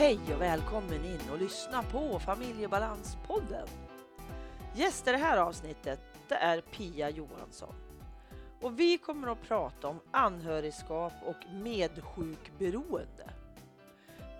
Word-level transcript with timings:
Hej 0.00 0.18
och 0.34 0.40
välkommen 0.40 1.04
in 1.04 1.30
och 1.32 1.38
lyssna 1.38 1.82
på 1.82 2.18
Familjebalanspodden. 2.18 3.68
Gäst 4.74 5.08
i 5.08 5.10
det 5.10 5.16
här 5.16 5.38
avsnittet 5.38 6.00
det 6.28 6.34
är 6.34 6.60
Pia 6.60 7.10
Johansson. 7.10 7.74
Och 8.60 8.80
vi 8.80 8.98
kommer 8.98 9.28
att 9.28 9.42
prata 9.42 9.88
om 9.88 10.00
anhörigskap 10.10 11.12
och 11.26 11.36
medsjukberoende. 11.52 13.30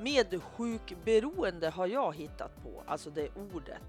Medsjukberoende 0.01 1.69
har 1.69 1.87
jag 1.87 2.17
hittat 2.17 2.62
på, 2.62 2.83
alltså 2.87 3.11
det 3.11 3.29
ordet. 3.55 3.83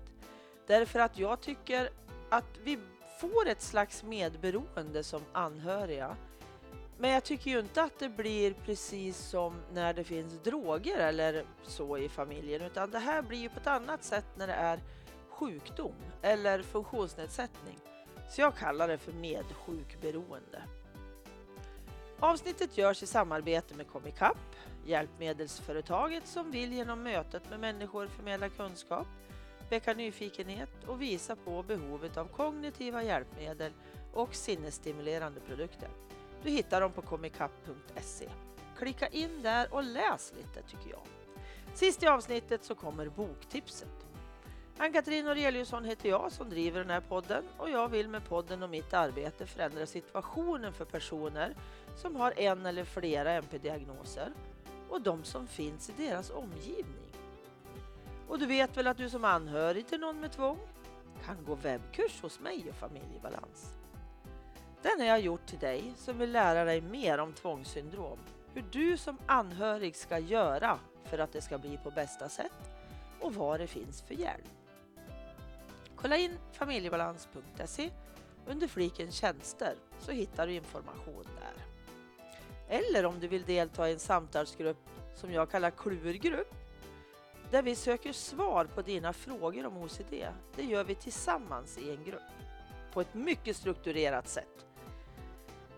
Därför 0.67 0.99
att 0.99 1.19
jag 1.19 1.41
tycker 1.41 1.89
att 2.29 2.57
vi 2.63 2.79
får 3.19 3.47
ett 3.47 3.61
slags 3.61 4.03
medberoende 4.03 5.03
som 5.03 5.21
anhöriga. 5.33 6.17
Men 7.01 7.09
jag 7.09 7.23
tycker 7.23 7.51
ju 7.51 7.59
inte 7.59 7.81
att 7.83 7.99
det 7.99 8.09
blir 8.09 8.53
precis 8.53 9.17
som 9.17 9.61
när 9.73 9.93
det 9.93 10.03
finns 10.03 10.33
droger 10.43 10.97
eller 10.97 11.45
så 11.63 11.97
i 11.97 12.09
familjen, 12.09 12.61
utan 12.61 12.91
det 12.91 12.99
här 12.99 13.21
blir 13.21 13.37
ju 13.37 13.49
på 13.49 13.59
ett 13.59 13.67
annat 13.67 14.03
sätt 14.03 14.25
när 14.35 14.47
det 14.47 14.53
är 14.53 14.79
sjukdom 15.29 15.95
eller 16.21 16.61
funktionsnedsättning. 16.61 17.79
Så 18.29 18.41
jag 18.41 18.55
kallar 18.55 18.87
det 18.87 18.97
för 18.97 19.11
medsjukberoende. 19.11 20.61
Avsnittet 22.19 22.77
görs 22.77 23.03
i 23.03 23.05
samarbete 23.05 23.75
med 23.75 23.87
Comicap, 23.87 24.37
hjälpmedelsföretaget 24.85 26.27
som 26.27 26.51
vill 26.51 26.73
genom 26.73 27.03
mötet 27.03 27.49
med 27.49 27.59
människor 27.59 28.07
förmedla 28.07 28.49
kunskap, 28.49 29.07
väcka 29.69 29.93
nyfikenhet 29.93 30.83
och 30.87 31.01
visa 31.01 31.35
på 31.35 31.63
behovet 31.63 32.17
av 32.17 32.25
kognitiva 32.25 33.03
hjälpmedel 33.03 33.71
och 34.13 34.35
sinnesstimulerande 34.35 35.39
produkter. 35.39 35.89
Du 36.43 36.49
hittar 36.49 36.81
dem 36.81 36.91
på 36.91 37.01
comicap.se. 37.01 38.29
Klicka 38.77 39.07
in 39.07 39.41
där 39.41 39.73
och 39.73 39.83
läs 39.83 40.33
lite 40.37 40.61
tycker 40.61 40.89
jag. 40.89 41.01
Sist 41.73 42.03
i 42.03 42.07
avsnittet 42.07 42.63
så 42.63 42.75
kommer 42.75 43.09
boktipset. 43.09 44.07
Ann-Katrin 44.77 45.27
Aureliusson 45.27 45.85
heter 45.85 46.09
jag 46.09 46.31
som 46.31 46.49
driver 46.49 46.79
den 46.79 46.89
här 46.89 47.01
podden 47.01 47.43
och 47.57 47.69
jag 47.69 47.89
vill 47.89 48.07
med 48.07 48.25
podden 48.25 48.63
och 48.63 48.69
mitt 48.69 48.93
arbete 48.93 49.45
förändra 49.45 49.85
situationen 49.85 50.73
för 50.73 50.85
personer 50.85 51.55
som 51.95 52.15
har 52.15 52.39
en 52.39 52.65
eller 52.65 52.83
flera 52.83 53.31
MP-diagnoser 53.31 54.33
och 54.89 55.01
de 55.01 55.23
som 55.23 55.47
finns 55.47 55.89
i 55.89 55.93
deras 55.97 56.29
omgivning. 56.29 57.11
Och 58.27 58.39
du 58.39 58.45
vet 58.45 58.77
väl 58.77 58.87
att 58.87 58.97
du 58.97 59.09
som 59.09 59.25
anhörig 59.25 59.87
till 59.87 59.99
någon 59.99 60.19
med 60.19 60.31
tvång 60.31 60.59
kan 61.25 61.45
gå 61.45 61.55
webbkurs 61.55 62.21
hos 62.21 62.39
mig 62.39 62.65
och 62.69 62.75
Familjebalans. 62.75 63.80
Den 64.81 64.99
har 64.99 65.07
jag 65.07 65.19
gjort 65.19 65.45
till 65.45 65.59
dig 65.59 65.93
som 65.97 66.17
vill 66.17 66.31
lära 66.31 66.63
dig 66.63 66.81
mer 66.81 67.17
om 67.17 67.33
tvångssyndrom. 67.33 68.19
Hur 68.53 68.63
du 68.71 68.97
som 68.97 69.17
anhörig 69.25 69.95
ska 69.95 70.19
göra 70.19 70.79
för 71.05 71.19
att 71.19 71.33
det 71.33 71.41
ska 71.41 71.57
bli 71.57 71.77
på 71.77 71.91
bästa 71.91 72.29
sätt 72.29 72.71
och 73.19 73.35
vad 73.35 73.59
det 73.59 73.67
finns 73.67 74.01
för 74.01 74.13
hjälp. 74.13 74.47
Kolla 75.95 76.17
in 76.17 76.37
familjebalans.se 76.51 77.89
under 78.47 78.67
fliken 78.67 79.11
tjänster 79.11 79.75
så 79.99 80.11
hittar 80.11 80.47
du 80.47 80.53
information 80.53 81.23
där. 81.23 81.65
Eller 82.77 83.05
om 83.05 83.19
du 83.19 83.27
vill 83.27 83.43
delta 83.43 83.89
i 83.89 83.93
en 83.93 83.99
samtalsgrupp 83.99 84.89
som 85.15 85.31
jag 85.31 85.51
kallar 85.51 85.71
klurgrupp 85.71 86.55
där 87.51 87.61
vi 87.61 87.75
söker 87.75 88.13
svar 88.13 88.65
på 88.65 88.81
dina 88.81 89.13
frågor 89.13 89.65
om 89.65 89.77
OCD. 89.77 90.13
Det 90.55 90.63
gör 90.63 90.83
vi 90.83 90.95
tillsammans 90.95 91.77
i 91.77 91.91
en 91.91 92.03
grupp 92.03 92.21
på 92.93 93.01
ett 93.01 93.13
mycket 93.13 93.55
strukturerat 93.55 94.27
sätt. 94.27 94.65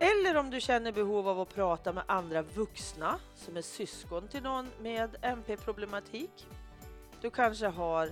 Eller 0.03 0.38
om 0.38 0.50
du 0.50 0.62
känner 0.62 0.91
behov 0.91 1.28
av 1.28 1.40
att 1.40 1.56
prata 1.56 1.94
med 1.94 2.03
andra 2.08 2.41
vuxna 2.41 3.19
som 3.36 3.58
är 3.58 3.62
syskon 3.62 4.28
till 4.28 4.44
någon 4.44 4.69
med 4.81 5.16
MP-problematik. 5.22 6.47
Du 7.22 7.30
kanske 7.30 7.68
har 7.68 8.12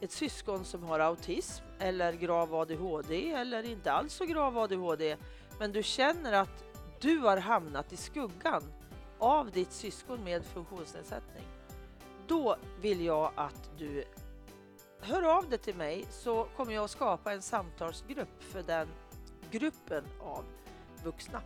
ett 0.00 0.12
syskon 0.12 0.64
som 0.64 0.82
har 0.82 1.00
autism 1.00 1.64
eller 1.78 2.12
grav 2.12 2.54
ADHD 2.54 3.32
eller 3.32 3.62
inte 3.62 3.92
alls 3.92 4.12
så 4.12 4.24
grav 4.24 4.58
ADHD 4.58 5.16
men 5.58 5.72
du 5.72 5.82
känner 5.82 6.32
att 6.32 6.64
du 7.00 7.18
har 7.18 7.36
hamnat 7.36 7.92
i 7.92 7.96
skuggan 7.96 8.62
av 9.18 9.50
ditt 9.50 9.72
syskon 9.72 10.24
med 10.24 10.44
funktionsnedsättning. 10.44 11.44
Då 12.26 12.56
vill 12.80 13.04
jag 13.04 13.32
att 13.34 13.70
du 13.78 14.04
hör 15.00 15.22
av 15.36 15.48
dig 15.48 15.58
till 15.58 15.76
mig 15.76 16.06
så 16.10 16.46
kommer 16.56 16.72
jag 16.72 16.84
att 16.84 16.90
skapa 16.90 17.32
en 17.32 17.42
samtalsgrupp 17.42 18.42
för 18.42 18.62
den 18.62 18.88
gruppen 19.50 20.04
av 20.20 20.44
uppvuxna. 21.00 21.42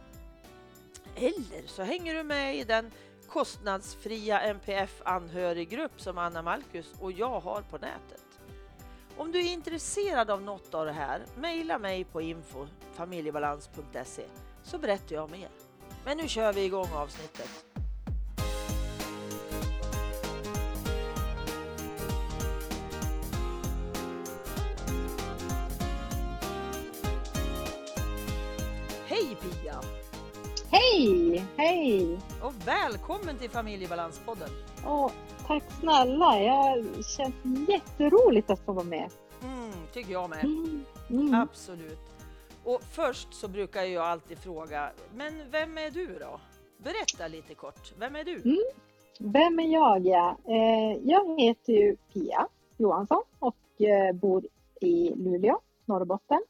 Eller 1.16 1.66
så 1.66 1.82
hänger 1.82 2.15
du 2.15 2.22
med 2.22 2.56
i 2.56 2.65
den 2.65 2.91
kostnadsfria 3.28 4.41
NPF 4.41 5.03
anhöriggrupp 5.04 6.00
som 6.00 6.19
Anna 6.19 6.42
Malkus 6.42 6.92
och 7.00 7.12
jag 7.12 7.41
har 7.41 7.62
på 7.62 7.78
nätet. 7.78 8.25
Om 9.16 9.32
du 9.32 9.38
är 9.38 9.53
intresserad 9.53 10.31
av 10.31 10.43
något 10.43 10.75
av 10.75 10.87
det 10.87 10.93
här, 10.93 11.22
mejla 11.37 11.78
mig 11.78 12.04
på 12.04 12.20
info 12.20 12.66
familjebalans.se 12.94 14.25
så 14.62 14.78
berättar 14.78 15.16
jag 15.16 15.31
mer. 15.31 15.48
Men 16.04 16.16
nu 16.16 16.28
kör 16.28 16.53
vi 16.53 16.64
igång 16.64 16.88
avsnittet. 16.93 17.74
Hej 29.41 29.53
Pia! 29.62 29.81
Hej, 30.71 31.45
hej! 31.56 32.19
Och 32.43 32.53
välkommen 32.67 33.39
till 33.39 33.50
Familjebalanspodden! 33.50 34.49
Åh, 34.87 35.11
tack 35.47 35.62
snälla, 35.81 36.41
jag 36.41 36.84
känns 37.05 37.69
jätteroligt 37.69 38.50
att 38.50 38.61
få 38.61 38.73
vara 38.73 38.84
med. 38.84 39.11
Mm, 39.43 39.73
tycker 39.93 40.12
jag 40.12 40.31
med. 40.31 40.44
Mm, 40.44 40.84
mm. 41.11 41.34
Absolut. 41.34 41.99
Och 42.65 42.83
först 42.83 43.34
så 43.34 43.49
brukar 43.49 43.83
jag 43.83 44.05
alltid 44.05 44.39
fråga, 44.39 44.91
men 45.15 45.50
vem 45.50 45.78
är 45.78 45.91
du 45.91 46.06
då? 46.06 46.41
Berätta 46.78 47.28
lite 47.28 47.55
kort, 47.55 47.93
vem 47.99 48.17
är 48.17 48.25
du? 48.25 48.43
Mm. 48.44 48.62
Vem 49.19 49.59
är 49.59 49.73
jag? 49.73 50.06
Ja? 50.06 50.39
Eh, 50.49 50.99
jag 51.05 51.41
heter 51.41 51.73
ju 51.73 51.97
Pia 52.12 52.47
Johansson 52.77 53.23
och 53.39 53.83
eh, 53.83 54.12
bor 54.12 54.47
i 54.81 55.15
Luleå, 55.15 55.61
Norrbotten. 55.84 56.41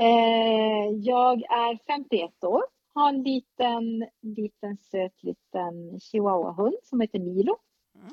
Eh, 0.00 0.88
jag 1.00 1.42
är 1.42 1.78
51 1.86 2.44
år, 2.44 2.62
har 2.94 3.08
en 3.08 3.22
liten, 3.22 4.08
liten 4.20 4.76
söt 4.76 5.22
liten 5.22 6.00
chihuahua-hund 6.00 6.76
som 6.82 7.00
heter 7.00 7.18
Milo. 7.18 7.56
Mm. 7.94 8.12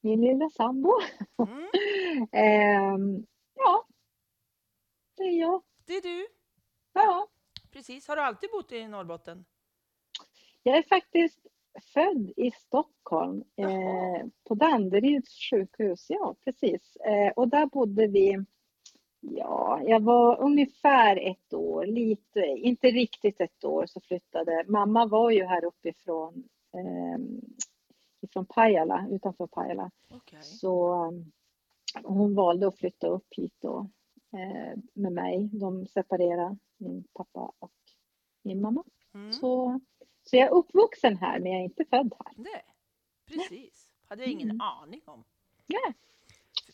Min 0.00 0.20
lilla 0.20 0.50
sambo. 0.50 0.92
Mm, 1.48 1.68
Eh, 2.32 2.98
ja, 3.54 3.86
det 5.16 5.22
är 5.22 5.40
jag. 5.40 5.62
det 5.84 5.92
är 5.92 6.02
du, 6.02 6.26
Ja, 6.92 7.28
precis. 7.72 8.08
Har 8.08 8.16
du 8.16 8.22
alltid 8.22 8.50
bott 8.50 8.72
i 8.72 8.88
Norrbotten? 8.88 9.44
jag 10.62 10.76
är 10.76 10.82
faktiskt 10.82 11.46
född 11.94 12.32
i 12.36 12.50
Stockholm 12.50 13.44
eh, 13.56 14.26
på 14.48 14.54
Danderyds 14.54 15.50
sjukhus. 15.50 16.06
Ja, 16.08 16.36
precis. 16.44 16.96
Eh, 16.96 17.32
och 17.36 17.48
där 17.48 17.66
bodde 17.66 18.06
vi, 18.06 18.44
ja, 19.20 19.80
jag 19.84 20.00
var 20.02 20.40
ungefär 20.40 21.16
ett 21.16 21.54
år, 21.54 21.86
lite, 21.86 22.40
inte 22.40 22.86
riktigt 22.90 23.40
ett 23.40 23.64
år 23.64 23.86
så 23.86 24.00
flyttade. 24.00 24.64
Mamma 24.68 25.06
var 25.06 25.30
ju 25.30 25.44
här 25.44 25.64
uppifrån, 25.64 26.44
eh, 26.74 27.18
ifrån 28.20 28.46
Pajala, 28.46 29.06
utanför 29.10 29.46
Pajala. 29.46 29.90
Okej. 30.10 30.42
Så 30.42 31.04
um, 31.06 31.32
hon 32.02 32.34
valde 32.34 32.68
att 32.68 32.78
flytta 32.78 33.06
upp 33.06 33.26
hit 33.36 33.54
då 33.58 33.90
eh, 34.32 34.78
med 34.94 35.12
mig. 35.12 35.48
De 35.52 35.86
separerade, 35.86 36.56
min 36.76 37.04
pappa 37.14 37.52
och 37.58 37.72
min 38.42 38.60
mamma. 38.60 38.84
Mm. 39.14 39.32
Så, 39.32 39.80
så 40.22 40.36
jag 40.36 40.46
är 40.46 40.52
uppvuxen 40.52 41.16
här 41.16 41.40
men 41.40 41.52
jag 41.52 41.60
är 41.60 41.64
inte 41.64 41.84
född 41.84 42.14
här. 42.24 42.32
Nej, 42.36 42.64
precis. 43.26 43.90
Hade 44.08 44.22
jag 44.22 44.30
ingen 44.30 44.50
Mm. 44.50 44.60
aning 44.60 45.02
om. 45.04 45.24
Ja, 45.66 45.92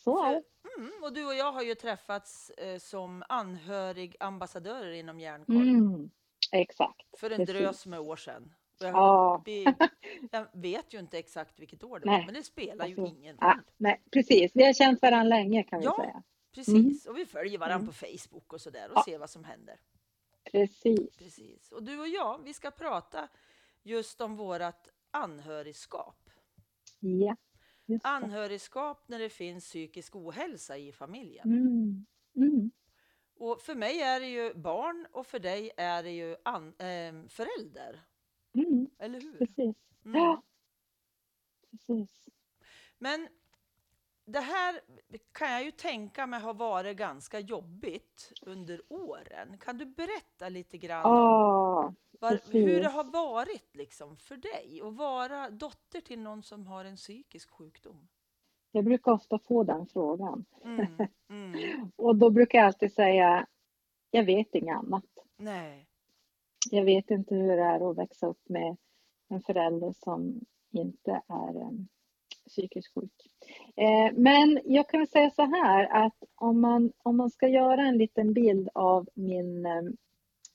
så 0.04 0.24
är 0.24 0.30
det. 0.32 0.42
Mm, 0.78 0.92
och 1.02 1.12
du 1.12 1.26
och 1.26 1.34
jag 1.34 1.52
har 1.52 1.62
ju 1.62 1.74
träffats 1.74 2.50
eh, 2.50 2.78
som 2.78 3.22
anhörigambassadörer 3.28 4.92
inom 4.92 5.20
Hjärnkoll 5.20 5.68
Mm, 5.68 6.10
exakt. 6.52 7.02
för 7.18 7.30
en 7.30 7.36
precis. 7.38 7.54
drös 7.54 7.86
med 7.86 8.00
år 8.00 8.16
sedan. 8.16 8.54
Och 8.80 8.86
jag, 8.86 8.94
Ja, 8.94 9.42
vi, 9.44 9.64
jag 10.30 10.46
vet 10.52 10.94
ju 10.94 10.98
inte 10.98 11.18
exakt 11.18 11.58
vilket 11.60 11.84
år 11.84 11.98
det 11.98 12.06
Nej, 12.06 12.18
var, 12.18 12.24
men 12.26 12.34
det 12.34 12.42
spelar 12.42 12.86
ju 12.86 13.00
alltså, 13.00 13.16
ingen 13.16 13.36
ja, 13.40 13.46
roll. 13.54 13.62
nej, 13.76 14.02
precis. 14.12 14.50
Vi 14.54 14.64
har 14.64 14.72
känt 14.72 15.02
varandra 15.02 15.28
länge 15.36 15.62
kan 15.62 15.78
vi 15.78 15.84
Ja. 15.84 15.96
säga. 16.00 16.22
Precis, 16.54 17.06
och 17.06 17.18
vi 17.18 17.26
följer 17.26 17.58
varandra 17.58 17.74
Mm. 17.76 17.86
på 17.86 17.92
Facebook 17.92 18.52
och 18.52 18.60
sådär 18.60 18.88
och 18.90 18.96
Ja. 18.96 19.02
ser 19.04 19.18
vad 19.18 19.30
som 19.30 19.44
händer. 19.44 19.76
Precis. 20.52 21.16
Precis. 21.16 21.72
Och 21.72 21.82
du 21.82 22.00
och 22.00 22.08
jag, 22.08 22.42
vi 22.44 22.54
ska 22.54 22.70
prata 22.70 23.28
just 23.82 24.20
om 24.20 24.36
vårat 24.36 24.88
anhörigskap. 25.10 26.30
Ja, 27.00 27.36
just 27.86 28.02
det. 28.02 28.08
Anhörigskap 28.08 29.08
när 29.08 29.18
det 29.18 29.28
finns 29.28 29.64
psykisk 29.64 30.16
ohälsa 30.16 30.76
i 30.78 30.92
familjen. 30.92 31.48
Mm, 31.52 32.06
mm, 32.36 32.70
Och 33.34 33.60
för 33.60 33.74
mig 33.74 34.00
är 34.02 34.20
det 34.20 34.28
ju 34.28 34.54
barn 34.54 35.06
och 35.12 35.26
för 35.26 35.38
dig 35.38 35.70
är 35.76 36.02
det 36.02 36.10
ju 36.10 36.36
an, 36.44 36.74
ehm, 36.78 37.28
förälder. 37.28 38.00
mm, 38.54 38.90
Eller 38.98 39.20
hur? 39.20 39.38
precis. 39.38 39.76
Mm. 40.04 40.20
Ja, 40.20 40.42
precis. 41.70 42.28
Men 42.98 43.28
det 44.24 44.40
här 44.40 44.80
kan 45.32 45.50
jag 45.52 45.64
ju 45.64 45.70
tänka 45.70 46.26
mig 46.26 46.40
har 46.40 46.54
varit 46.54 46.96
ganska 46.96 47.40
jobbigt 47.40 48.32
under 48.42 48.82
åren. 48.88 49.58
Kan 49.58 49.78
du 49.78 49.86
berätta 49.86 50.48
lite 50.48 50.78
grann 50.78 51.06
om 51.06 51.12
Ja, 51.12 51.94
var, 52.20 52.52
hur 52.52 52.80
det 52.80 52.88
har 52.88 53.04
varit 53.04 53.76
liksom 53.76 54.16
för 54.16 54.36
dig 54.36 54.80
att 54.84 54.96
vara 54.96 55.50
dotter 55.50 56.00
till 56.00 56.18
någon 56.18 56.42
som 56.42 56.66
har 56.66 56.84
en 56.84 56.96
psykisk 56.96 57.50
sjukdom? 57.50 58.08
Jag 58.72 58.84
brukar 58.84 59.12
ofta 59.12 59.38
få 59.38 59.64
den 59.64 59.86
frågan. 59.86 60.44
Mm, 60.64 60.86
mm, 61.30 61.90
Och 61.96 62.16
då 62.16 62.30
brukar 62.30 62.58
jag 62.58 62.66
alltid 62.66 62.92
säga, 62.92 63.46
jag 64.10 64.24
vet 64.24 64.54
inget 64.54 64.76
annat. 64.76 65.04
nej. 65.36 65.88
Jag 66.70 66.84
vet 66.84 67.10
inte 67.10 67.34
hur 67.34 67.56
det 67.56 67.62
är 67.62 67.90
att 67.90 67.98
växa 67.98 68.26
upp 68.26 68.48
med 68.48 68.76
en 69.28 69.40
förälder 69.42 69.92
som 69.92 70.40
inte 70.70 71.22
är 71.28 71.56
eh, 71.60 71.70
psykiskt 72.48 72.94
sjuk. 72.94 73.12
Eh, 73.76 74.12
men 74.16 74.60
jag 74.64 74.88
kan 74.88 75.06
säga 75.06 75.30
så 75.30 75.42
här 75.42 76.04
att 76.06 76.22
om 76.34 76.60
man, 76.60 76.92
om 77.02 77.16
man 77.16 77.30
ska 77.30 77.48
göra 77.48 77.82
en 77.82 77.98
liten 77.98 78.32
bild 78.32 78.68
av 78.74 79.08
min, 79.14 79.66
eh, 79.66 79.82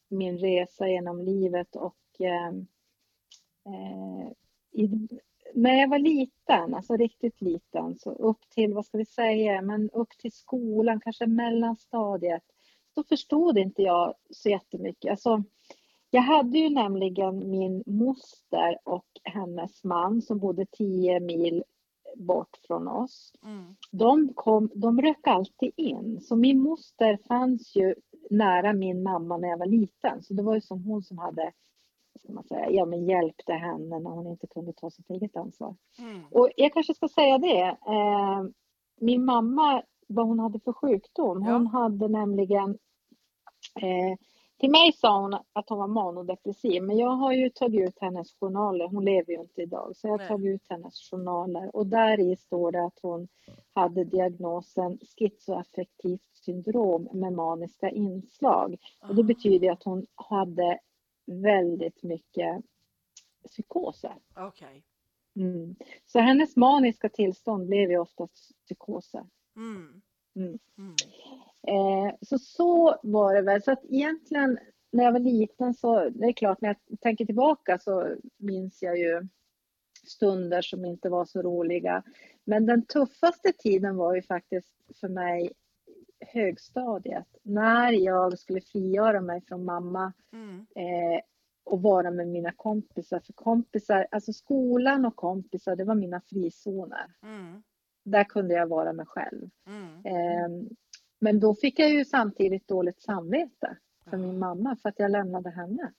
min 0.10 0.38
resa 0.38 0.88
genom 0.88 1.22
livet 1.22 1.76
och 1.76 1.98
ehm, 2.20 2.68
eh, 3.66 4.32
i, 4.72 5.08
när 5.54 5.74
jag 5.74 5.90
var 5.90 6.00
liten, 6.00 6.74
alltså 6.74 6.96
riktigt 6.96 7.42
liten, 7.42 7.96
så 7.96 8.12
upp 8.12 8.50
till, 8.50 8.74
vad 8.74 8.86
ska 8.86 8.98
vi 8.98 9.06
säga, 9.06 9.62
men 9.62 9.90
upp 9.90 10.10
till 10.18 10.32
skolan, 10.32 11.00
kanske 11.00 11.28
mellanstadiet, 11.28 12.44
då 12.96 13.04
förstod 13.04 13.58
inte 13.58 13.82
jag 13.82 14.14
så 14.30 14.50
jättemycket. 14.50 15.12
Alltså, 15.12 15.44
jag 16.10 16.22
hade 16.22 16.60
ju 16.60 16.70
nämligen 16.70 17.50
min 17.50 17.84
moster 17.86 18.78
och 18.84 19.06
hennes 19.24 19.84
man 19.84 20.22
som 20.22 20.40
bodde 20.40 20.66
10 20.66 21.20
mil 21.20 21.64
bort 22.16 22.58
från 22.68 22.88
oss. 22.88 23.34
Mm, 23.44 23.76
De, 23.92 24.34
kom, 24.36 24.70
de 24.76 25.02
rök 25.02 25.28
alltid 25.28 25.72
in. 25.76 26.22
Så 26.22 26.36
min 26.36 26.60
moster 26.62 27.18
fanns 27.28 27.76
ju 27.76 27.96
nära 28.30 28.74
min 28.74 29.04
mamma 29.04 29.38
när 29.38 29.48
jag 29.48 29.58
var 29.58 29.66
liten. 29.66 30.24
Så 30.24 30.34
det 30.34 30.44
var 30.44 30.56
ju 30.56 30.62
som 30.62 30.84
hon 30.84 31.04
som 31.04 31.18
hade, 31.18 31.52
ska 32.20 32.34
man 32.34 32.44
säga, 32.44 32.70
ja, 32.72 32.86
men 32.86 33.06
hjälpte 33.06 33.54
henne 33.54 34.00
när 34.00 34.10
hon 34.12 34.28
inte 34.28 34.48
kunde 34.48 34.74
ta 34.74 34.90
sitt 34.92 35.10
eget 35.10 35.38
ansvar. 35.38 35.76
mm, 36.00 36.22
Och 36.32 36.50
jag 36.56 36.74
kanske 36.74 36.94
ska 36.94 37.08
säga 37.08 37.38
det. 37.38 37.62
Eh, 37.68 38.44
min 39.02 39.26
mamma, 39.26 39.84
vad 40.08 40.28
hon 40.28 40.40
hade 40.40 40.60
för 40.60 40.74
sjukdom. 40.74 41.44
Hon 41.54 41.68
hade 41.68 42.08
nämligen 42.08 42.70
eh, 43.82 44.18
till 44.60 44.72
mig 44.72 44.92
sa 44.94 45.22
hon 45.22 45.34
att 45.34 45.70
hon 45.70 45.78
var 45.78 45.88
manodepressiv, 45.88 46.84
men 46.84 46.98
jag 46.98 47.10
har 47.10 47.34
ju 47.34 47.50
tagit 47.50 47.90
ut 47.90 47.98
hennes 48.02 48.34
journaler. 48.40 48.88
Hon 48.88 49.06
lever 49.06 49.34
ju 49.34 49.40
inte 49.42 49.62
idag, 49.62 49.96
så 49.96 50.08
jag 50.08 50.12
har 50.18 50.28
tagit 50.28 50.56
ut 50.56 50.66
hennes 50.70 51.10
journaler 51.12 51.76
och 51.76 51.88
där 51.88 52.20
i 52.20 52.36
står 52.36 52.72
det 52.72 52.86
att 52.86 53.00
hon 53.02 53.28
hade 53.74 54.04
diagnosen 54.04 55.00
schizoaffektivt 55.18 56.30
syndrom 56.34 57.10
med 57.14 57.34
maniska 57.34 57.90
inslag. 57.90 58.78
Och 59.02 59.16
det 59.16 59.22
Ah, 59.22 59.24
betyder 59.24 59.72
att 59.72 59.84
hon 59.84 60.06
hade 60.16 60.80
väldigt 61.26 62.04
mycket 62.04 62.62
psykoser. 63.48 64.16
Okej. 64.38 64.84
Mm. 65.36 65.76
Så 66.06 66.20
hennes 66.20 66.56
maniska 66.56 67.10
tillstånd 67.10 67.68
blev 67.68 67.92
ju 67.92 67.98
oftast 67.98 68.52
psykoser. 68.66 69.26
Mm, 69.56 70.02
Mm. 70.36 70.58
Eh, 71.68 72.16
så 72.22 72.38
så 72.40 73.00
var 73.04 73.34
det 73.36 73.42
väl. 73.42 73.64
Så 73.64 73.72
att 73.72 73.86
egentligen 73.86 74.60
när 74.92 75.04
jag 75.04 75.12
var 75.12 75.20
liten 75.20 75.74
så, 75.74 76.10
det 76.10 76.26
är 76.26 76.34
klart 76.34 76.62
när 76.62 76.70
jag 76.70 77.00
tänker 77.00 77.26
tillbaka 77.26 77.80
så 77.80 78.16
minns 78.38 78.82
jag 78.82 78.98
ju 78.98 79.28
stunder 80.08 80.62
som 80.62 80.86
inte 80.86 81.10
var 81.10 81.26
så 81.26 81.42
roliga. 81.42 82.04
Men 82.44 82.66
den 82.66 82.86
tuffaste 82.86 83.52
tiden 83.52 83.96
var 83.96 84.16
ju 84.16 84.22
faktiskt 84.22 84.76
för 85.00 85.08
mig 85.08 85.52
högstadiet. 86.34 87.28
När 87.44 87.92
jag 87.92 88.40
skulle 88.40 88.62
frigöra 88.62 89.22
mig 89.22 89.42
från 89.48 89.66
mamma 89.66 90.14
mm, 90.34 90.56
eh, 90.76 91.22
och 91.64 91.82
vara 91.82 92.12
med 92.12 92.28
mina 92.28 92.52
kompisar. 92.52 93.20
För 93.20 93.34
kompisar, 93.34 94.08
alltså 94.12 94.34
skolan 94.34 95.06
och 95.06 95.16
kompisar, 95.16 95.76
det 95.76 95.84
var 95.84 95.96
mina 95.96 96.22
frizoner. 96.22 97.06
mm, 97.24 97.64
Där 98.06 98.24
kunde 98.24 98.54
jag 98.54 98.68
vara 98.68 98.94
mig 98.94 99.06
själv. 99.06 99.50
mm. 99.68 100.06
Eh, 100.06 100.68
men 101.20 101.40
då 101.40 101.56
fick 101.56 101.80
jag 101.80 101.90
ju 101.90 102.06
samtidigt 102.06 102.68
dåligt 102.68 103.02
samvete 103.02 103.78
för 104.10 104.18
min 104.18 104.40
mamma 104.40 104.76
för 104.82 104.90
att 104.90 105.00
jag 105.00 105.12
lämnade 105.12 105.50
henne. 105.50 105.94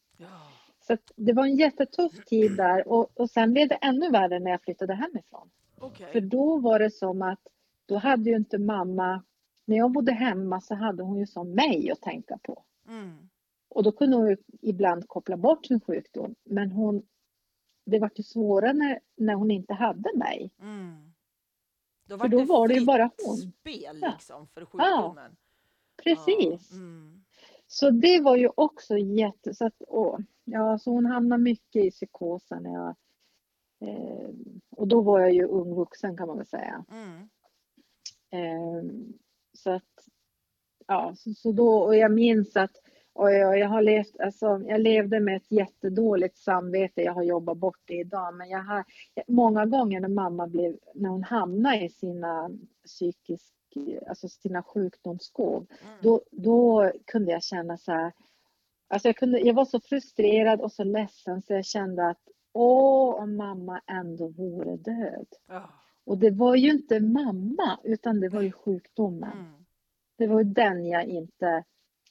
Så 0.87 0.97
det 1.17 1.33
var 1.33 1.45
en 1.45 1.57
jättetuff 1.57 2.25
tid 2.25 2.57
där 2.57 2.89
och, 2.89 3.11
och 3.21 3.31
sen 3.31 3.53
blev 3.53 3.69
det 3.69 3.75
ännu 3.75 4.11
värre 4.11 4.39
när 4.39 4.51
jag 4.51 4.63
flyttade 4.63 4.95
hemifrån. 4.95 5.51
Okej. 5.79 6.13
För 6.13 6.21
då 6.21 6.59
var 6.59 6.79
det 6.79 6.91
som 6.91 7.23
att 7.23 7.41
då 7.87 7.97
hade 7.97 8.31
ju 8.31 8.37
inte 8.37 8.59
mamma, 8.59 9.23
när 9.65 9.77
jag 9.77 9.93
bodde 9.93 10.13
hemma 10.13 10.61
så 10.61 10.75
hade 10.75 11.03
hon 11.03 11.19
ju 11.19 11.27
som 11.27 11.51
mig 11.55 11.91
att 11.91 12.01
tänka 12.01 12.39
på. 12.43 12.65
Mm, 12.89 13.29
Och 13.69 13.83
då 13.83 13.93
kunde 13.93 14.17
hon 14.17 14.29
ju 14.29 14.37
ibland 14.63 15.09
koppla 15.09 15.37
bort 15.37 15.67
sin 15.67 15.81
sjukdom. 15.81 16.35
Men 16.45 16.73
hon, 16.73 17.03
det 17.87 17.99
var 17.99 18.11
ju 18.15 18.23
svårare 18.23 18.73
när, 18.73 19.01
när 19.17 19.35
hon 19.35 19.51
inte 19.51 19.75
hade 19.75 20.11
mig. 20.17 20.51
mm. 20.61 21.10
Då 22.11 22.19
För 22.19 22.29
då 22.29 22.45
var 22.45 22.69
det 22.69 22.75
ju 22.75 22.85
bara 22.85 23.11
hon. 23.27 23.37
spel 23.37 23.99
Ja. 24.03 24.13
liksom 24.13 24.47
för 24.47 24.65
sjukdomen. 24.65 25.37
Precis. 26.05 26.69
Ja, 26.71 26.77
mm, 26.77 27.23
Så 27.67 27.91
det 27.91 28.21
var 28.21 28.37
ju 28.37 28.51
också 28.55 28.99
jätte... 28.99 29.55
Så, 29.55 29.67
att, 29.67 29.83
åh, 29.89 30.19
ja, 30.45 30.79
så 30.79 30.91
hon 30.91 31.07
hamnade 31.07 31.43
mycket 31.43 31.85
i 31.85 31.91
psykosen. 31.91 32.63
När 32.63 32.73
jag, 32.73 32.95
eh, 33.89 34.31
och 34.71 34.89
då 34.89 35.01
var 35.01 35.21
jag 35.21 35.33
ju 35.33 35.45
ung 35.45 35.75
vuxen 35.75 36.17
kan 36.17 36.27
man 36.29 36.37
väl 36.37 36.47
säga. 36.47 36.85
mm, 36.91 37.29
Eh, 38.33 38.83
så 39.53 39.71
att, 39.71 40.09
ja, 40.87 41.15
så, 41.17 41.35
så 41.35 41.53
då, 41.53 41.75
och 41.83 41.97
jag 41.97 42.13
minns 42.13 42.57
att 42.57 42.77
och 43.21 43.33
jag, 43.33 43.59
jag 43.59 43.69
har 43.69 43.83
levt, 43.83 44.21
alltså, 44.21 44.63
jag 44.67 44.81
levde 44.81 45.21
med 45.21 45.37
ett 45.37 45.53
jättedåligt 45.53 46.37
samvete. 46.37 47.03
Jag 47.03 47.13
har 47.13 47.23
jobbat 47.23 47.57
bort 47.57 47.81
det 47.85 47.95
idag, 47.95 48.35
men 48.35 48.49
jag 48.49 48.63
har 48.63 48.85
många 49.29 49.67
gånger 49.67 50.01
när 50.01 50.09
mamma 50.09 50.47
blev, 50.47 50.77
när 50.95 51.09
hon 51.09 51.25
hamnade 51.25 51.85
i 51.85 51.89
sina 51.89 52.51
psykisk, 52.87 53.55
alltså 54.09 54.29
sina 54.29 54.63
sjukdomsskov, 54.63 55.67
mm. 55.83 55.95
då, 56.03 56.21
då 56.31 56.93
kunde 57.07 57.33
jag 57.33 57.43
känna 57.43 57.77
så 57.77 57.93
här, 57.93 58.13
alltså 58.89 59.09
jag, 59.09 59.17
kunde, 59.17 59.41
jag 59.41 59.55
var 59.55 59.65
så 59.65 59.81
frustrerad 59.81 60.61
och 60.61 60.73
så 60.73 60.85
ledsen 60.85 61.43
så 61.43 61.53
jag 61.53 61.65
kände 61.65 62.09
att 62.09 62.21
åh, 62.53 63.23
om 63.23 63.37
mamma 63.37 63.81
ändå 63.87 64.29
vore 64.29 64.77
död. 64.77 65.27
Ja, 65.49 65.71
Och 66.05 66.19
det 66.19 66.31
var 66.31 66.57
ju 66.57 66.71
inte 66.71 67.01
mamma, 67.01 67.79
utan 67.85 68.21
det 68.21 68.29
var 68.29 68.43
ju 68.43 68.53
sjukdomen. 68.53 69.33
mm, 69.33 69.65
Det 70.19 70.27
var 70.27 70.41
ju 70.41 70.45
den 70.45 70.87
jag 70.87 71.05
inte, 71.05 71.65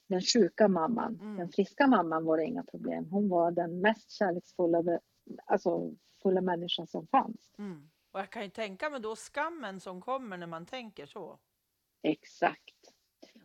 den 0.09 0.21
sjuka 0.21 0.67
mamman. 0.67 1.19
Mm. 1.21 1.37
Den 1.37 1.49
friska 1.49 1.87
mamman 1.87 2.25
var 2.25 2.37
det 2.37 2.43
inga 2.45 2.63
problem. 2.63 3.07
Hon 3.11 3.29
var 3.29 3.51
den 3.51 3.81
mest 3.81 4.11
kärleksfulla, 4.11 4.99
alltså 5.45 5.91
fulla 6.23 6.41
människan 6.41 6.87
som 6.87 7.07
fanns. 7.07 7.51
mm. 7.57 7.89
Och 8.11 8.19
jag 8.19 8.29
kan 8.29 8.43
ju 8.43 8.49
tänka 8.49 8.89
mig 8.89 8.99
då 8.99 9.15
skammen 9.15 9.79
som 9.79 10.01
kommer 10.01 10.37
när 10.37 10.47
man 10.47 10.65
tänker 10.65 11.05
så. 11.05 11.39
Exakt. 12.01 12.93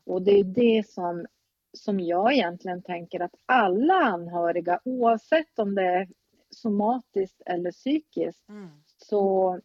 Och 0.05 0.23
det 0.23 0.31
är 0.41 0.45
det 0.45 0.89
som, 0.89 1.27
som 1.73 2.01
jag 2.01 2.33
egentligen 2.33 2.83
tänker 2.83 3.21
att 3.21 3.35
alla 3.47 3.95
anhöriga, 3.95 4.81
oavsett 4.85 5.59
om 5.59 5.75
det 5.75 5.83
är 5.83 6.09
somatiskt 6.51 7.43
eller 7.47 7.73
psykiskt, 7.73 8.49
Mm, 8.49 8.69
så 8.97 9.61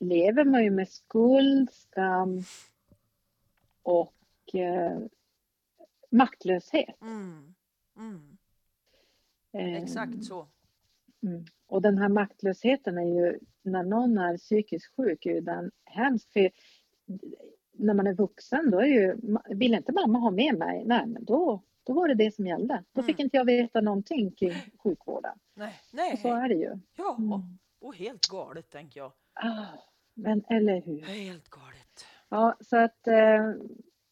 lever 0.00 0.44
man 0.44 0.64
ju 0.64 0.70
med 0.70 0.88
skuld, 0.88 1.70
skam 1.72 2.42
och 3.82 4.54
eh, 4.54 4.98
maktlöshet. 6.14 7.00
mm, 7.02 7.54
mm. 7.96 8.36
Eh, 9.52 9.82
Exakt 9.82 10.24
så. 10.24 10.46
Mm. 11.22 11.44
Och 11.66 11.82
den 11.82 11.98
här 11.98 12.08
maktlösheten 12.08 12.98
är 12.98 13.02
ju, 13.22 13.38
när 13.62 13.82
någon 13.82 14.18
är 14.18 14.36
psykiskt 14.36 14.96
sjuk, 14.96 15.26
är 15.26 15.40
den 15.40 15.70
hemsk. 15.84 16.32
För 16.32 16.50
när 17.72 17.94
man 17.94 18.06
är 18.06 18.14
vuxen, 18.14 18.70
då 18.70 18.78
är 18.80 18.86
ju, 18.86 19.16
vill 19.48 19.74
inte 19.74 19.92
mamma 19.92 20.18
ha 20.18 20.30
med 20.30 20.58
mig, 20.58 20.84
nej 20.86 21.06
men 21.06 21.24
då, 21.24 21.62
då 21.84 21.92
var 21.92 22.08
det 22.08 22.14
det 22.14 22.34
som 22.34 22.46
gällde. 22.46 22.84
Då 22.92 23.02
fick 23.02 23.18
Mm. 23.18 23.24
inte 23.26 23.36
jag 23.36 23.44
veta 23.44 23.80
någonting 23.80 24.30
kring 24.32 24.52
sjukvården. 24.82 25.38
Nej, 25.54 25.74
Och 25.90 25.94
nej. 25.94 26.16
så 26.16 26.28
är 26.34 26.48
det 26.48 26.54
ju. 26.54 26.78
Ja, 26.96 27.16
Mm. 27.18 27.58
och 27.80 27.96
helt 27.96 28.26
galet 28.28 28.70
tänker 28.70 29.00
jag. 29.00 29.12
Ah, 29.34 29.64
men 30.14 30.44
eller 30.48 30.80
hur? 30.80 31.00
Helt 31.00 31.48
galet. 31.48 32.06
Ja, 32.28 32.56
så 32.60 32.76
att 32.76 33.06
eh, 33.06 33.52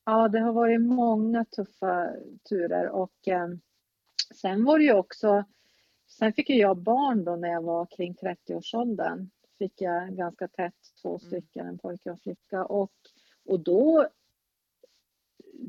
ja, 0.04 0.28
det 0.28 0.38
har 0.40 0.52
varit 0.52 0.80
många 0.80 1.44
tuffa 1.44 2.11
turer 2.49 2.88
och 2.88 3.28
eh, 3.28 3.49
sen 4.35 4.64
var 4.64 4.78
det 4.78 4.85
ju 4.85 4.92
också, 4.94 5.44
sen 6.09 6.32
fick 6.32 6.50
jag 6.50 6.78
barn 6.78 7.25
då 7.25 7.37
när 7.37 7.49
jag 7.49 7.62
var 7.62 7.87
kring 7.87 8.14
30-årsåldern. 8.14 9.30
Fick 9.59 9.80
jag 9.80 10.16
ganska 10.16 10.49
tätt 10.49 10.75
två 11.02 11.09
Mm. 11.09 11.21
stycken, 11.21 11.66
en 11.66 11.78
pojke 11.78 12.11
och 12.11 12.14
en 12.16 12.21
flicka 12.21 12.64
och, 12.64 12.92
och 13.44 13.61
då 13.61 14.09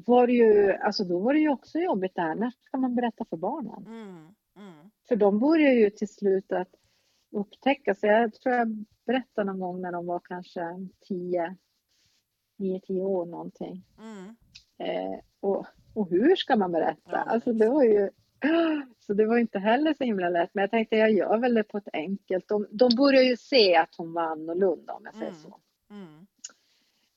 var 0.06 0.28
det 0.28 0.34
ju, 0.34 0.72
alltså 0.74 1.04
då 1.04 1.20
var 1.20 1.34
det 1.34 1.40
ju 1.40 1.50
också 1.50 1.80
jobbigt 1.80 2.16
där, 2.16 2.36
när 2.36 2.52
ska 2.60 2.78
man 2.78 2.96
berätta 2.96 3.26
för 3.26 3.38
barnen? 3.38 3.86
Mm, 3.88 4.36
mm, 4.56 4.90
För 5.08 5.16
de 5.16 5.40
börjar 5.40 5.74
ju 5.74 5.90
till 5.90 6.08
slut 6.08 6.52
att 6.52 6.76
upptäcka. 7.32 7.96
Så 7.96 8.08
jag 8.08 8.34
tror 8.34 8.56
jag 8.56 8.86
berättade 9.06 9.48
någon 9.52 9.60
gång 9.60 9.82
när 9.82 9.92
de 9.92 10.06
var 10.06 10.20
kanske 10.24 10.88
10, 11.08 11.56
9-10 12.64 13.02
år 13.02 13.26
någonting. 13.26 13.84
Mm. 14.00 14.36
Eh, 14.78 15.20
och, 15.40 15.66
och 15.94 16.10
hur 16.10 16.36
ska 16.36 16.56
man 16.56 16.72
berätta? 16.72 17.02
Ja, 17.12 17.18
alltså 17.18 17.54
det 17.54 17.70
var 17.70 17.84
ju 17.84 18.10
så 19.00 19.14
det 19.14 19.26
var 19.26 19.38
inte 19.38 19.60
heller 19.60 19.94
så 19.94 20.04
himla 20.04 20.30
lätt. 20.30 20.50
Men 20.54 20.62
jag 20.62 20.72
tänkte 20.72 20.96
jag 20.96 21.12
gör 21.12 21.38
väl 21.38 21.54
det 21.54 21.64
på 21.64 21.78
ett 21.78 21.88
enkelt. 21.94 22.48
De, 22.48 22.68
de 22.72 22.90
började 22.98 23.26
ju 23.26 23.38
se 23.38 23.76
att 23.76 23.96
hon 23.98 24.14
var 24.14 24.24
annorlunda 24.24 24.94
om 24.94 25.02
jag 25.06 25.14
säger 25.14 25.28
Mm. 25.32 25.42
så. 25.42 25.60
Mm. 25.90 26.26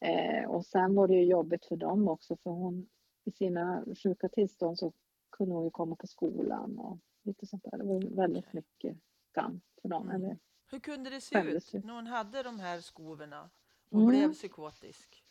Eh, 0.01 0.51
och 0.51 0.67
sen 0.67 0.95
var 0.95 1.09
det 1.09 1.15
ju 1.15 1.25
jobbigt 1.25 1.67
för 1.67 1.77
dem 1.77 2.09
också 2.09 2.37
för 2.37 2.51
hon 2.51 2.87
i 3.25 3.31
sina 3.31 3.85
sjuka 4.03 4.29
tillstånd 4.29 4.79
så 4.79 4.93
kunde 5.31 5.55
hon 5.55 5.65
ju 5.65 5.71
komma 5.71 5.97
på 5.97 6.07
skolan 6.07 6.79
och 6.79 6.99
lite 7.23 7.47
sånt 7.47 7.65
där. 7.71 7.79
Det 7.79 7.85
var 7.85 8.17
väldigt 8.17 8.53
mycket 8.53 8.97
skam 9.31 9.61
för 9.83 9.89
dem. 9.89 10.11
Mm. 10.11 10.25
Eller, 10.25 10.39
Hur 10.71 10.79
kunde 10.79 11.11
det 11.11 11.21
se 11.21 11.39
ut 11.39 11.73
när 11.85 11.95
hon 11.95 12.07
hade 12.07 12.43
de 12.43 12.61
här 12.61 12.81
skovorna 12.81 13.51
och 13.91 13.99
Mm. 14.01 14.09
blev 14.09 14.33
psykotisk? 14.33 15.23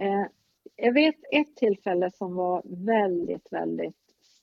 Eh, 0.00 0.26
jag 0.76 0.92
vet 0.92 1.16
ett 1.32 1.56
tillfälle 1.56 2.10
som 2.10 2.34
var 2.34 2.62
väldigt, 2.64 3.52
väldigt 3.52 3.96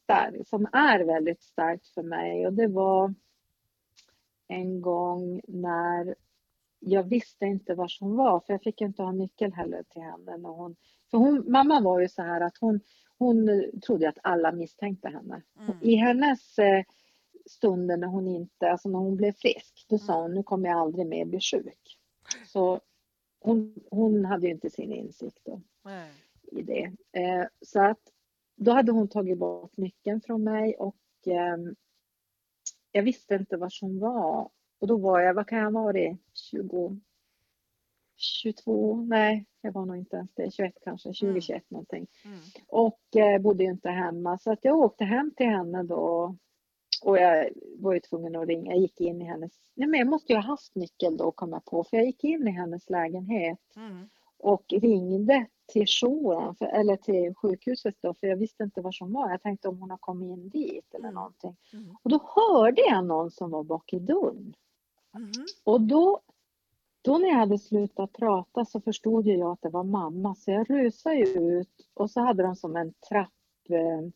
starkt, 0.03 0.47
som 0.47 0.67
är 0.74 1.00
väldigt 1.00 1.41
starkt 1.41 1.88
för 1.88 2.03
mig 2.03 2.47
och 2.47 2.53
det 2.53 2.67
var 2.67 3.13
en 4.47 4.81
gång 4.81 5.41
när 5.47 6.15
jag 6.79 7.03
visste 7.03 7.45
inte 7.45 7.75
var 7.75 7.91
hon 8.00 8.15
var 8.15 8.39
för 8.39 8.53
jag 8.53 8.63
fick 8.63 8.81
inte 8.81 9.03
ha 9.03 9.12
nyckel 9.12 9.53
heller 9.53 9.83
till 9.83 10.01
henne. 10.01 10.38
När 10.38 10.50
hon, 10.50 10.75
för 11.12 11.17
hon, 11.17 11.51
mamma 11.51 11.79
var 11.79 12.00
ju 12.00 12.09
så 12.09 12.21
här 12.21 12.41
att 12.41 12.57
hon, 12.59 12.79
hon 13.17 13.50
trodde 13.85 14.09
att 14.09 14.17
alla 14.24 14.51
misstänkte 14.51 15.09
henne. 15.09 15.41
Mm. 15.59 15.77
I 15.81 15.95
hennes 15.95 16.59
eh, 16.59 16.83
stunder 17.45 17.97
när 17.97 18.07
hon 18.07 18.27
inte, 18.27 18.71
alltså 18.71 18.89
när 18.89 19.00
hon 19.00 19.15
blev 19.15 19.31
frisk, 19.31 19.85
då 19.89 19.97
sa 19.97 20.13
Mm. 20.13 20.24
hon 20.24 20.33
nu 20.33 20.43
kommer 20.43 20.69
jag 20.69 20.79
aldrig 20.79 21.07
mer 21.07 21.25
bli 21.25 21.39
sjuk. 21.39 21.97
Så 22.45 22.79
hon, 23.45 23.75
hon 23.91 24.25
hade 24.25 24.45
ju 24.47 24.53
inte 24.53 24.69
sin 24.69 24.91
insikt 24.93 25.39
då 25.43 25.61
Nej. 25.83 26.11
i 26.51 26.61
det. 26.61 26.91
Eh, 27.11 27.47
så 27.61 27.81
att 27.81 27.99
då 28.55 28.71
hade 28.71 28.91
hon 28.91 29.07
tagit 29.07 29.37
bort 29.37 29.77
nyckeln 29.77 30.21
från 30.21 30.43
mig 30.43 30.75
och 30.75 30.97
ehm, 31.25 31.75
jag 32.91 33.03
visste 33.03 33.35
inte 33.35 33.57
var 33.57 33.71
hon 33.81 33.99
var. 33.99 34.49
Och 34.79 34.87
då 34.87 34.97
var 34.97 35.19
jag, 35.19 35.33
vad 35.33 35.47
kan 35.47 35.57
jag 35.57 35.71
ha 35.71 35.83
varit, 35.83 36.17
20, 36.33 36.99
22, 38.15 38.95
nej 38.95 39.45
jag 39.61 39.71
var 39.71 39.85
nog 39.85 39.97
inte 39.97 40.15
ens 40.15 40.33
det, 40.33 40.51
21 40.53 40.73
kanske, 40.83 41.13
20, 41.13 41.27
Mm. 41.29 41.41
21 41.41 41.69
någonting. 41.69 42.07
Mm. 42.25 42.39
Och 42.67 43.15
eh, 43.15 43.41
bodde 43.41 43.63
ju 43.63 43.69
inte 43.69 43.89
hemma 43.89 44.37
så 44.37 44.51
att 44.51 44.65
jag 44.65 44.77
åkte 44.77 45.03
hem 45.03 45.31
till 45.37 45.45
henne 45.47 45.83
då. 45.83 46.35
Och 47.05 47.17
jag 47.17 47.50
var 47.77 47.93
ju 47.93 48.00
tvungen 48.00 48.35
att 48.35 48.47
ringa, 48.47 48.71
jag 48.71 48.79
gick 48.81 49.01
in 49.01 49.21
i 49.21 49.25
hennes, 49.25 49.51
nej 49.74 49.88
men 49.88 50.00
jag 50.00 50.07
måste 50.07 50.33
ju 50.33 50.38
ha 50.39 50.43
haft 50.43 50.75
nyckel 50.75 51.17
då 51.17 51.31
kom 51.31 51.53
jag 51.53 51.65
på, 51.65 51.83
för 51.83 51.97
jag 51.97 52.05
gick 52.05 52.24
in 52.24 52.47
i 52.47 52.51
hennes 52.51 52.89
lägenhet 52.89 53.59
Mm. 53.75 54.09
och 54.38 54.63
ringde 54.69 55.45
till 55.67 55.85
jouren, 55.88 56.55
för, 56.55 56.65
eller 56.65 56.95
till 56.95 57.35
sjukhuset 57.35 57.95
då, 58.01 58.13
för 58.13 58.27
jag 58.27 58.38
visste 58.38 58.63
inte 58.63 58.81
var 58.81 58.91
som 58.91 59.13
var. 59.13 59.29
Jag 59.29 59.41
tänkte 59.41 59.67
om 59.67 59.79
hon 59.79 59.89
har 59.89 59.97
kommit 59.97 60.27
in 60.38 60.50
dit 60.50 60.93
eller 60.93 61.07
Mm. 61.09 61.15
någonting. 61.15 61.55
Mm. 61.74 61.95
Och 62.03 62.09
då 62.09 62.19
hörde 62.35 62.81
jag 62.81 63.05
någon 63.05 63.31
som 63.31 63.51
var 63.51 63.63
bak 63.63 63.93
i 63.93 64.00
dörren. 64.00 64.53
Mhm. 65.13 65.45
Och 65.63 65.81
då, 65.81 66.19
då 67.01 67.17
när 67.17 67.27
jag 67.27 67.35
hade 67.35 67.59
slutat 67.59 68.13
prata 68.13 68.65
så 68.65 68.81
förstod 68.81 69.27
jag 69.27 69.51
att 69.51 69.62
det 69.62 69.69
var 69.69 69.83
mamma, 69.83 70.35
så 70.35 70.51
jag 70.51 70.69
rusade 70.69 71.19
ut 71.29 71.88
och 71.93 72.12
så 72.12 72.19
hade 72.21 72.43
de 72.43 72.55
som 72.55 72.75
en 72.75 72.93
trapp, 73.09 73.33
eh, 73.69 74.09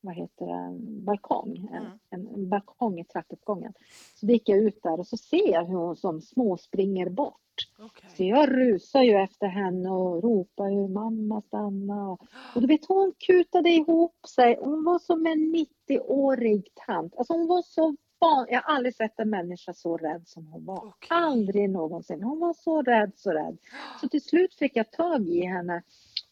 vad 0.00 0.14
heter 0.14 0.46
det, 0.46 0.52
en 0.52 1.04
balkong, 1.04 1.68
en, 1.72 1.86
Mm. 2.20 2.34
en, 2.34 2.48
balkong 2.48 2.98
i 3.00 3.04
trappuppgången. 3.04 3.72
Så 4.14 4.26
gick 4.26 4.48
jag 4.48 4.58
ut 4.58 4.82
där 4.82 5.00
och 5.00 5.06
så 5.06 5.16
ser 5.16 5.52
jag 5.52 5.64
hur 5.64 5.76
hon 5.76 5.96
som 5.96 6.20
små 6.20 6.56
springer 6.56 7.08
bort. 7.08 7.34
Okej. 7.78 8.10
Så 8.16 8.24
jag 8.24 8.50
rusar 8.52 9.02
ju 9.02 9.12
efter 9.16 9.46
henne 9.46 9.90
och 9.90 10.22
ropar 10.22 10.68
ju 10.68 10.88
mamma 10.88 11.42
stanna. 11.42 12.10
Och, 12.10 12.60
du 12.60 12.66
vet 12.66 12.86
hon 12.88 13.12
kutade 13.18 13.70
ihop 13.70 14.26
sig. 14.28 14.58
Hon 14.62 14.84
var 14.84 14.98
som 14.98 15.26
en 15.26 15.66
90-årig 15.88 16.68
tant. 16.86 17.14
Alltså 17.16 17.32
hon 17.32 17.46
var 17.46 17.62
så 17.62 17.96
van. 18.18 18.46
Jag 18.48 18.62
har 18.62 18.74
aldrig 18.74 18.94
sett 18.94 19.18
en 19.20 19.30
människa 19.30 19.74
så 19.74 19.96
rädd 19.96 20.28
som 20.28 20.46
hon 20.46 20.64
var. 20.64 20.76
Okej. 20.76 21.08
Aldrig 21.10 21.70
någonsin. 21.70 22.22
Hon 22.22 22.38
var 22.40 22.52
så 22.52 22.82
rädd, 22.82 23.12
så 23.16 23.30
rädd. 23.30 23.58
Så 24.00 24.08
till 24.08 24.22
slut 24.22 24.54
fick 24.54 24.76
jag 24.76 24.92
tag 24.92 25.28
i 25.28 25.44
henne 25.46 25.82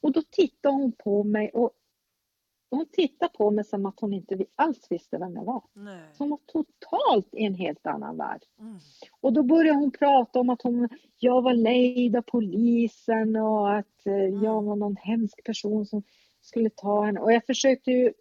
och 0.01 0.13
då 0.13 0.23
tittade 0.31 0.75
hon 0.75 0.93
på 0.93 1.25
mig 1.25 1.51
och 1.55 1.71
hon 2.71 2.87
tittade 2.93 3.33
på 3.39 3.51
mig 3.51 3.65
som 3.65 3.87
att 3.87 4.01
hon 4.01 4.13
inte 4.13 4.45
alls 4.57 4.87
visste 4.91 5.19
vem 5.19 5.35
jag 5.37 5.45
var. 5.45 5.63
Nej. 5.73 6.01
Så 6.13 6.23
hon 6.23 6.31
var 6.31 6.41
totalt 6.47 7.35
i 7.35 7.45
en 7.45 7.55
helt 7.55 7.87
annan 7.87 8.17
värld. 8.17 8.43
Mm. 8.61 8.79
Och 9.21 9.33
då 9.33 9.43
började 9.43 9.79
hon 9.79 9.91
prata 9.91 10.41
om 10.41 10.51
att 10.51 10.63
hon, 10.63 10.89
jag 11.19 11.43
var 11.43 11.55
lejd 11.55 12.17
av 12.17 12.23
polisen 12.23 13.37
och 13.37 13.75
att 13.75 14.07
eh, 14.07 14.15
jag 14.43 14.63
var 14.63 14.77
någon 14.77 14.97
hemsk 14.97 15.45
person 15.45 15.87
som 15.87 16.03
skulle 16.41 16.71
ta 16.71 17.05
henne. 17.05 17.21
Och 17.21 17.33
jag 17.33 17.45
försökte 17.47 17.91
ju 17.91 18.13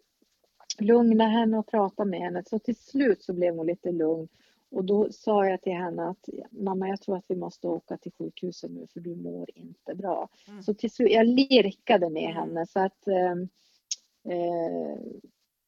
lugna 0.80 1.28
henne 1.28 1.58
och 1.58 1.66
prata 1.66 2.04
med 2.04 2.20
henne. 2.20 2.42
Så 2.46 2.58
till 2.58 2.76
slut 2.76 3.22
så 3.22 3.32
blev 3.32 3.54
hon 3.56 3.66
lite 3.66 3.92
lugn. 3.92 4.28
Och 4.70 4.84
då 4.84 5.12
sa 5.12 5.46
jag 5.46 5.62
till 5.62 5.72
henne 5.72 6.08
att 6.08 6.28
mamma 6.50 6.88
jag 6.88 7.00
tror 7.00 7.16
att 7.16 7.24
vi 7.28 7.36
måste 7.36 7.66
åka 7.66 7.96
till 7.96 8.12
sjukhuset 8.12 8.70
nu 8.70 8.86
för 8.92 9.00
du 9.00 9.16
mår 9.16 9.50
inte 9.54 9.94
bra. 9.94 10.28
Mm. 10.48 10.62
Så 10.62 10.74
till 10.74 10.90
slut, 10.90 11.10
jag 11.12 11.26
lirkade 11.26 12.10
med 12.10 12.22
Mm. 12.30 12.34
henne 12.36 12.66
så 12.66 12.80
att 12.80 13.08
eh, 13.08 13.34
eh, 14.30 15.00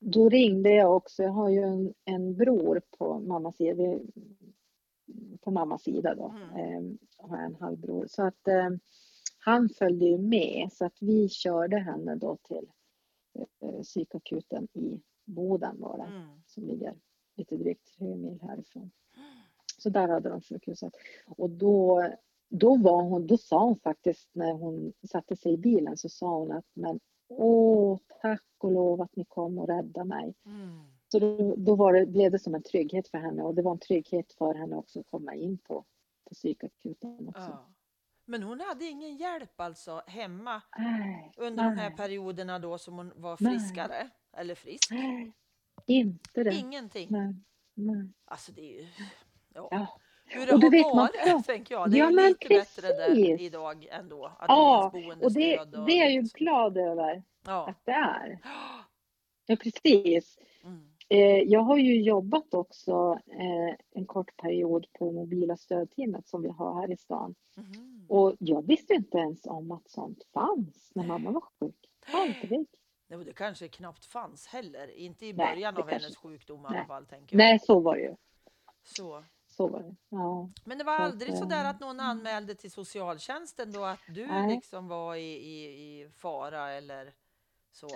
då 0.01 0.29
ringde 0.29 0.71
jag 0.71 0.97
också. 0.97 1.23
Jag 1.23 1.31
har 1.31 1.49
ju 1.49 1.63
en, 1.63 1.95
en 2.05 2.37
bror 2.37 2.83
på 2.99 3.19
mammas 3.21 3.57
sida. 3.57 3.99
På 5.41 5.51
mammas 5.51 5.83
sida 5.83 6.15
då. 6.15 6.35
Mm. 6.55 6.57
Eh, 6.57 6.97
har 7.29 7.37
jag 7.37 7.47
en 7.47 7.55
halvbror. 7.55 8.07
Så 8.09 8.23
att 8.23 8.49
eh, 8.49 8.71
han 9.39 9.69
följde 9.69 10.07
ju 10.07 10.19
med 10.19 10.69
så 10.73 10.85
att 10.85 10.97
vi 11.01 11.29
körde 11.29 11.79
henne 11.79 12.15
då 12.15 12.37
till 12.43 12.67
eh, 13.63 13.83
psykakuten 13.83 14.69
i 14.73 15.01
Boden 15.25 15.81
var 15.81 15.99
det. 15.99 16.05
Mm. 16.05 16.41
Som 16.47 16.67
ligger 16.67 16.95
lite 17.37 17.57
drygt 17.57 17.99
tre 17.99 18.17
mil 18.17 18.41
härifrån. 18.43 18.91
Så 19.79 19.91
där 19.91 20.09
hade 20.09 20.29
de 20.29 20.41
sjukhuset. 20.41 20.93
Och 21.27 21.51
då, 21.51 22.09
då, 22.49 22.77
var 22.77 23.03
hon, 23.03 23.27
då 23.27 23.37
sa 23.37 23.65
hon 23.65 23.79
faktiskt 23.79 24.29
när 24.33 24.53
hon 24.53 24.93
satte 25.11 25.37
sig 25.37 25.53
i 25.53 25.57
bilen 25.57 25.97
så 25.97 26.09
sa 26.09 26.39
hon 26.39 26.53
att 26.53 26.67
men 26.75 27.01
åh 27.29 27.99
tack 28.23 28.45
och 28.59 28.73
lov 28.73 29.03
att 29.03 29.17
ni 29.17 29.25
kom 29.25 29.59
och 29.59 29.69
räddade 29.69 30.09
mig. 30.09 30.35
Mm. 30.47 30.85
Så 31.09 31.19
då, 31.19 31.55
då 31.57 31.93
det, 31.93 32.07
blev 32.07 32.33
det 32.33 32.39
som 32.39 32.55
en 32.55 32.63
trygghet 32.63 33.09
för 33.09 33.19
henne 33.19 33.43
och 33.43 33.55
det 33.55 33.63
var 33.63 33.73
en 33.73 33.79
trygghet 33.79 34.33
för 34.33 34.55
henne 34.55 34.77
också 34.77 35.01
att 35.01 35.07
komma 35.11 35.35
in 35.35 35.59
på, 35.59 35.85
på 36.25 36.35
psykakuten 36.35 37.29
också. 37.29 37.41
Ja. 37.41 37.75
Men 38.25 38.43
hon 38.43 38.61
hade 38.61 38.85
ingen 38.85 39.17
hjälp 39.17 39.61
alltså 39.61 40.03
hemma 40.07 40.63
Nej, 40.79 41.33
under 41.37 41.65
de 41.65 41.77
här 41.77 41.89
nej, 41.89 41.97
perioderna 41.97 42.59
då 42.59 42.79
som 42.79 42.97
hon 42.97 43.13
var 43.17 43.37
Nej. 43.41 43.53
friskare? 43.53 44.11
Eller 44.33 44.55
frisk? 44.55 44.91
nej, 44.91 45.33
inte 45.87 46.45
det. 46.45 46.55
Ingenting. 46.55 47.09
Nej, 47.11 47.35
nej. 47.75 48.13
Alltså 48.25 48.53
det 48.53 48.61
är 48.61 48.83
ju... 48.83 48.87
Ja. 49.55 49.69
Ja. 49.71 50.01
Hur 50.29 50.47
det 50.47 50.53
Och 50.55 50.61
har 50.63 50.71
vet, 50.71 50.87
man 50.87 50.97
varit, 50.97 51.13
pratar- 51.25 51.43
tänker 51.43 51.75
jag. 51.75 51.91
Det 51.91 51.97
är 51.97 51.99
Ja, 51.99 52.11
ju 52.11 52.17
men 52.17 52.29
lite 52.29 52.49
bättre 52.49 52.89
där 52.89 53.07
precis. 53.09 53.41
idag 53.41 53.87
ändå. 53.91 54.25
Att 54.27 54.45
Ja, 54.49 54.91
det 54.95 55.01
finns 55.01 55.15
Och 55.15 55.33
det, 55.33 55.57
boendestöd. 55.57 55.87
det 55.87 55.93
är 55.93 56.03
jag 56.05 56.13
ju 56.13 56.27
så. 56.27 56.39
glad 56.39 56.77
över 56.79 57.23
Ja. 57.47 57.69
att 57.69 57.85
det 57.85 57.93
är. 57.93 58.39
Ja, 59.51 59.57
precis. 59.57 60.39
Mm. 60.65 60.89
Eh, 61.09 61.43
Jag 61.51 61.61
har 61.61 61.77
ju 61.77 62.03
jobbat 62.03 62.55
också 62.55 63.19
eh, 63.27 63.75
en 63.95 64.07
kort 64.07 64.37
period 64.37 64.87
på 64.99 65.13
mobila 65.13 65.57
stödteamet 65.57 66.29
som 66.29 66.43
vi 66.43 66.49
har 66.49 66.81
här 66.81 66.93
i 66.93 66.97
stan. 66.97 67.35
Mhm. 67.57 68.07
Och 68.09 68.35
jag 68.39 68.67
visste 68.67 68.95
inte 68.95 69.19
ens 69.19 69.47
om 69.47 69.73
att 69.73 69.89
sånt 69.91 70.25
fanns 70.35 70.91
när 70.95 71.05
mamma 71.05 71.31
var 71.31 71.41
sjuk. 71.61 71.75
Aldrig. 72.13 72.67
Nej, 73.09 73.19
och 73.19 73.25
det 73.25 73.33
kanske 73.33 73.69
knappt 73.69 74.05
fanns 74.05 74.47
heller. 74.47 74.91
Inte 74.99 75.27
i 75.27 75.33
Nej, 75.33 75.47
början 75.55 75.75
det 75.75 75.81
av 75.83 75.89
hennes 75.89 76.03
kanske- 76.03 76.21
sjukdom 76.29 76.61
i 76.61 76.65
alla 76.67 76.77
nej. 76.79 76.87
fall. 76.87 77.07
Tänker 77.07 77.37
jag. 77.37 77.39
Nej, 77.39 77.59
så 77.59 77.81
var 77.81 77.97
det 77.97 78.03
ju. 78.03 78.15
Så. 78.85 79.25
Så 79.59 79.69
var 79.69 79.83
det. 79.83 79.97
Ja. 80.09 80.51
Men 80.65 80.79
det 80.79 80.85
var 80.85 80.93
aldrig 80.97 81.35
så 81.39 81.45
där 81.45 81.65
att 81.71 81.81
någon 81.81 82.01
anmälde 82.01 82.55
till 82.55 82.71
socialtjänsten 82.71 83.73
då 83.73 83.85
att 83.85 84.01
du 84.09 84.27
Nej. 84.27 84.55
liksom 84.55 84.89
var 84.89 85.15
i, 85.15 85.33
i, 85.33 85.65
i 85.65 86.09
fara 86.19 86.71
eller 86.71 87.13
så? 87.73 87.89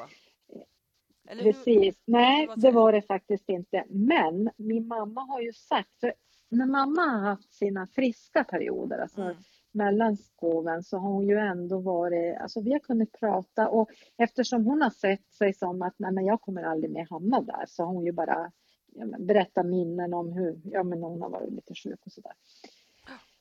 Eller? 1.28 1.42
Precis. 1.42 1.94
Nej, 2.04 2.46
vad 2.46 2.60
det 2.60 2.68
du? 2.68 2.74
var 2.74 2.92
det 2.92 3.02
faktiskt 3.02 3.48
inte. 3.48 3.84
Men 3.88 4.50
min 4.56 4.86
mamma 4.88 5.20
har 5.20 5.40
ju 5.40 5.52
sagt, 5.52 6.00
för 6.00 6.14
när 6.48 6.66
mamma 6.66 7.02
har 7.02 7.18
haft 7.18 7.52
sina 7.54 7.86
friska 7.86 8.44
perioder, 8.44 8.98
alltså 8.98 9.20
Mm. 9.22 9.36
mellan 9.72 10.16
skoven, 10.16 10.82
så 10.82 10.98
har 10.98 11.08
hon 11.10 11.28
ju 11.28 11.38
ändå 11.38 11.78
varit, 11.78 12.36
alltså 12.40 12.60
vi 12.60 12.72
har 12.72 12.78
kunnat 12.78 13.12
prata 13.12 13.68
och 13.68 13.90
eftersom 14.16 14.64
hon 14.64 14.82
har 14.82 14.90
sett 14.90 15.32
sig 15.32 15.54
som 15.54 15.82
att 15.82 15.94
nej 15.96 16.12
men 16.12 16.26
jag 16.26 16.40
kommer 16.40 16.62
aldrig 16.62 16.90
mer 16.92 17.06
hamna 17.10 17.40
där, 17.40 17.64
så 17.68 17.84
har 17.84 17.92
hon 17.92 18.04
ju 18.06 18.12
bara 18.12 18.52
ja, 18.94 19.04
men, 19.06 19.26
berättat 19.26 19.66
minnen 19.66 20.14
om 20.14 20.32
hur, 20.32 20.60
ja 20.64 20.82
men 20.82 21.02
hon 21.02 21.22
har 21.22 21.30
varit 21.30 21.52
lite 21.52 21.74
sjuk 21.74 22.06
och 22.06 22.12
sådär. 22.12 22.32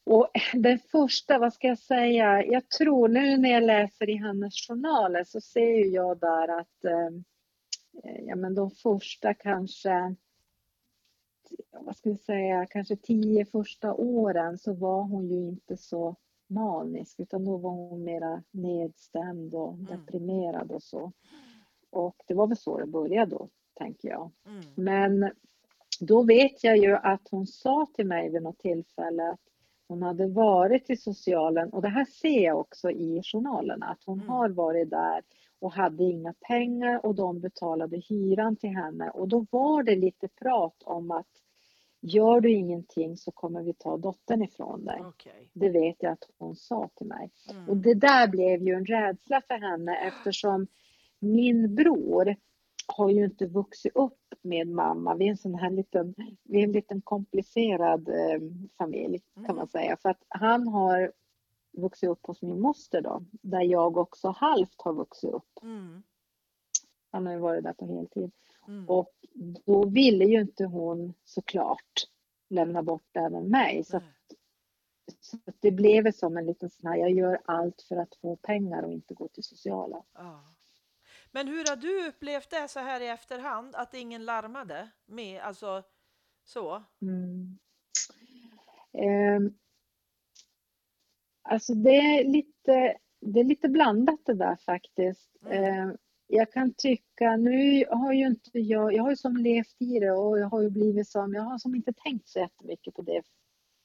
Och 0.04 0.28
den 0.54 0.80
första, 0.80 1.40
vad 1.40 1.54
ska 1.54 1.68
jag 1.68 1.80
säga, 1.80 2.46
jag 2.46 2.70
tror 2.70 3.08
nu 3.08 3.38
när 3.38 3.50
jag 3.50 3.64
läser 3.64 4.10
i 4.10 4.16
hennes 4.16 4.54
journaler 4.68 5.24
så 5.24 5.42
ser 5.42 5.94
jag 5.94 6.20
där 6.20 6.60
att 6.60 6.86
eh, 6.86 7.10
ja 8.28 8.36
men 8.36 8.56
de 8.56 8.72
första 8.72 9.34
kanske 9.34 10.16
vad 11.72 11.98
ska 11.98 12.10
vi 12.10 12.18
säga, 12.18 12.66
kanske 12.66 12.96
tio 12.96 13.46
första 13.46 13.94
åren 13.94 14.58
så 14.58 14.74
var 14.74 15.04
hon 15.04 15.30
ju 15.30 15.38
inte 15.48 15.78
så 15.78 16.16
manisk 16.48 17.20
utan 17.20 17.46
då 17.46 17.58
var 17.58 17.72
hon 17.72 18.04
mera 18.04 18.44
nedstämd 18.52 19.56
och 19.56 19.74
Mm. 19.74 19.86
deprimerad 19.86 20.72
och 20.72 20.84
så. 20.84 21.12
Och 21.90 22.16
det 22.28 22.34
var 22.34 22.48
väl 22.48 22.58
så 22.58 22.78
det 22.78 22.86
började 22.86 23.32
då, 23.32 23.50
tänker 23.84 24.10
jag. 24.10 24.32
Mm. 24.46 24.62
Men 24.76 25.32
då 26.00 26.24
vet 26.24 26.64
jag 26.64 26.78
ju 26.78 26.96
att 26.96 27.28
hon 27.32 27.48
sa 27.48 27.88
till 27.96 28.06
mig 28.08 28.30
vid 28.30 28.42
något 28.42 28.60
tillfälle 28.60 29.30
att 29.30 29.40
hon 29.88 30.02
hade 30.04 30.28
varit 30.28 30.90
i 30.90 30.98
socialen 30.98 31.70
och 31.70 31.82
det 31.82 31.90
här 31.90 32.06
ser 32.06 32.44
jag 32.44 32.60
också 32.60 32.92
i 32.92 33.22
journalerna 33.24 33.86
att 33.86 34.04
hon 34.06 34.20
Mm. 34.20 34.30
har 34.30 34.50
varit 34.50 34.90
där 34.90 35.22
och 35.60 35.74
hade 35.74 36.04
inga 36.04 36.34
pengar 36.34 37.06
och 37.06 37.16
de 37.16 37.40
betalade 37.40 37.98
hyran 37.98 38.56
till 38.56 38.70
henne 38.70 39.10
och 39.10 39.28
då 39.28 39.46
var 39.50 39.84
det 39.84 39.96
lite 39.96 40.28
prat 40.28 40.84
om 40.84 41.12
att 41.12 41.28
gör 42.02 42.42
du 42.42 42.52
ingenting 42.52 43.18
så 43.18 43.32
kommer 43.32 43.64
vi 43.64 43.74
ta 43.74 43.98
dottern 43.98 44.42
ifrån 44.42 44.86
dig. 44.86 45.02
Okej. 45.06 45.50
Det 45.54 45.70
vet 45.70 45.96
jag 46.00 46.12
att 46.12 46.30
hon 46.38 46.56
sa 46.56 46.90
till 46.96 47.08
mig. 47.08 47.32
Mm. 47.52 47.70
Och 47.70 47.78
det 47.78 47.94
där 47.94 48.28
blev 48.28 48.62
ju 48.62 48.74
en 48.74 48.86
rädsla 48.86 49.42
för 49.48 49.56
henne 49.56 49.98
eftersom 50.08 50.68
min 51.20 51.76
bror 51.76 52.36
har 52.92 53.10
ju 53.10 53.26
inte 53.26 53.46
vuxit 53.48 53.96
upp 53.96 54.18
med 54.42 54.68
mamma. 54.68 55.16
Vi 55.16 55.26
är 55.26 55.30
en 55.30 55.38
sån 55.38 55.56
här 55.56 55.70
liten, 55.72 56.16
vi 56.44 56.60
är 56.60 56.64
en 56.64 56.72
liten 56.72 57.02
komplicerad 57.02 58.10
eh, 58.10 58.40
familj 58.78 59.20
kan 59.36 59.46
Mm. 59.46 59.56
man 59.56 59.68
säga. 59.68 59.98
För 59.98 60.10
att 60.10 60.24
han 60.28 60.68
har 60.68 61.12
vuxit 61.72 62.10
upp 62.10 62.26
hos 62.26 62.42
min 62.42 62.60
moster 62.62 63.02
då, 63.02 63.24
där 63.32 63.62
jag 63.62 63.98
också 63.98 64.30
halvt 64.30 64.82
har 64.82 64.94
vuxit 64.94 65.34
upp. 65.34 65.60
Mm. 65.62 66.04
Han 67.12 67.26
har 67.26 67.34
ju 67.34 67.40
varit 67.40 67.64
där 67.64 67.74
på 67.74 67.86
heltid. 67.96 68.32
Mm. 68.68 68.90
Och 68.90 69.14
då 69.66 69.86
ville 69.86 70.26
ju 70.26 70.42
inte 70.42 70.66
hon 70.66 71.14
såklart 71.26 72.08
lämna 72.50 72.84
bort 72.84 73.18
även 73.18 73.44
mig. 73.50 73.84
Så, 73.84 74.00
Nej. 74.00 74.08
så 75.20 75.38
att 75.46 75.56
det 75.60 75.72
blev 75.72 76.12
som 76.12 76.38
en 76.38 76.46
liten 76.46 76.70
sån 76.70 76.90
här, 76.92 76.98
jag 76.98 77.12
gör 77.12 77.42
allt 77.46 77.82
för 77.82 77.96
att 77.98 78.16
få 78.16 78.36
pengar 78.36 78.84
och 78.84 78.92
inte 78.94 79.14
gå 79.14 79.28
till 79.28 79.44
sociala. 79.44 80.04
Ja. 80.14 80.44
Men 81.32 81.48
hur 81.48 81.66
har 81.70 81.76
du 81.76 82.08
upplevt 82.08 82.50
det 82.50 82.68
så 82.68 82.80
här 82.80 83.02
i 83.02 83.08
efterhand, 83.08 83.76
att 83.76 83.94
ingen 83.94 84.26
larmade 84.26 84.90
med, 85.06 85.42
alltså 85.42 85.84
så? 86.44 86.84
Mm. 87.02 87.58
Ehm, 88.94 89.54
alltså 91.42 91.74
det 91.74 91.96
är 91.96 92.24
lite, 92.24 92.98
det 93.20 93.40
är 93.40 93.44
lite 93.44 93.70
blandat 93.70 94.20
det 94.26 94.34
där 94.34 94.56
faktiskt. 94.56 95.38
Mm. 95.46 95.64
Ehm, 95.64 95.98
jag 96.28 96.52
kan 96.52 96.74
tycka, 96.74 97.36
nu 97.36 97.86
har 97.90 98.14
ju 98.14 98.28
inte 98.28 98.60
jag, 98.60 98.94
jag 98.94 99.04
har 99.04 99.10
ju 99.10 99.16
som 99.16 99.38
levt 99.38 99.76
i 99.82 100.00
det 100.00 100.12
och 100.12 100.40
jag 100.40 100.48
har 100.48 100.62
ju 100.62 100.70
blivit 100.70 101.10
som, 101.10 101.34
jag 101.34 101.42
har 101.44 101.58
som 101.58 101.76
inte 101.76 101.94
tänkt 101.94 102.30
så 102.30 102.40
jättemycket 102.40 102.94
på 102.94 103.02
det 103.02 103.24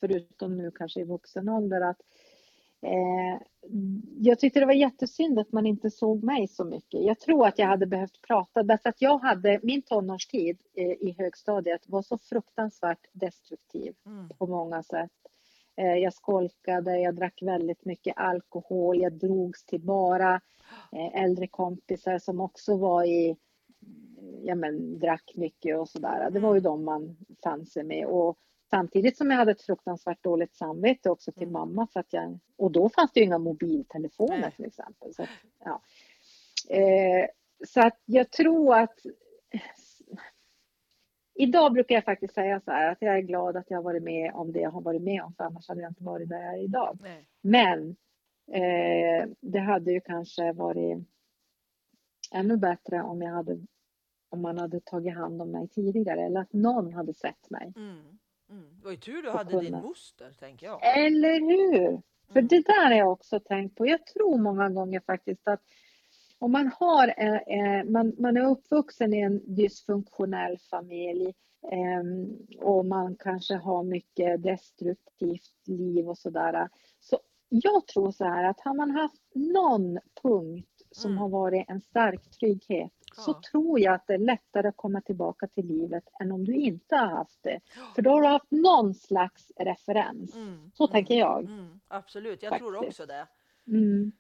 förutom 0.00 0.56
nu 0.56 0.70
kanske 0.70 1.00
i 1.00 1.04
vuxen 1.04 1.48
ålder 1.48 1.80
att 1.80 2.00
eh, 2.82 3.42
jag 4.18 4.38
tyckte 4.38 4.60
det 4.60 4.66
var 4.66 4.72
jättesynd 4.72 5.38
att 5.38 5.52
man 5.52 5.66
inte 5.66 5.90
såg 5.90 6.24
mig 6.24 6.48
så 6.48 6.64
mycket. 6.64 7.02
Jag 7.04 7.20
tror 7.20 7.46
att 7.46 7.58
jag 7.58 7.66
hade 7.66 7.86
behövt 7.86 8.20
prata 8.28 8.62
därför 8.62 8.88
att 8.88 9.02
jag 9.02 9.18
hade, 9.18 9.60
min 9.62 9.82
tonårstid 9.82 10.58
eh, 10.74 10.84
i 10.90 11.14
högstadiet 11.18 11.88
var 11.88 12.02
så 12.02 12.18
fruktansvärt 12.18 13.06
destruktiv 13.12 13.94
Mm. 14.06 14.28
på 14.38 14.46
många 14.46 14.82
sätt. 14.82 15.10
Eh, 15.76 15.94
Jag 15.94 16.14
skolkade, 16.14 17.00
jag 17.00 17.14
drack 17.16 17.42
väldigt 17.42 17.84
mycket 17.84 18.16
alkohol, 18.16 19.00
jag 19.00 19.12
drogs 19.12 19.64
till 19.64 19.80
bara 19.80 20.34
eh, 20.92 21.22
äldre 21.24 21.46
kompisar 21.46 22.18
som 22.18 22.40
också 22.40 22.76
var 22.76 23.04
i, 23.04 23.36
ja 24.42 24.54
men 24.54 24.98
drack 24.98 25.32
mycket 25.34 25.78
och 25.78 25.88
sådär. 25.88 26.30
Det 26.30 26.40
var 26.40 26.54
ju 26.54 26.60
de 26.60 26.84
man 26.84 27.16
fann 27.44 27.66
sig 27.66 27.84
med. 27.84 28.06
Och 28.06 28.38
samtidigt 28.70 29.16
som 29.16 29.30
jag 29.30 29.38
hade 29.38 29.52
ett 29.52 29.62
fruktansvärt 29.62 30.22
dåligt 30.22 30.54
samvete 30.54 31.10
också 31.10 31.32
till 31.32 31.42
Mm. 31.42 31.52
mamma 31.52 31.86
för 31.86 32.00
att 32.00 32.12
jag, 32.12 32.38
och 32.56 32.72
då 32.72 32.88
fanns 32.88 33.12
det 33.12 33.20
ju 33.20 33.26
inga 33.26 33.38
mobiltelefoner 33.38 34.38
Nej. 34.40 34.52
till 34.56 34.64
exempel. 34.64 35.14
Så, 35.14 35.22
att, 35.22 35.28
ja. 35.64 35.82
eh, 36.76 37.26
så 37.66 37.80
att 37.80 38.00
jag 38.04 38.30
tror 38.30 38.74
att 38.74 38.98
Idag 41.38 41.72
brukar 41.72 41.94
jag 41.94 42.04
faktiskt 42.04 42.34
säga 42.34 42.60
så 42.60 42.70
här 42.70 42.92
att 42.92 43.02
jag 43.02 43.16
är 43.16 43.20
glad 43.20 43.56
att 43.56 43.70
jag 43.70 43.82
varit 43.82 44.02
med 44.02 44.32
om 44.34 44.52
det 44.52 44.60
jag 44.60 44.70
har 44.70 44.80
varit 44.80 45.02
med 45.02 45.22
om 45.22 45.34
för 45.34 45.44
annars 45.44 45.68
hade 45.68 45.80
jag 45.80 45.90
inte 45.90 46.04
varit 46.04 46.28
där 46.28 46.42
jag 46.42 46.54
är 46.54 46.62
idag. 46.64 46.98
Nej. 47.02 47.26
Men 47.40 47.96
eh, 48.52 49.28
det 49.40 49.58
hade 49.58 49.92
ju 49.92 50.00
kanske 50.00 50.52
varit 50.52 50.98
ännu 52.32 52.56
bättre 52.56 53.02
om 53.02 53.22
jag 53.22 53.32
hade 53.32 53.58
om 54.28 54.42
man 54.42 54.58
hade 54.58 54.80
tagit 54.80 55.14
hand 55.14 55.42
om 55.42 55.50
mig 55.50 55.68
tidigare 55.68 56.20
eller 56.24 56.40
att 56.40 56.52
någon 56.52 56.92
hade 56.92 57.14
sett 57.14 57.50
mig. 57.50 57.72
Mm. 57.76 58.18
Mm. 58.50 58.64
Det 58.78 58.84
var 58.84 58.90
ju 58.90 58.96
tur 58.96 59.22
du 59.22 59.30
hade 59.30 59.50
din 59.50 59.64
kunna. 59.64 59.80
moster, 59.82 60.32
tänker 60.40 60.66
jag. 60.66 60.98
Eller 61.06 61.40
hur? 61.40 62.02
För 62.32 62.38
Mm. 62.40 62.48
det 62.48 62.66
där 62.66 62.84
har 62.84 62.92
jag 62.96 63.12
också 63.12 63.40
tänkt 63.40 63.74
på. 63.76 63.86
Jag 63.86 64.06
tror 64.06 64.38
många 64.38 64.68
gånger 64.70 65.00
faktiskt 65.00 65.48
att 65.48 65.60
om 66.38 66.52
man 66.52 66.70
har 66.80 67.08
eh, 67.16 67.34
eh, 67.34 67.84
man, 67.84 68.12
man 68.18 68.36
är 68.36 68.50
uppvuxen 68.50 69.14
i 69.14 69.20
en 69.20 69.54
dysfunktionell 69.54 70.58
familj 70.70 71.34
eh, 71.72 72.02
och 72.62 72.86
man 72.86 73.16
kanske 73.16 73.54
har 73.54 73.82
mycket 73.82 74.42
destruktivt 74.42 75.52
liv 75.66 76.08
och 76.08 76.18
sådär. 76.18 76.68
Så 77.00 77.18
jag 77.48 77.86
tror 77.86 78.10
så 78.12 78.24
här 78.24 78.44
att 78.44 78.60
har 78.60 78.74
man 78.74 78.90
haft 78.90 79.22
någon 79.34 79.98
punkt 80.22 80.82
som 80.90 81.10
Mm. 81.10 81.18
har 81.22 81.28
varit 81.28 81.64
en 81.68 81.80
stark 81.80 82.30
trygghet 82.30 82.92
så 83.16 83.34
tror 83.34 83.80
jag 83.80 83.94
att 83.94 84.06
det 84.06 84.14
är 84.14 84.18
lättare 84.18 84.68
att 84.68 84.76
komma 84.76 85.00
tillbaka 85.00 85.46
till 85.46 85.66
livet 85.66 86.04
än 86.20 86.32
om 86.32 86.44
du 86.44 86.54
inte 86.54 86.96
har 86.96 87.06
haft 87.06 87.42
det. 87.42 87.60
För 87.94 88.02
då 88.02 88.10
har 88.10 88.22
du 88.22 88.28
haft 88.28 88.50
någon 88.50 88.94
slags 88.94 89.52
referens. 89.56 90.34
Mm. 90.34 90.70
Så 90.74 90.84
mm. 90.84 90.92
tänker 90.92 91.14
jag. 91.14 91.44
Mm. 91.44 91.80
Absolut, 91.88 92.42
jag 92.42 92.58
tror 92.58 92.72
Faktiskt. 92.72 93.00
också 93.00 93.06
det. 93.06 93.26
Mm. 93.66 94.12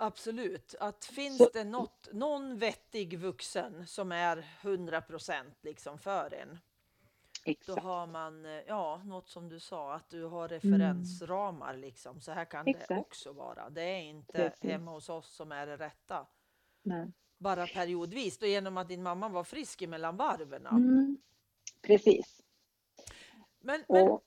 Absolut, 0.00 0.74
att 0.80 1.04
finns 1.04 1.38
Så- 1.38 1.50
det 1.52 1.64
något, 1.64 2.08
någon 2.12 2.58
vettig 2.58 3.18
vuxen 3.18 3.86
som 3.86 4.12
är 4.12 4.44
100% 4.62 5.42
liksom 5.62 5.98
för 5.98 6.34
en, 6.34 6.58
då 7.44 7.50
Exakt. 7.50 7.82
har 7.82 8.06
man, 8.06 8.44
eh, 8.44 8.62
ja, 8.66 9.02
något 9.04 9.28
som 9.28 9.48
du 9.48 9.60
sa, 9.60 9.94
att 9.94 10.08
du 10.08 10.24
har 10.24 10.48
referensramar 10.48 11.76
liksom. 11.76 12.20
Så 12.20 12.32
här 12.32 12.44
kan 12.44 12.64
det 12.64 12.70
Exakt. 12.70 13.00
också 13.00 13.32
vara. 13.32 13.70
Det 13.70 13.82
är 13.82 14.02
inte 14.02 14.32
Precis. 14.32 14.70
hemma 14.70 14.90
hos 14.90 15.08
oss 15.08 15.34
som 15.34 15.52
är 15.52 15.66
det 15.66 15.76
rätta. 15.76 16.26
Nej. 16.82 17.12
Bara 17.38 17.66
periodvis, 17.66 18.42
och 18.42 18.48
genom 18.48 18.76
att 18.76 18.88
din 18.88 19.02
mamma 19.02 19.28
var 19.28 19.44
frisk 19.44 19.82
emellan 19.82 20.16
varven. 20.16 20.66
Mm. 20.66 21.18
Precis. 21.82 22.42
Men, 23.60 23.84
men, 23.88 24.08
Och, 24.08 24.22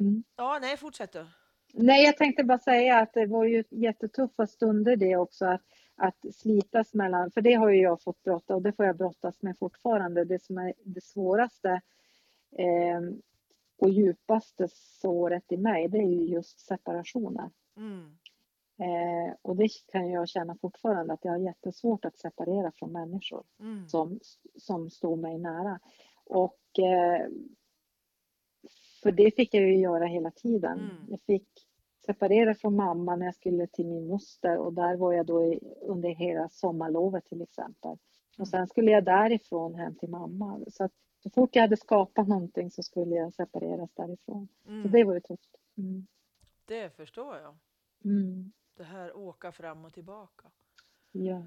mm. 0.00 0.24
ja, 0.36 0.58
nej, 0.62 0.76
fortsätt 0.76 1.12
du. 1.12 1.26
Nej, 1.74 2.04
jag 2.04 2.16
tänkte 2.16 2.44
bara 2.44 2.58
säga 2.58 2.98
att 2.98 3.14
det 3.14 3.26
var 3.26 3.44
ju 3.44 3.64
jättetuffa 3.70 4.46
stunder 4.46 4.96
det 4.96 5.16
också 5.16 5.44
att, 5.46 5.62
att 5.96 6.34
slitas 6.34 6.94
mellan, 6.94 7.30
för 7.30 7.40
det 7.40 7.54
har 7.54 7.70
ju 7.70 7.82
jag 7.82 8.02
fått 8.02 8.22
brotta 8.22 8.54
och 8.54 8.62
det 8.62 8.72
får 8.72 8.86
jag 8.86 8.96
brottas 8.96 9.42
med 9.42 9.58
fortfarande. 9.58 10.24
Det 10.24 10.42
som 10.42 10.58
är 10.58 10.74
det 10.84 11.04
svåraste 11.04 11.80
eh, 12.58 13.00
och 13.78 13.90
djupaste 13.90 14.68
såret 14.72 15.52
i 15.52 15.56
mig, 15.56 15.88
det 15.88 15.98
är 15.98 16.10
ju 16.10 16.24
just 16.24 16.60
separationer. 16.60 17.50
Mm. 17.76 18.18
Eh, 18.82 19.34
och 19.42 19.56
det 19.56 19.68
kan 19.92 20.10
jag 20.10 20.28
känna 20.28 20.56
fortfarande 20.60 21.12
att 21.12 21.24
jag 21.24 21.32
har 21.32 21.38
jättesvårt 21.38 22.04
att 22.04 22.18
separera 22.18 22.72
från 22.72 22.92
människor. 22.92 23.44
Mm. 23.60 23.88
som, 23.88 24.20
som 24.56 24.90
står 24.90 25.16
mig 25.16 25.38
nära. 25.38 25.80
Och 26.24 26.78
eh, 26.78 27.26
för 29.02 29.12
det 29.12 29.36
fick 29.36 29.54
jag 29.54 29.62
ju 29.62 29.78
göra 29.78 30.06
hela 30.06 30.30
tiden. 30.30 30.78
Mm. 30.78 30.96
Jag 31.08 31.20
fick 31.20 31.48
separera 32.06 32.54
från 32.54 32.76
mamma 32.76 33.16
när 33.16 33.26
jag 33.26 33.34
skulle 33.34 33.66
till 33.66 33.86
min 33.86 34.06
moster 34.06 34.58
och 34.58 34.72
där 34.72 34.96
var 34.96 35.12
jag 35.12 35.26
då 35.26 35.44
i, 35.44 35.60
under 35.82 36.08
hela 36.08 36.48
sommarlovet 36.48 37.24
till 37.24 37.42
exempel. 37.42 37.96
Och 38.38 38.48
sen 38.48 38.66
skulle 38.66 38.90
jag 38.90 39.04
därifrån 39.04 39.74
hem 39.74 39.94
till 39.94 40.08
mamma. 40.10 40.60
Så 40.68 40.84
att 40.84 40.92
så 41.22 41.30
fort 41.30 41.56
jag 41.56 41.62
hade 41.62 41.76
skapat 41.76 42.28
någonting 42.28 42.70
så 42.70 42.82
skulle 42.82 43.14
jag 43.14 43.34
separeras 43.34 43.90
därifrån. 43.94 44.48
Så 44.64 44.70
Mm. 44.70 44.90
det 44.90 45.04
var 45.04 45.14
ju 45.14 45.20
tufft. 45.20 45.56
Mm. 45.78 46.06
Det 46.66 46.96
förstår 46.96 47.36
jag. 47.36 47.54
Mm. 48.04 48.52
Det 48.82 48.86
här 48.86 49.16
åka 49.16 49.52
fram 49.52 49.84
och 49.84 49.92
tillbaka. 49.94 50.50
Ja, 51.12 51.44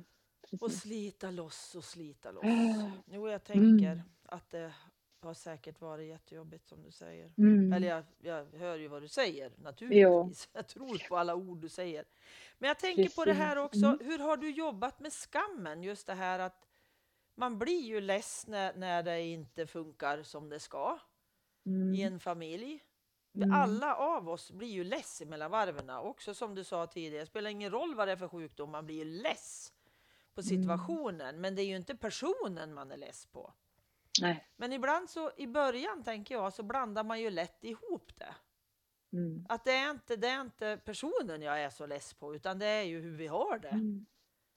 Och 0.51 0.59
precis. 0.59 0.81
slita 0.81 1.31
loss 1.31 1.75
och 1.75 1.83
slita 1.83 2.31
loss. 2.31 2.43
Ah. 2.43 2.91
Jo, 3.05 3.29
jag 3.29 3.43
tänker 3.43 3.91
Mm. 3.91 4.01
att 4.25 4.49
det 4.49 4.73
har 5.19 5.33
säkert 5.33 5.81
varit 5.81 6.07
jättejobbigt 6.07 6.67
som 6.67 6.83
du 6.83 6.91
säger. 6.91 7.33
Mm. 7.37 7.73
Eller 7.73 7.87
jag, 7.87 8.03
jag 8.19 8.45
hör 8.45 8.77
ju 8.77 8.87
vad 8.87 9.01
du 9.01 9.07
säger 9.07 9.51
naturligtvis. 9.57 10.49
Jag 10.53 10.67
tror 10.67 11.07
på 11.09 11.17
alla 11.17 11.35
ord 11.35 11.57
du 11.57 11.69
säger. 11.69 12.05
Men 12.57 12.67
jag 12.67 12.79
tänker 12.79 13.15
på 13.15 13.25
det 13.25 13.33
här 13.33 13.55
Precis. 13.55 13.65
också. 13.83 13.85
Mm. 14.03 14.11
Hur 14.11 14.19
har 14.19 14.37
du 14.37 14.49
jobbat 14.51 14.99
med 14.99 15.13
skammen? 15.13 15.83
Just 15.83 16.07
det 16.07 16.13
här 16.13 16.39
att 16.39 16.67
man 17.35 17.59
blir 17.59 17.81
ju 17.81 18.01
less 18.01 18.47
när, 18.47 18.73
när 18.73 19.03
det 19.03 19.21
inte 19.21 19.67
funkar 19.67 20.23
som 20.23 20.49
det 20.49 20.59
ska 20.59 20.99
i 21.63 21.69
Mm. 21.69 22.13
en 22.13 22.19
familj. 22.19 22.83
Mm. 23.35 23.51
Alla 23.51 23.95
av 23.95 24.29
oss 24.29 24.51
blir 24.51 24.67
ju 24.67 24.83
less 24.83 25.21
mellan 25.25 25.51
varven. 25.51 25.89
Också 25.89 26.33
som 26.33 26.55
du 26.55 26.63
sa 26.63 26.87
tidigare, 26.87 27.23
det 27.23 27.25
spelar 27.25 27.49
ingen 27.49 27.71
roll 27.71 27.95
vad 27.95 28.07
det 28.07 28.11
är 28.11 28.17
för 28.17 28.27
sjukdom, 28.27 28.71
man 28.71 28.85
blir 28.85 28.95
ju 28.95 29.05
less 29.05 29.73
på 30.35 30.41
Mm. 30.41 30.47
situationen. 30.47 31.41
Men 31.41 31.55
det 31.55 31.61
är 31.61 31.65
ju 31.65 31.75
inte 31.75 31.95
personen 31.95 32.73
man 32.73 32.91
är 32.91 32.97
less 32.97 33.25
på. 33.25 33.53
Nej. 34.21 34.47
Men 34.55 34.73
ibland 34.73 35.09
så 35.09 35.31
i 35.37 35.47
början 35.47 36.03
tänker 36.03 36.35
jag 36.35 36.53
så 36.53 36.63
blandar 36.63 37.03
man 37.03 37.21
ju 37.21 37.29
lätt 37.29 37.63
ihop 37.63 38.11
det. 38.15 38.35
Mm. 39.13 39.45
Att 39.49 39.65
det 39.65 39.71
är 39.71 39.91
inte, 39.91 40.15
det 40.15 40.27
är 40.27 40.41
inte 40.41 40.79
personen 40.85 41.41
jag 41.41 41.61
är 41.61 41.69
så 41.69 41.85
less 41.85 42.13
på 42.13 42.35
utan 42.35 42.59
det 42.59 42.65
är 42.65 42.83
ju 42.83 43.01
hur 43.01 43.17
vi 43.17 43.27
har 43.27 43.59
det. 43.59 43.67
Mm. 43.69 44.05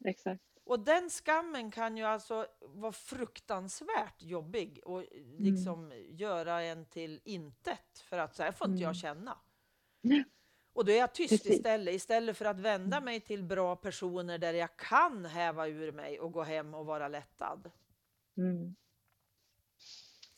Exakt. 0.05 0.43
Och 0.69 0.81
den 0.81 1.11
skammen 1.11 1.71
kan 1.71 1.97
ju 1.97 2.05
alltså 2.05 2.47
vara 2.61 2.93
fruktansvärt 2.93 4.23
jobbig 4.23 4.81
och 4.85 5.05
liksom 5.39 5.93
göra 6.09 6.63
en 6.63 6.87
till 6.87 7.21
intet 7.25 7.99
för 8.05 8.19
att 8.19 8.35
så 8.37 8.43
här 8.43 8.53
får 8.53 8.67
inte 8.71 8.83
jag 8.83 8.89
Mm. 8.89 8.95
känna. 8.95 9.39
Ja. 10.01 10.25
Och 10.73 10.85
då 10.85 10.93
är 10.93 10.97
jag 10.99 11.15
tyst 11.15 11.31
Precis. 11.31 11.51
istället, 11.53 11.95
istället 11.95 12.37
för 12.37 12.45
att 12.45 12.61
vända 12.61 13.01
mig 13.01 13.21
till 13.21 13.45
bra 13.45 13.77
personer 13.77 14.39
där 14.39 14.55
jag 14.55 14.77
kan 14.77 15.25
häva 15.25 15.69
ur 15.69 15.93
mig 15.93 16.21
och 16.21 16.33
gå 16.33 16.43
hem 16.43 16.75
och 16.75 16.87
vara 16.87 17.09
lättad. 17.09 17.71
Mm. 18.37 18.77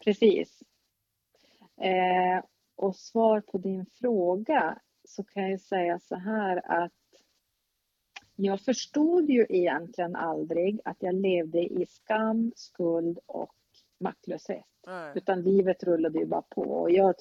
Precis. 0.04 0.62
Eh, 1.82 2.44
och 2.76 2.96
svar 2.96 3.40
på 3.40 3.58
din 3.58 3.86
fråga 3.86 4.80
så 5.08 5.24
kan 5.24 5.50
jag 5.50 5.60
säga 5.60 5.98
så 6.00 6.14
här 6.16 6.70
att 6.84 6.92
jag 8.42 8.60
förstod 8.60 9.30
ju 9.30 9.46
egentligen 9.48 10.16
aldrig 10.16 10.80
att 10.84 10.96
jag 11.00 11.14
levde 11.14 11.58
i 11.58 11.86
skam, 11.86 12.52
skuld 12.56 13.18
och 13.26 13.54
maktlöshet. 14.00 14.64
Utan 15.14 15.42
livet 15.42 15.82
rullade 15.82 16.18
ju 16.18 16.26
bara 16.26 16.42
på. 16.42 16.62
Och 16.62 16.90
jag, 16.90 17.14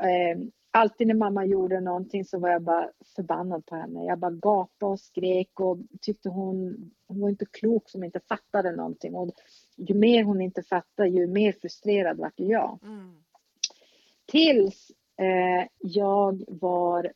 eh, 0.00 0.38
alltid 0.70 1.06
när 1.06 1.14
mamma 1.14 1.44
gjorde 1.44 1.80
någonting 1.80 2.24
så 2.24 2.38
var 2.38 2.48
jag 2.48 2.62
bara 2.62 2.90
förbannad 3.16 3.66
på 3.66 3.76
henne. 3.76 4.04
Jag 4.04 4.18
bara 4.18 4.30
gapade 4.30 4.92
och 4.92 5.00
skrek 5.00 5.60
och 5.60 5.78
tyckte 6.00 6.28
hon, 6.28 6.90
hon 7.08 7.20
var 7.20 7.28
inte 7.28 7.46
klok 7.46 7.90
som 7.90 8.04
inte 8.04 8.20
fattade 8.20 8.76
någonting. 8.76 9.14
Och 9.14 9.30
ju 9.76 9.94
mer 9.94 10.24
hon 10.24 10.40
inte 10.40 10.62
fattade, 10.62 11.08
ju 11.08 11.26
mer 11.26 11.52
frustrerad 11.52 12.16
vart 12.18 12.40
jag. 12.40 12.78
Mm. 12.82 13.24
Tills 14.26 14.90
eh, 15.16 15.68
jag 15.78 16.44
var, 16.48 17.12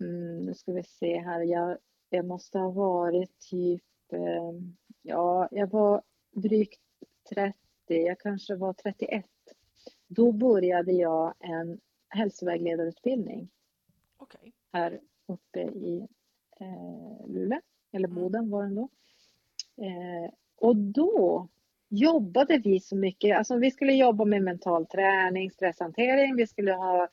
mm, 0.00 0.44
nu 0.44 0.54
ska 0.54 0.72
vi 0.72 0.82
se 0.82 1.18
här, 1.18 1.40
jag, 1.40 1.78
jag 2.10 2.24
måste 2.26 2.58
ha 2.58 2.70
varit 2.70 3.38
typ, 3.38 3.82
eh, 4.12 4.52
ja, 5.02 5.48
jag 5.50 5.70
var 5.70 6.02
drygt 6.32 6.80
30, 7.34 7.54
jag 7.88 8.20
kanske 8.20 8.54
var 8.56 8.72
31. 8.72 9.24
Då 10.08 10.32
började 10.32 10.92
jag 10.92 11.34
en 11.40 11.80
hälsovägledarutbildning 12.08 13.48
Okej. 14.16 14.52
här 14.72 15.00
uppe 15.26 15.60
i 15.60 16.08
eh, 16.60 17.26
Luleå, 17.26 17.60
eller 17.92 18.08
Mm. 18.08 18.22
Boden 18.22 18.50
var 18.50 18.62
den 18.62 18.74
då. 18.74 18.88
Eh, 19.84 20.30
och 20.56 20.76
då 20.76 21.48
jobbade 21.88 22.58
vi 22.58 22.80
så 22.80 22.96
mycket, 22.96 23.38
alltså 23.38 23.56
vi 23.56 23.70
skulle 23.70 23.92
jobba 23.92 24.24
med 24.24 24.42
mental 24.42 24.86
träning, 24.86 25.50
stresshantering, 25.50 26.36
vi 26.36 26.46
skulle 26.46 26.72
ha 26.72 27.08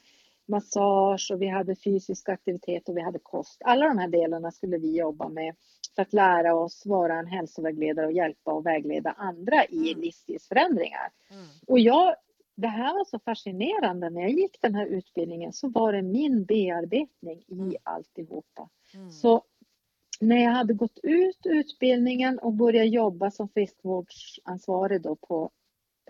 massage 0.48 1.32
och 1.34 1.42
vi 1.42 1.48
hade 1.48 1.76
fysisk 1.76 2.30
aktivitet 2.30 2.90
och 2.90 2.98
vi 2.98 3.02
hade 3.02 3.20
kost. 3.20 3.62
Alla 3.66 3.86
de 3.88 3.98
här 3.98 4.08
delarna 4.08 4.52
skulle 4.52 4.78
vi 4.78 4.98
jobba 4.98 5.30
med 5.30 5.56
för 5.96 6.02
att 6.02 6.14
lära 6.14 6.56
oss 6.56 6.86
vara 6.86 7.20
en 7.20 7.28
hälsovägledare 7.28 8.06
och 8.06 8.12
hjälpa 8.12 8.54
och 8.54 8.66
vägleda 8.66 9.12
andra 9.12 9.66
i 9.66 9.92
Mm. 9.92 10.02
livsstilsförändringar. 10.02 11.12
Mm. 11.32 11.46
Och 11.68 11.80
jag, 11.80 12.16
det 12.56 12.68
här 12.68 12.94
var 12.94 13.06
så 13.06 13.20
fascinerande. 13.20 14.10
När 14.10 14.22
jag 14.22 14.32
gick 14.32 14.62
den 14.62 14.76
här 14.76 14.86
utbildningen 14.86 15.54
så 15.54 15.70
var 15.70 15.94
det 15.94 16.02
min 16.02 16.46
bearbetning 16.46 17.44
i 17.48 17.54
Mm. 17.54 17.76
alltihopa. 17.84 18.70
Mm. 18.94 19.10
Så 19.12 19.44
när 20.22 20.44
jag 20.44 20.52
hade 20.52 20.74
gått 20.74 21.00
ut 21.04 21.40
utbildningen 21.46 22.40
och 22.40 22.54
börjat 22.54 22.90
jobba 22.90 23.32
som 23.32 23.50
friskvårdsansvarig 23.50 25.02
då 25.02 25.16
på 25.16 25.50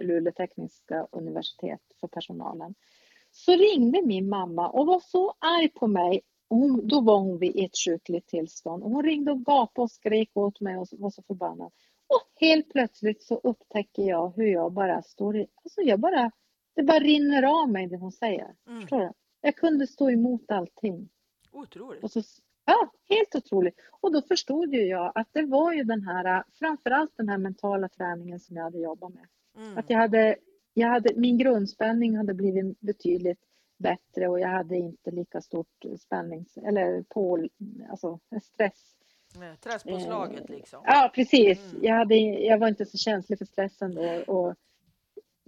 Luleå 0.02 0.32
tekniska 0.34 1.08
universitet 1.12 1.82
för 2.00 2.08
personalen 2.08 2.76
så 3.36 3.52
ringde 3.52 4.02
min 4.02 4.30
mamma 4.30 4.69
och 4.69 4.86
var 4.86 5.00
så 5.00 5.34
arg 5.39 5.69
på 5.69 5.88
mig. 5.88 6.21
Hon, 6.50 6.88
då 6.88 7.02
var 7.02 7.19
hon 7.19 7.39
vid 7.39 7.65
ett 7.65 7.78
sjukligt 7.86 8.28
tillstånd. 8.28 8.84
Och 8.84 8.91
hon 8.91 9.04
ringde 9.04 9.32
och 9.32 9.45
gapade 9.45 9.84
och 9.84 9.91
skrek 9.91 10.30
åt 10.34 10.62
mig 10.62 10.78
och 10.78 10.88
var 10.91 11.10
så 11.10 11.21
förbannad. 11.21 11.71
Och 12.08 12.48
helt 12.48 12.69
plötsligt 12.69 13.24
så 13.24 13.36
upptäcker 13.43 14.04
jag 14.04 14.34
hur 14.36 14.45
jag 14.45 14.74
bara 14.74 15.02
står 15.02 15.38
i, 15.38 15.48
alltså 15.63 15.82
jag 15.82 16.00
bara, 16.00 16.32
det 16.76 16.84
bara 16.84 17.00
rinner 17.00 17.62
av 17.62 17.69
mig 17.69 17.88
det 17.88 17.98
hon 17.98 18.12
säger. 18.12 18.56
Mm. 18.67 18.82
Förstår 18.82 19.00
du? 19.00 19.12
Jag 19.41 19.56
kunde 19.56 19.88
stå 19.88 20.10
emot 20.10 20.52
allting. 20.52 21.10
Otroligt. 21.52 22.04
Och 22.04 22.12
så, 22.12 22.21
ja, 22.65 22.91
helt 23.10 23.36
otroligt. 23.36 23.76
Och 24.02 24.13
då 24.13 24.21
förstod 24.21 24.74
ju 24.74 24.82
jag 24.82 25.12
att 25.15 25.28
det 25.32 25.45
var 25.45 25.74
ju 25.74 25.84
den 25.84 26.02
här, 26.02 26.43
framförallt 26.60 27.17
den 27.17 27.30
här 27.30 27.38
mentala 27.38 27.89
träningen 27.89 28.39
som 28.39 28.56
jag 28.56 28.63
hade 28.63 28.80
jobbat 28.80 29.13
med. 29.13 29.28
Mm. 29.58 29.78
Att 29.78 29.89
jag 29.89 29.98
hade, 29.98 30.36
jag 30.77 30.88
hade, 30.88 31.13
min 31.15 31.38
grundspänning 31.38 32.17
hade 32.17 32.33
blivit 32.33 32.79
betydligt 32.79 33.39
bättre 33.77 34.27
och 34.27 34.39
jag 34.39 34.47
hade 34.47 34.75
inte 34.75 35.11
lika 35.11 35.41
stort 35.41 35.85
spännings 35.99 36.57
eller 36.57 37.03
pål, 37.03 37.49
alltså 37.89 38.19
stress. 38.43 38.95
Nej, 39.39 39.57
Träspåslaget 39.57 40.49
liksom. 40.49 40.81
Ja, 40.85 41.11
precis. 41.15 41.71
Mm. 41.71 41.83
Jag, 41.83 41.95
hade, 41.95 42.15
jag 42.15 42.57
var 42.57 42.67
inte 42.67 42.85
så 42.85 42.97
känslig 42.97 43.38
för 43.38 43.45
stressen 43.45 43.95
då. 43.95 44.33
Och, 44.33 44.55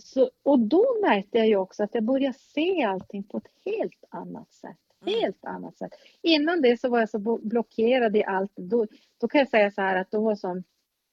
så, 0.04 0.30
och 0.44 0.60
då 0.60 0.86
märkte 1.02 1.38
jag 1.38 1.48
ju 1.48 1.56
också 1.56 1.84
att 1.84 1.96
jag 1.96 2.04
började 2.04 2.38
se 2.38 2.84
allting 2.84 3.24
på 3.24 3.38
ett 3.38 3.52
helt 3.66 4.04
annat 4.10 4.54
sätt. 4.54 4.78
Mm. 5.02 5.20
Helt 5.20 5.46
annat 5.46 5.78
sätt. 5.78 5.92
Innan 6.22 6.62
det 6.62 6.80
så 6.80 6.90
var 6.90 7.00
jag 7.00 7.10
så 7.10 7.40
blockerad 7.44 8.16
i 8.16 8.24
allt. 8.24 8.52
Då, 8.56 8.88
då 9.18 9.28
kan 9.28 9.40
jag 9.40 9.50
säga 9.50 9.72
så 9.72 9.82
här 9.82 9.96
att 9.96 10.12
då 10.12 10.22
var 10.22 10.36
som 10.36 10.64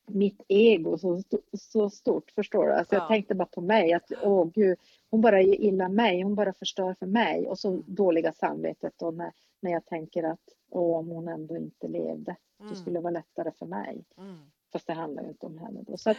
mitt 0.07 0.43
ego 0.49 0.99
så, 0.99 1.23
så 1.53 1.91
stort, 1.91 2.31
förstår 2.31 2.67
du? 2.67 2.73
Alltså 2.73 2.95
Ja. 2.95 3.01
Jag 3.01 3.09
tänkte 3.09 3.35
bara 3.35 3.47
på 3.49 3.61
mig, 3.61 3.93
att 3.93 4.13
åh 4.23 4.51
gud, 4.55 4.79
hon 5.11 5.21
bara 5.21 5.43
gillar 5.43 5.89
mig, 5.89 6.23
hon 6.23 6.35
bara 6.35 6.53
förstör 6.53 6.95
för 6.95 7.07
mig. 7.07 7.49
Och 7.49 7.59
så 7.59 7.69
Mm. 7.69 7.83
dåliga 7.87 8.33
samvetet 8.33 8.95
då 8.99 9.11
när, 9.11 9.33
när 9.61 9.71
jag 9.71 9.87
tänker 9.87 10.23
att 10.23 10.41
åh, 10.71 10.99
om 10.99 11.09
hon 11.09 11.29
ändå 11.29 11.57
inte 11.57 11.89
levde 11.89 12.37
Mm. 12.61 12.75
skulle 12.75 12.99
det 12.99 13.03
vara 13.03 13.11
lättare 13.13 13.51
för 13.59 13.67
mig. 13.67 14.05
Mm. 14.17 14.51
Fast 14.73 14.87
det 14.87 14.93
handlar 14.93 15.23
ju 15.23 15.29
inte 15.29 15.47
om 15.47 15.59
henne 15.59 15.83
då. 15.83 15.97
Så 15.97 16.11
att 16.11 16.17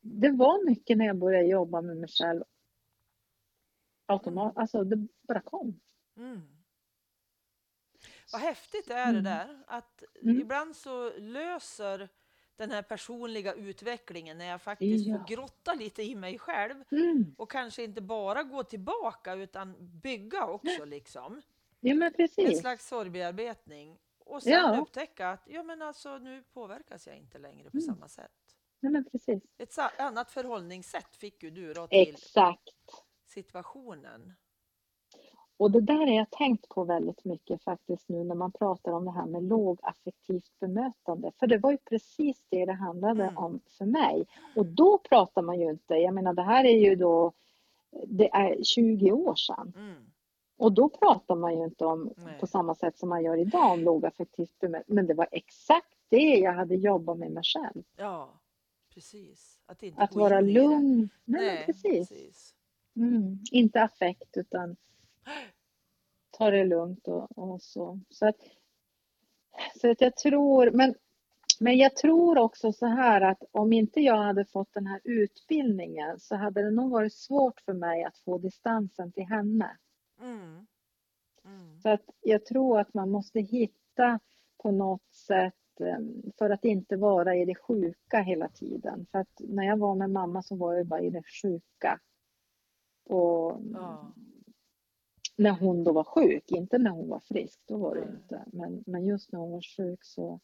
det 0.00 0.30
var 0.30 0.64
mycket 0.66 0.98
när 0.98 1.06
jag 1.06 1.16
började 1.16 1.46
jobba 1.48 1.80
med 1.80 1.96
mig 1.96 2.08
själv. 2.08 2.44
Automat, 4.06 4.56
alltså 4.56 4.84
det 4.84 5.06
bara 5.28 5.40
kom. 5.40 5.80
Mm. 6.16 6.40
Vad 8.32 8.42
häftigt 8.42 8.90
är 8.90 8.94
det 9.12 9.18
Mm. 9.18 9.24
där 9.24 9.58
att 9.66 10.04
Mm. 10.22 10.40
ibland 10.40 10.76
så 10.76 11.10
löser 11.18 12.08
den 12.56 12.70
här 12.70 12.82
personliga 12.82 13.52
utvecklingen 13.54 14.38
när 14.38 14.44
jag 14.46 14.62
faktiskt 14.62 15.06
Ja. 15.06 15.18
får 15.18 15.26
grotta 15.26 15.74
lite 15.74 16.02
i 16.02 16.14
mig 16.14 16.38
själv 16.38 16.84
Mm. 16.92 17.34
och 17.38 17.50
kanske 17.50 17.84
inte 17.84 18.00
bara 18.00 18.42
gå 18.42 18.62
tillbaka 18.64 19.34
utan 19.34 19.74
bygga 20.00 20.46
också 20.46 20.84
liksom. 20.84 21.42
Ja 21.80 21.94
men 21.94 22.02
En 22.08 22.12
precis. 22.14 22.60
slags 22.60 22.88
sorgbearbetning 22.88 23.98
och 24.18 24.42
sen 24.42 24.52
Ja. 24.52 24.80
upptäcka 24.80 25.30
att 25.30 25.42
ja 25.46 25.62
men 25.62 25.82
alltså 25.82 26.18
nu 26.18 26.42
påverkas 26.52 27.06
jag 27.06 27.16
inte 27.16 27.38
längre 27.38 27.70
på 27.70 27.76
Mm. 27.76 27.86
samma 27.86 28.08
sätt. 28.08 28.30
Ja, 28.80 28.90
men 28.90 29.04
precis. 29.10 29.42
Ett 29.58 29.78
annat 29.98 30.30
förhållningssätt 30.30 31.14
fick 31.16 31.42
ju 31.42 31.50
du 31.50 31.72
då 31.74 31.86
till 31.86 31.98
Exakt. 32.08 32.70
situationen. 33.26 34.32
Och 35.58 35.70
det 35.70 35.80
där 35.80 35.94
har 35.94 36.06
jag 36.06 36.30
tänkt 36.30 36.68
på 36.68 36.84
väldigt 36.84 37.24
mycket 37.24 37.62
faktiskt 37.62 38.08
nu 38.08 38.24
när 38.24 38.34
man 38.34 38.52
pratar 38.52 38.92
om 38.92 39.04
det 39.04 39.10
här 39.10 39.26
med 39.26 39.42
lågaffektivt 39.42 40.50
bemötande. 40.60 41.32
För 41.38 41.46
det 41.46 41.58
var 41.58 41.70
ju 41.70 41.78
precis 41.78 42.44
det 42.48 42.64
det 42.64 42.72
handlade 42.72 43.22
Mm. 43.22 43.36
om 43.36 43.60
för 43.78 43.84
mig. 43.86 44.26
Och 44.56 44.66
då 44.66 44.98
pratar 44.98 45.42
man 45.42 45.60
ju 45.60 45.70
inte, 45.70 45.94
jag 45.94 46.14
menar 46.14 46.34
det 46.34 46.42
här 46.42 46.64
är 46.64 46.78
ju 46.78 46.94
då, 46.96 47.32
det 48.06 48.28
är 48.34 48.62
20 48.64 49.12
år 49.12 49.34
sedan. 49.34 49.72
Mm. 49.76 49.94
Och 50.58 50.72
då 50.72 50.88
pratar 50.88 51.34
man 51.34 51.58
ju 51.58 51.64
inte 51.64 51.84
om 51.86 52.10
Nej. 52.16 52.38
på 52.40 52.46
samma 52.46 52.74
sätt 52.74 52.98
som 52.98 53.08
man 53.08 53.22
gör 53.24 53.36
idag 53.36 53.72
om 53.72 53.80
lågaffektivt 53.80 54.58
bemötande. 54.58 54.94
Men 54.94 55.06
det 55.06 55.14
var 55.14 55.28
exakt 55.32 55.96
det 56.08 56.34
jag 56.38 56.52
hade 56.52 56.74
jobbat 56.74 57.18
med 57.18 57.30
mig 57.30 57.42
själv. 57.44 57.82
Ja, 57.96 58.28
precis. 58.94 59.58
Att 59.66 59.82
Att 59.96 60.14
vara 60.14 60.40
lugn. 60.40 61.08
Nej, 61.24 61.44
Nej, 61.46 61.66
precis. 61.66 62.08
precis. 62.08 62.54
Mm. 62.96 63.38
Inte 63.52 63.82
affekt 63.82 64.36
utan 64.36 64.76
ta 66.30 66.50
det 66.50 66.64
lugnt 66.64 67.08
och, 67.08 67.38
och 67.38 67.62
så. 67.62 68.00
Så 68.10 68.28
att, 68.28 68.36
så 69.80 69.90
att 69.90 70.00
jag 70.00 70.16
tror, 70.16 70.70
men, 70.70 70.94
men 71.60 71.78
jag 71.78 71.96
tror 71.96 72.38
också 72.38 72.72
så 72.72 72.86
här 72.86 73.20
att 73.20 73.42
om 73.52 73.72
inte 73.72 74.00
jag 74.00 74.22
hade 74.22 74.44
fått 74.44 74.72
den 74.72 74.86
här 74.86 75.00
utbildningen 75.04 76.20
så 76.20 76.36
hade 76.36 76.62
det 76.62 76.70
nog 76.70 76.90
varit 76.90 77.14
svårt 77.14 77.60
för 77.60 77.72
mig 77.72 78.04
att 78.04 78.18
få 78.18 78.38
distansen 78.38 79.12
till 79.12 79.26
henne. 79.26 79.76
Mm. 80.20 80.66
Mm. 81.44 81.80
Så 81.80 81.88
att 81.88 82.10
jag 82.20 82.44
tror 82.44 82.80
att 82.80 82.94
man 82.94 83.10
måste 83.10 83.40
hitta 83.40 84.20
på 84.62 84.70
något 84.70 85.12
sätt 85.12 85.80
eh, 85.80 85.98
för 86.38 86.50
att 86.50 86.64
inte 86.64 86.96
vara 86.96 87.36
i 87.36 87.44
det 87.44 87.54
sjuka 87.54 88.18
hela 88.22 88.48
tiden. 88.48 89.06
För 89.12 89.18
att 89.18 89.40
när 89.40 89.64
jag 89.64 89.76
var 89.76 89.94
med 89.94 90.10
mamma 90.10 90.42
så 90.42 90.56
var 90.56 90.74
jag 90.74 90.86
bara 90.86 91.00
i 91.00 91.10
det 91.10 91.22
sjuka. 91.42 92.00
Och 93.04 93.60
Ja. 93.72 94.12
När 95.36 95.50
hon 95.50 95.84
då 95.84 95.92
var 95.92 96.04
sjuk, 96.04 96.52
inte 96.52 96.78
när 96.78 96.90
hon 96.90 97.08
var 97.08 97.20
frisk, 97.20 97.60
då 97.66 97.78
var 97.78 97.94
det 97.94 98.02
inte. 98.02 98.44
Men, 98.52 98.84
men 98.86 99.06
just 99.06 99.32
när 99.32 99.40
hon 99.40 99.50
var 99.52 99.62
sjuk 99.76 100.04
så, 100.04 100.40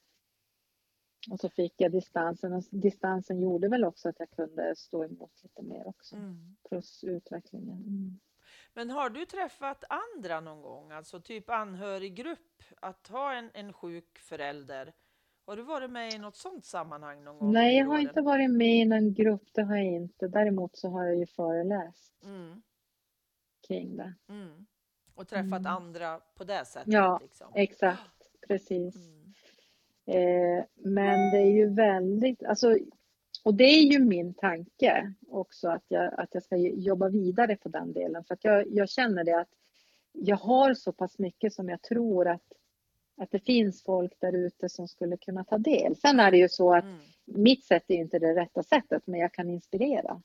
Och 1.30 1.40
så 1.40 1.48
fick 1.48 1.74
jag 1.76 1.92
distansen 1.92 2.52
och 2.52 2.64
distansen 2.70 3.40
gjorde 3.40 3.68
väl 3.68 3.84
också 3.84 4.08
att 4.08 4.18
jag 4.18 4.30
kunde 4.30 4.76
stå 4.76 5.04
emot 5.04 5.42
lite 5.42 5.62
mer 5.62 5.86
också. 5.88 6.16
Mm. 6.16 6.56
Plus 6.68 7.04
utvecklingen. 7.04 7.78
Mm. 7.82 8.20
Men 8.74 8.90
har 8.90 9.10
du 9.10 9.26
träffat 9.26 9.84
andra 9.88 10.40
någon 10.40 10.62
gång, 10.62 10.90
alltså 10.92 11.20
typ 11.20 11.50
anhöriggrupp, 11.50 12.62
att 12.80 13.08
ha 13.08 13.34
en, 13.34 13.50
en 13.54 13.72
sjuk 13.72 14.18
förälder? 14.18 14.92
Har 15.46 15.56
du 15.56 15.62
varit 15.62 15.90
med 15.90 16.14
i 16.14 16.18
något 16.18 16.36
sådant 16.36 16.64
sammanhang 16.64 17.24
någon 17.24 17.38
gång? 17.38 17.52
Nej, 17.52 17.78
jag 17.78 17.86
har 17.86 17.98
inte 17.98 18.20
varit 18.20 18.50
med 18.50 18.76
i 18.82 18.84
någon 18.84 19.14
grupp, 19.14 19.48
det 19.52 19.62
har 19.62 19.76
jag 19.76 19.86
inte. 19.86 20.28
Däremot 20.28 20.76
så 20.76 20.88
har 20.88 21.04
jag 21.04 21.16
ju 21.16 21.26
föreläst 21.26 22.14
Mm, 22.24 22.62
kring 23.68 23.96
det. 23.96 24.14
mm. 24.28 24.66
Och 25.14 25.28
träffat 25.28 25.60
Mm. 25.60 25.66
andra 25.66 26.20
på 26.36 26.44
det 26.44 26.64
sättet? 26.64 26.92
Ja, 26.92 27.18
liksom. 27.22 27.46
Exakt, 27.54 28.30
precis. 28.48 28.96
Mm. 28.96 29.32
Eh, 30.06 30.64
men 30.76 31.30
det 31.30 31.38
är 31.38 31.50
ju 31.50 31.68
väldigt, 31.74 32.44
alltså, 32.44 32.76
och 33.44 33.54
det 33.54 33.64
är 33.64 33.82
ju 33.82 33.98
min 33.98 34.34
tanke 34.34 35.12
också 35.28 35.68
att 35.68 35.84
jag, 35.88 36.14
att 36.20 36.28
jag 36.34 36.42
ska 36.42 36.56
jobba 36.56 37.08
vidare 37.08 37.56
på 37.56 37.68
den 37.68 37.92
delen. 37.92 38.24
För 38.24 38.34
att 38.34 38.44
jag, 38.44 38.64
jag 38.74 38.88
känner 38.88 39.24
det 39.24 39.40
att 39.40 39.48
jag 40.12 40.36
har 40.36 40.74
så 40.74 40.92
pass 40.92 41.18
mycket 41.18 41.52
som 41.54 41.68
jag 41.68 41.82
tror 41.82 42.28
att, 42.28 42.52
att 43.16 43.30
det 43.30 43.38
finns 43.40 43.82
folk 43.82 44.12
där 44.20 44.32
ute 44.32 44.68
som 44.68 44.88
skulle 44.88 45.16
kunna 45.16 45.44
ta 45.44 45.58
del. 45.58 45.96
Sen 45.96 46.20
är 46.20 46.30
det 46.30 46.36
ju 46.38 46.48
så 46.48 46.74
att 46.74 46.84
Mm. 46.84 46.98
mitt 47.24 47.64
sätt 47.64 47.84
är 47.88 47.94
inte 47.94 48.18
det 48.18 48.34
rätta 48.34 48.62
sättet, 48.62 49.02
men 49.06 49.20
jag 49.20 49.32
kan 49.32 49.50
inspirera 49.50 50.22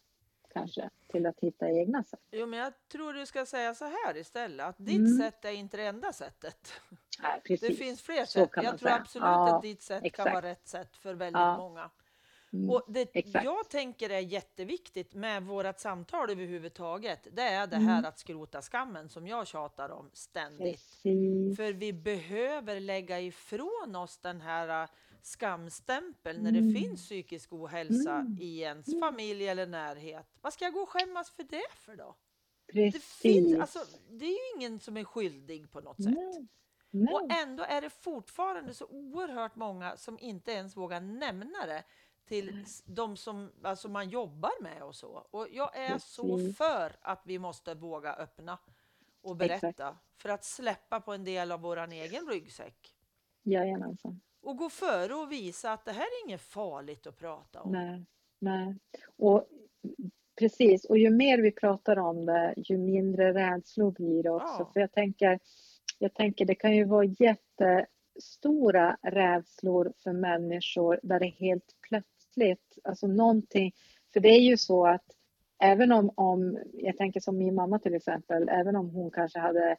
kanske 0.53 0.89
till 1.07 1.25
att 1.25 1.39
hitta 1.39 1.69
egna 1.69 2.03
sätt. 2.03 2.19
Jo, 2.31 2.45
men 2.45 2.59
jag 2.59 2.73
tror 2.91 3.13
du 3.13 3.25
ska 3.25 3.45
säga 3.45 3.73
så 3.75 3.85
här 3.85 4.17
istället, 4.17 4.65
att 4.65 4.75
ditt 4.77 4.95
Mm. 4.97 5.17
sätt 5.17 5.45
är 5.45 5.51
inte 5.51 5.77
det 5.77 5.83
enda 5.85 6.13
sättet. 6.13 6.73
Nej, 7.21 7.31
Det 7.43 7.47
precis. 7.47 7.77
finns 7.77 8.01
fler 8.01 8.25
Så 8.25 8.31
sätt. 8.31 8.51
kan 8.51 8.63
Jag 8.63 8.79
tror 8.79 8.89
säga. 8.89 8.99
absolut 9.01 9.25
Ja, 9.25 9.55
att 9.55 9.61
ditt 9.61 9.81
sätt 9.81 9.99
kan 9.99 10.05
exakt. 10.05 10.33
vara 10.33 10.41
rätt 10.45 10.67
sätt 10.67 10.97
för 10.97 11.13
väldigt 11.13 11.39
Ja. 11.39 11.57
många. 11.57 11.89
Mm, 12.53 12.69
Och 12.69 12.83
det 12.87 13.09
exakt. 13.13 13.45
jag 13.45 13.69
tänker 13.69 14.09
är 14.09 14.19
jätteviktigt 14.19 15.13
med 15.13 15.43
vårt 15.43 15.79
samtal 15.79 16.29
överhuvudtaget, 16.29 17.27
det 17.31 17.41
är 17.41 17.67
det 17.67 17.75
här 17.75 17.97
Mm. 17.97 18.05
att 18.05 18.19
skrota 18.19 18.61
skammen 18.61 19.09
som 19.09 19.27
jag 19.27 19.47
tjatar 19.47 19.89
om 19.89 20.09
ständigt. 20.13 20.75
Precis. 20.75 21.57
För 21.57 21.73
vi 21.73 21.93
behöver 21.93 22.79
lägga 22.79 23.19
ifrån 23.19 23.95
oss 23.95 24.17
den 24.17 24.41
här 24.41 24.87
skamstämpeln 25.21 26.43
när 26.43 26.51
det 26.51 26.59
Mm. 26.59 26.75
finns 26.75 27.01
psykisk 27.05 27.53
ohälsa 27.53 28.13
Mm. 28.15 28.37
i 28.41 28.59
ens 28.59 28.99
familj 28.99 29.47
eller 29.47 29.67
närhet. 29.67 30.27
Vad 30.41 30.53
ska 30.53 30.65
jag 30.65 30.73
gå 30.73 30.79
och 30.79 30.89
skämmas 30.89 31.31
för 31.31 31.43
det 31.43 31.71
för 31.75 31.95
då? 31.95 32.15
Det, 32.73 32.91
Precis. 32.91 33.03
finns, 33.21 33.59
alltså, 33.59 33.79
det 34.09 34.25
är 34.25 34.29
ju 34.29 34.55
ingen 34.61 34.79
som 34.79 34.97
är 34.97 35.03
skyldig 35.03 35.71
på 35.71 35.81
något 35.81 36.03
sätt. 36.03 36.13
Nej. 36.13 36.47
Nej. 36.89 37.13
Och 37.13 37.31
ändå 37.31 37.63
är 37.63 37.81
det 37.81 37.89
fortfarande 37.89 38.73
så 38.73 38.85
oerhört 38.85 39.55
många 39.55 39.97
som 39.97 40.19
inte 40.19 40.51
ens 40.51 40.77
vågar 40.77 41.01
nämna 41.01 41.65
det 41.65 41.83
till 42.25 42.65
de 42.85 43.17
som 43.17 43.51
alltså 43.63 43.89
man 43.89 44.09
jobbar 44.09 44.61
med 44.63 44.83
och 44.83 44.95
så. 44.95 45.27
Och 45.31 45.47
jag 45.51 45.77
är 45.77 45.97
så 45.97 46.37
Precis. 46.37 46.57
för 46.57 46.95
att 47.01 47.21
vi 47.25 47.39
måste 47.39 47.73
våga 47.75 48.13
öppna 48.13 48.57
och 49.21 49.35
berätta 49.35 49.97
för 50.17 50.29
att 50.29 50.45
släppa 50.45 50.99
på 51.01 51.13
en 51.13 51.23
del 51.23 51.51
av 51.51 51.61
våran 51.61 51.91
egen 51.91 52.27
ryggsäck. 52.27 52.93
Jajamensan. 53.43 54.21
Och 54.47 54.57
gå 54.57 54.69
före 54.69 55.13
och 55.13 55.31
visa 55.31 55.71
att 55.71 55.85
det 55.85 55.91
här 55.91 56.01
är 56.01 56.27
inget 56.27 56.41
farligt 56.41 57.07
att 57.07 57.17
prata 57.17 57.61
om. 57.61 57.71
Nej, 57.71 58.05
nej. 58.39 58.75
Och 59.17 59.47
precis, 60.39 60.85
och 60.85 60.97
ju 60.97 61.09
mer 61.09 61.37
vi 61.37 61.51
pratar 61.51 61.99
om 61.99 62.25
det, 62.25 62.53
ju 62.57 62.77
mindre 62.77 63.33
rädslor 63.33 63.91
blir 63.91 64.23
det 64.23 64.29
också. 64.29 64.55
Ja. 64.59 64.69
För 64.73 64.79
jag 64.79 64.91
tänker, 64.91 65.39
jag 65.99 66.13
tänker, 66.13 66.45
det 66.45 66.55
kan 66.55 66.75
ju 66.75 66.85
vara 66.85 67.05
jättestora 67.05 68.97
rädslor 69.01 69.93
för 70.03 70.13
människor 70.13 70.99
där 71.03 71.19
det 71.19 71.33
helt 71.39 71.75
plötsligt, 71.89 72.77
alltså 72.83 73.07
någonting, 73.07 73.71
för 74.13 74.19
det 74.19 74.29
är 74.29 74.41
ju 74.41 74.57
så 74.57 74.87
att 74.87 75.05
även 75.63 75.91
om, 75.91 76.11
om 76.15 76.57
jag 76.73 76.97
tänker 76.97 77.19
som 77.19 77.37
min 77.37 77.55
mamma 77.55 77.79
till 77.79 77.95
exempel, 77.95 78.49
även 78.49 78.75
om 78.75 78.89
hon 78.89 79.11
kanske 79.11 79.39
hade 79.39 79.77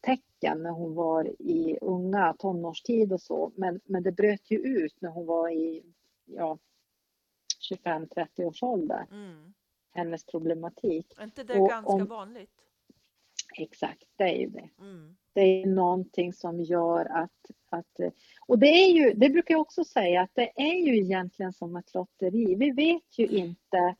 tecken 0.00 0.62
när 0.62 0.70
hon 0.70 0.94
var 0.94 1.24
i 1.42 1.78
unga 1.80 2.34
tonårstid 2.38 3.12
och 3.12 3.20
så, 3.20 3.52
men, 3.56 3.80
men 3.84 4.02
det 4.02 4.12
bröt 4.12 4.50
ju 4.50 4.58
ut 4.58 4.94
när 5.00 5.10
hon 5.10 5.26
var 5.26 5.50
i 5.50 5.82
ja, 6.24 6.58
25-30 7.70 8.44
års 8.44 8.62
ålder, 8.62 9.06
Mm. 9.12 9.54
hennes 9.90 10.24
problematik. 10.24 11.14
Är 11.18 11.24
inte 11.24 11.44
det 11.44 11.60
Och 11.60 11.68
ganska 11.68 11.92
om- 11.92 12.06
vanligt? 12.06 12.50
Exakt, 13.58 14.04
det 14.16 14.24
är 14.24 14.38
ju 14.38 14.48
det. 14.48 14.68
Mm. 14.78 15.16
Det 15.32 15.40
är 15.40 15.66
någonting 15.66 16.32
som 16.32 16.60
gör 16.60 17.04
att, 17.04 17.50
att 17.70 18.00
och 18.46 18.58
det 18.58 18.66
är 18.66 18.90
ju, 18.92 19.14
det 19.14 19.28
brukar 19.30 19.54
jag 19.54 19.60
också 19.60 19.84
säga 19.84 20.20
att 20.22 20.30
det 20.34 20.52
är 20.56 20.86
ju 20.86 20.98
egentligen 20.98 21.52
som 21.52 21.76
ett 21.76 21.94
lotteri. 21.94 22.54
Vi 22.54 22.70
vet 22.70 23.18
ju 23.18 23.26
inte 23.26 23.96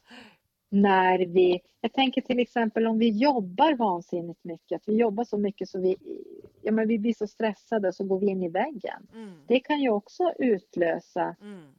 när 0.69 1.19
vi, 1.19 1.61
jag 1.81 1.93
tänker 1.93 2.21
till 2.21 2.39
exempel 2.39 2.87
om 2.87 2.99
vi 2.99 3.09
jobbar 3.09 3.75
vansinnigt 3.75 4.45
mycket, 4.45 4.83
vi 4.87 4.97
jobbar 4.97 5.25
så 5.25 5.39
mycket 5.39 5.69
så 5.69 5.81
vi, 5.81 5.97
ja 6.63 6.73
men 6.73 6.89
vi 6.89 6.99
blir 6.99 7.15
så 7.15 7.27
stressade 7.27 7.93
så 7.93 8.05
går 8.05 8.21
vi 8.21 8.27
in 8.27 8.43
i 8.43 8.49
väggen. 8.49 9.07
Mm. 9.15 9.35
Det 9.47 9.61
kan 9.61 9.81
ju 9.81 9.91
också 9.91 10.33
utlösa 10.39 11.37
Mm. 11.41 11.75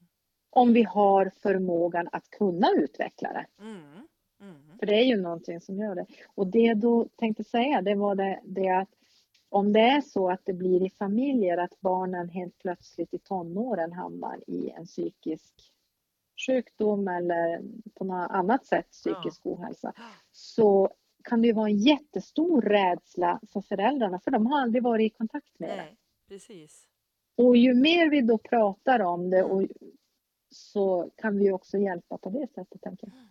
om 0.50 0.74
vi 0.74 0.84
har 0.84 1.32
förmågan 1.42 2.10
att 2.12 2.30
kunna 2.30 2.68
utveckla 2.76 3.34
det. 3.34 3.46
Mm. 3.64 4.08
Mm. 4.42 4.78
För 4.80 4.86
det 4.86 4.96
är 4.96 5.06
ju 5.06 5.22
någonting 5.22 5.62
som 5.62 5.80
gör 5.80 5.96
det. 5.96 6.06
Och 6.36 6.48
det 6.48 6.60
jag 6.60 6.78
då 6.78 7.08
tänkte 7.16 7.44
säga, 7.44 7.82
det 7.82 7.96
var 7.96 8.16
det, 8.16 8.40
det 8.44 8.70
att 8.70 8.90
om 9.50 9.74
det 9.74 9.80
är 9.80 10.02
så 10.02 10.30
att 10.30 10.42
det 10.44 10.54
blir 10.54 10.86
i 10.86 10.90
familjer 10.90 11.58
att 11.58 11.80
barnen 11.80 12.30
helt 12.30 12.58
plötsligt 12.60 13.14
i 13.14 13.20
tonåren 13.20 13.94
hamnar 13.94 14.50
i 14.50 14.70
en 14.70 14.86
psykisk 14.86 15.54
sjukdom 16.46 17.08
eller 17.08 17.62
på 17.94 18.04
något 18.04 18.32
annat 18.32 18.66
sätt 18.66 18.92
psykisk 18.92 19.46
ohälsa, 19.46 19.94
så 20.32 20.90
kan 21.24 21.42
det 21.42 21.48
ju 21.48 21.54
vara 21.54 21.70
en 21.70 21.78
jättestor 21.78 22.62
rädsla 22.62 23.40
för 23.54 23.62
föräldrarna, 23.62 24.20
för 24.20 24.32
de 24.32 24.46
har 24.46 24.62
aldrig 24.62 24.84
varit 24.84 25.14
i 25.14 25.18
kontakt 25.18 25.60
med 25.60 25.70
det. 25.70 25.76
Nej, 25.76 25.98
precis. 26.28 26.88
Och 27.36 27.58
ju 27.58 27.74
mer 27.74 28.10
vi 28.10 28.22
då 28.22 28.38
pratar 28.38 29.00
om 29.00 29.30
det 29.30 29.44
och 29.44 29.68
så 30.50 31.12
kan 31.16 31.38
vi 31.38 31.52
också 31.52 31.78
hjälpa 31.78 32.18
på 32.18 32.30
det 32.30 32.48
sättet, 32.48 32.82
tänker 32.82 33.08
jag. 33.08 33.28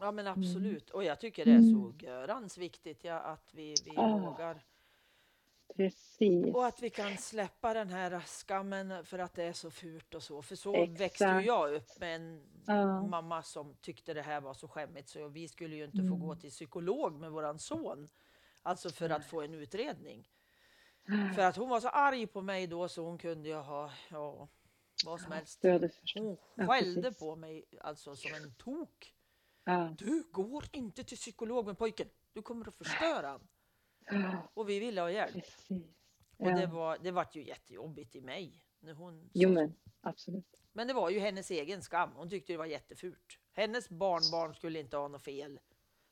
Ja 0.00 0.12
men 0.12 0.26
absolut. 0.26 0.90
Och 0.90 1.04
jag 1.04 1.20
tycker 1.20 1.44
det 1.44 1.50
är 1.50 1.60
så 1.60 1.92
görans 2.06 2.58
viktigt 2.58 3.04
ja, 3.04 3.18
att 3.18 3.50
vi, 3.54 3.74
vi 3.84 3.90
Ah. 3.96 4.18
vågar. 4.18 4.64
Precis. 5.76 6.54
Och 6.54 6.66
att 6.66 6.82
vi 6.82 6.90
kan 6.90 7.16
släppa 7.16 7.74
den 7.74 7.88
här 7.88 8.20
skammen 8.20 9.04
för 9.04 9.18
att 9.18 9.34
det 9.34 9.42
är 9.44 9.52
så 9.52 9.70
fult 9.70 10.14
och 10.14 10.22
så. 10.22 10.42
För 10.42 10.56
så 10.56 10.74
Exakt. 10.74 11.00
växte 11.00 11.24
jag 11.24 11.74
upp 11.74 12.00
med 12.00 12.16
en 12.16 12.42
Ja. 12.66 13.02
mamma 13.06 13.42
som 13.42 13.74
tyckte 13.80 14.14
det 14.14 14.22
här 14.22 14.40
var 14.40 14.54
så 14.54 14.68
skämmigt 14.68 15.08
så 15.08 15.28
vi 15.28 15.48
skulle 15.48 15.76
ju 15.76 15.84
inte 15.84 15.96
få 15.96 16.02
Mm. 16.14 16.20
gå 16.20 16.36
till 16.36 16.50
psykolog 16.50 17.20
med 17.20 17.30
våran 17.32 17.58
son. 17.58 18.08
Alltså 18.62 18.90
för 18.90 19.10
att 19.10 19.24
få 19.26 19.40
en 19.42 19.54
utredning. 19.54 20.28
För 21.34 21.42
att 21.42 21.56
hon 21.56 21.68
var 21.68 21.80
så 21.80 21.88
arg 21.88 22.26
på 22.26 22.42
mig 22.42 22.66
då 22.66 22.88
så 22.88 23.02
hon 23.04 23.18
kunde 23.18 23.48
ju 23.48 23.54
ha 23.54 23.90
ja, 24.10 24.48
vad 25.06 25.20
som 25.20 25.32
helst. 25.32 25.58
Ja, 25.62 25.78
förstår 25.78 26.20
Hon 26.22 26.36
Ja, 26.54 26.66
skällde 26.66 27.02
precis. 27.02 27.18
på 27.18 27.36
mig 27.36 27.64
alltså 27.80 28.16
som 28.16 28.34
en 28.34 28.54
tok. 28.54 29.14
Ja. 29.64 29.94
Du 29.98 30.22
går 30.32 30.64
inte 30.72 31.04
till 31.04 31.16
psykolog 31.16 31.66
med 31.66 31.78
pojken. 31.78 32.08
Du 32.32 32.42
kommer 32.42 32.68
att 32.68 32.74
förstöra 32.74 33.28
han. 33.28 33.48
Och 34.54 34.68
vi 34.68 34.78
ville 34.78 35.00
ha 35.00 35.10
hjälp. 35.10 35.32
Precis. 35.34 35.82
Och 36.36 36.46
det 36.54 36.60
Ja. 36.62 36.66
var, 36.66 36.98
det 37.02 37.10
var 37.10 37.26
ju 37.32 37.44
jättejobbigt 37.44 38.16
i 38.16 38.20
mig. 38.20 38.64
När 38.80 38.94
hon 38.94 39.30
Jo 39.32 39.48
men 39.50 39.74
absolut. 40.00 40.62
men 40.72 40.86
det 40.88 40.94
var 40.94 41.10
ju 41.10 41.18
hennes 41.18 41.50
egen 41.50 41.82
skam. 41.82 42.10
Hon 42.14 42.30
tyckte 42.30 42.52
det 42.52 42.56
var 42.56 42.66
jättefult. 42.66 43.38
Hennes 43.52 43.88
barnbarn 43.88 44.54
skulle 44.54 44.80
inte 44.80 44.96
ha 44.96 45.08
något 45.08 45.22
fel. 45.22 45.60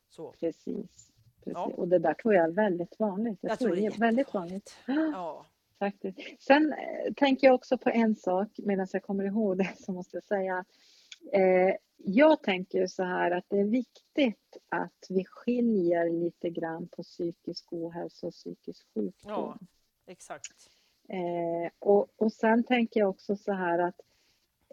Så. 0.09 0.31
Precis. 0.31 1.11
Precis. 1.35 1.53
Ja. 1.53 1.71
Och 1.77 1.87
det 1.87 1.99
där 1.99 2.13
tror 2.13 2.33
jag 2.33 2.43
är 2.45 2.51
väldigt 2.51 2.99
vanligt. 2.99 3.39
Jag, 3.41 3.51
Jag 3.51 3.59
tror 3.59 3.75
det 3.75 3.85
är 3.85 3.99
väldigt 3.99 4.33
vanligt. 4.33 4.77
Ja. 4.87 5.45
Faktiskt. 5.79 6.19
Sen 6.39 6.73
eh, 6.73 7.13
tänker 7.13 7.47
jag 7.47 7.55
också 7.55 7.77
på 7.77 7.89
en 7.89 8.15
sak 8.15 8.47
medan 8.57 8.87
jag 8.93 9.03
kommer 9.03 9.23
ihåg 9.23 9.57
det 9.57 9.73
så 9.79 9.91
måste 9.91 10.17
jag 10.17 10.23
säga 10.23 10.65
eh, 11.31 11.75
jag 11.97 12.43
tänker 12.43 12.87
så 12.87 13.03
här 13.03 13.31
att 13.31 13.45
det 13.47 13.59
är 13.59 13.65
viktigt 13.65 14.57
att 14.69 15.05
vi 15.09 15.25
skiljer 15.25 16.09
lite 16.09 16.49
grann 16.49 16.87
på 16.87 17.03
psykisk 17.03 17.73
ohälsa 17.73 18.27
och 18.27 18.33
psykisk 18.33 18.87
sjukdom. 18.93 19.31
Ja. 19.31 19.57
Exakt. 20.07 20.69
Eh, 21.09 21.71
och, 21.79 22.07
och 22.15 22.33
sen 22.33 22.63
tänker 22.63 22.99
jag 22.99 23.09
också 23.09 23.35
så 23.35 23.51
här 23.51 23.79
att 23.79 24.01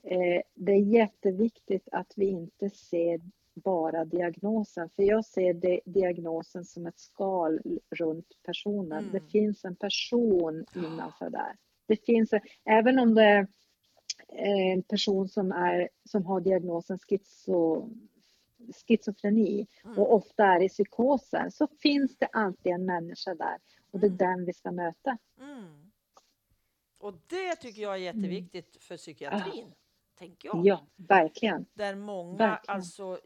eh, 0.03 0.43
det 0.55 0.73
är 0.73 0.81
jätteviktigt 0.83 1.89
att 1.93 2.13
vi 2.17 2.27
inte 2.27 2.71
ser 2.71 3.21
bara 3.55 4.05
diagnosen. 4.05 4.91
För 4.97 5.03
jag 5.03 5.25
ser 5.25 5.55
det, 5.55 5.81
diagnosen 5.85 6.65
som 6.65 6.87
ett 6.87 6.99
skal 6.99 7.61
runt 7.91 8.27
personen. 8.43 8.99
Mm. 8.99 9.13
Det 9.13 9.21
finns 9.21 9.65
en 9.65 9.77
person 9.77 10.65
innanför 10.75 11.31
där. 11.31 11.57
Det 11.87 12.05
finns, 12.05 12.33
en- 12.33 12.41
även 12.65 12.99
om 12.99 13.15
det 13.15 13.23
är 13.25 13.47
en 14.33 14.83
person 14.83 15.29
som, 15.29 15.53
är, 15.53 15.89
som 16.05 16.27
har 16.27 16.41
diagnosen 16.41 16.99
schizo, 16.99 17.89
schizofreni 18.87 19.67
Mm. 19.85 19.99
och 19.99 20.15
ofta 20.15 20.45
är 20.45 20.63
i 20.63 20.69
psykoser 20.69 21.51
så 21.51 21.67
finns 21.83 22.17
det 22.19 22.27
alltid 22.27 22.73
en 22.73 22.85
människa 22.87 23.35
där 23.35 23.57
och 23.91 24.01
det 24.01 24.07
är 24.07 24.09
Mm. 24.09 24.17
den 24.19 24.45
vi 24.45 24.53
ska 24.53 24.71
möta. 24.73 25.19
Mm. 25.41 25.91
Och 26.99 27.15
det 27.27 27.57
tycker 27.57 27.83
jag 27.83 27.93
är 27.93 27.97
jätteviktigt 27.97 28.77
för 28.81 28.97
psykiatrin, 28.97 29.73
tänker 30.19 30.49
jag. 30.49 30.67
Ja, 30.67 30.87
verkligen. 30.97 31.67
Där 31.75 31.95
många 31.95 32.37
Verkligen. 32.39 32.77
alltså 32.77 33.21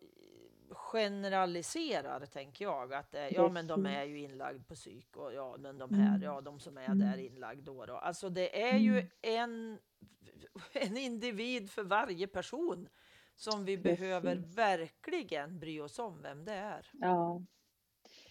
generaliserar, 0.70 2.26
tänker 2.26 2.64
jag. 2.64 2.92
Att 2.94 3.14
eh, 3.14 3.28
ja, 3.28 3.48
men 3.48 3.66
de 3.66 3.86
är 3.86 4.04
ju 4.04 4.18
inlagd 4.20 4.66
på 4.68 4.74
psyk 4.74 5.16
och 5.16 5.34
ja, 5.34 5.56
men 5.58 5.78
de 5.78 5.94
här, 5.94 6.08
Mm. 6.08 6.22
ja, 6.22 6.40
de 6.40 6.60
som 6.60 6.78
är 6.78 6.84
Mm. 6.86 6.98
där 6.98 7.18
inlagd 7.18 7.64
då, 7.64 7.86
då. 7.86 7.96
Alltså 7.96 8.28
det 8.28 8.62
är 8.62 8.76
ju 8.78 8.90
Mm. 8.98 9.08
en, 9.22 9.78
en 10.72 10.96
individ 10.96 11.70
för 11.70 11.82
varje 11.84 12.26
person 12.26 12.88
som 13.36 13.64
vi 13.64 13.76
Precis. 13.76 14.00
behöver 14.00 14.36
verkligen 14.54 15.58
bry 15.58 15.80
oss 15.80 15.98
om 15.98 16.22
vem 16.22 16.44
det 16.44 16.52
är. 16.52 16.86
Ja. 16.92 17.42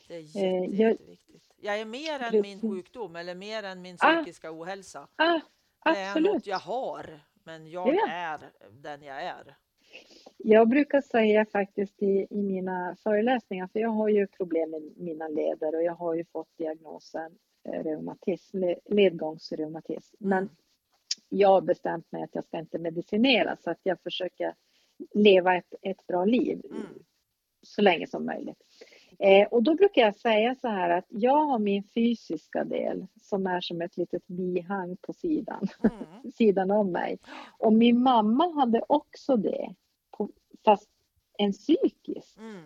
Det 0.08 0.16
är 0.16 0.20
Eh, 0.20 0.26
jätte, 0.26 0.40
jag- 0.84 0.92
jätteviktigt. 0.92 1.44
Jag 1.58 1.80
är 1.80 1.86
mer 1.86 2.20
än 2.20 2.42
min 2.42 2.62
sjukdom 2.62 3.16
eller 3.16 3.36
mer 3.36 3.64
än 3.64 3.82
min 3.82 3.98
Ah. 4.00 4.16
psykiska 4.16 4.52
ohälsa. 4.52 5.08
Ah, 5.16 5.40
Det 5.86 6.00
är 6.00 6.20
något 6.22 6.48
jag 6.48 6.60
har, 6.60 7.20
men 7.44 7.68
jag 7.70 7.96
Ja. 7.96 8.08
är 8.10 8.40
den 8.72 9.04
jag 9.04 9.24
är. 9.24 9.58
Jag 10.38 10.70
brukar 10.70 11.02
säga 11.02 11.46
faktiskt 11.46 12.02
i, 12.04 12.28
i 12.30 12.42
mina 12.42 12.96
föreläsningar, 13.04 13.68
för 13.68 13.80
jag 13.80 13.90
har 13.90 14.10
ju 14.10 14.28
problem 14.28 14.70
med 14.72 14.82
mina 14.98 15.28
leder 15.28 15.76
och 15.76 15.84
jag 15.84 15.96
har 15.96 16.14
ju 16.14 16.26
fått 16.26 16.58
diagnosen 16.58 17.32
eh, 17.66 17.84
reumatism, 17.84 18.58
le- 18.58 18.80
ledgångsreumatism. 18.86 20.16
Men 20.20 20.38
Mm. 20.44 20.56
Jag 21.38 21.50
har 21.50 21.62
bestämt 21.62 22.12
mig 22.12 22.24
att 22.24 22.36
jag 22.36 22.43
ska 22.43 22.60
inte 22.60 22.80
medicinera 22.80 23.56
så 23.56 23.69
att 23.72 23.80
jag 23.84 24.02
försöker 24.02 24.54
leva 25.13 25.56
ett, 25.56 25.74
ett 25.82 26.08
bra 26.08 26.26
liv 26.26 26.62
Mm. 26.72 26.88
så 27.62 27.82
länge 27.82 28.08
som 28.08 28.26
möjligt. 28.26 28.58
Eh, 29.19 29.48
och 29.48 29.63
då 29.63 29.76
brukar 29.76 30.02
jag 30.02 30.15
säga 30.15 30.56
så 30.56 30.67
här 30.67 30.89
att 30.89 31.06
jag 31.10 31.46
har 31.46 31.60
min 31.60 31.84
fysiska 31.84 32.63
del 32.63 33.08
som 33.22 33.48
är 33.48 33.62
som 33.62 33.82
ett 33.82 33.98
litet 33.98 34.28
bihang 34.28 34.98
på 35.02 35.13
sidan, 35.13 35.67
Mm. 35.84 36.32
sidan 36.34 36.72
om 36.72 36.91
mig. 36.91 37.19
Och 37.60 37.74
min 37.74 38.04
mamma 38.04 38.54
hade 38.54 38.82
också 38.88 39.36
det, 39.36 39.74
på, 40.17 40.30
fast 40.65 40.89
en 41.38 41.52
psykisk. 41.54 42.38
Mm. 42.38 42.63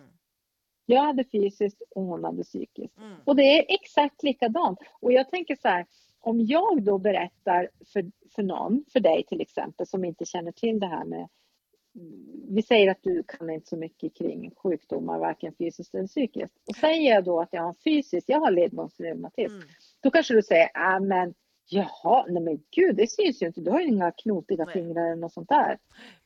Jag 0.86 1.02
hade 1.02 1.24
fysiskt 1.24 1.82
och 1.90 2.02
hon 2.02 2.24
hade 2.24 2.42
psykiskt. 2.42 2.98
Mm. 2.98 3.16
Och 3.24 3.36
det 3.36 3.42
är 3.42 3.64
exakt 3.74 4.22
likadant. 4.22 4.78
Och 5.00 5.12
jag 5.12 5.30
tänker 5.30 5.56
så 5.56 5.68
här, 5.68 5.86
om 6.20 6.40
jag 6.40 6.82
då 6.82 6.98
berättar 6.98 7.70
för, 7.92 8.10
för 8.34 8.42
någon, 8.42 8.84
för 8.92 9.00
dig 9.00 9.24
till 9.28 9.40
exempel, 9.40 9.86
som 9.86 10.04
inte 10.04 10.24
känner 10.24 10.52
till 10.52 10.80
det 10.80 10.86
här 10.86 11.04
med 11.04 11.28
vi 12.48 12.62
säger 12.62 12.90
att 12.90 13.02
du 13.02 13.22
kan 13.22 13.50
inte 13.50 13.68
så 13.68 13.76
mycket 13.76 14.14
kring 14.14 14.50
sjukdomar, 14.56 15.18
varken 15.18 15.54
fysiskt 15.58 15.94
eller 15.94 16.06
psykiskt. 16.06 16.54
Och 16.68 16.76
säger 16.76 17.14
jag 17.14 17.24
då 17.24 17.40
att 17.40 17.48
jag 17.52 17.62
har 17.62 17.74
fysiskt, 17.84 18.28
jag 18.28 18.40
har 18.40 18.50
ledgångsreumatism, 18.50 19.54
Mm. 19.54 19.68
då 20.02 20.10
kanske 20.10 20.34
du 20.34 20.42
säger, 20.42 20.70
ah, 20.74 21.00
men 21.00 21.34
jaha, 21.70 22.24
nej 22.28 22.42
men 22.42 22.62
gud, 22.70 22.96
det 22.96 23.10
syns 23.10 23.42
ju 23.42 23.46
inte, 23.46 23.60
du 23.60 23.70
har 23.70 23.80
ju 23.80 23.86
inga 23.86 24.10
knopiga 24.10 24.64
Nej. 24.64 24.72
fingrar 24.72 25.06
eller 25.06 25.16
något 25.16 25.32
sånt 25.32 25.48
där. 25.48 25.78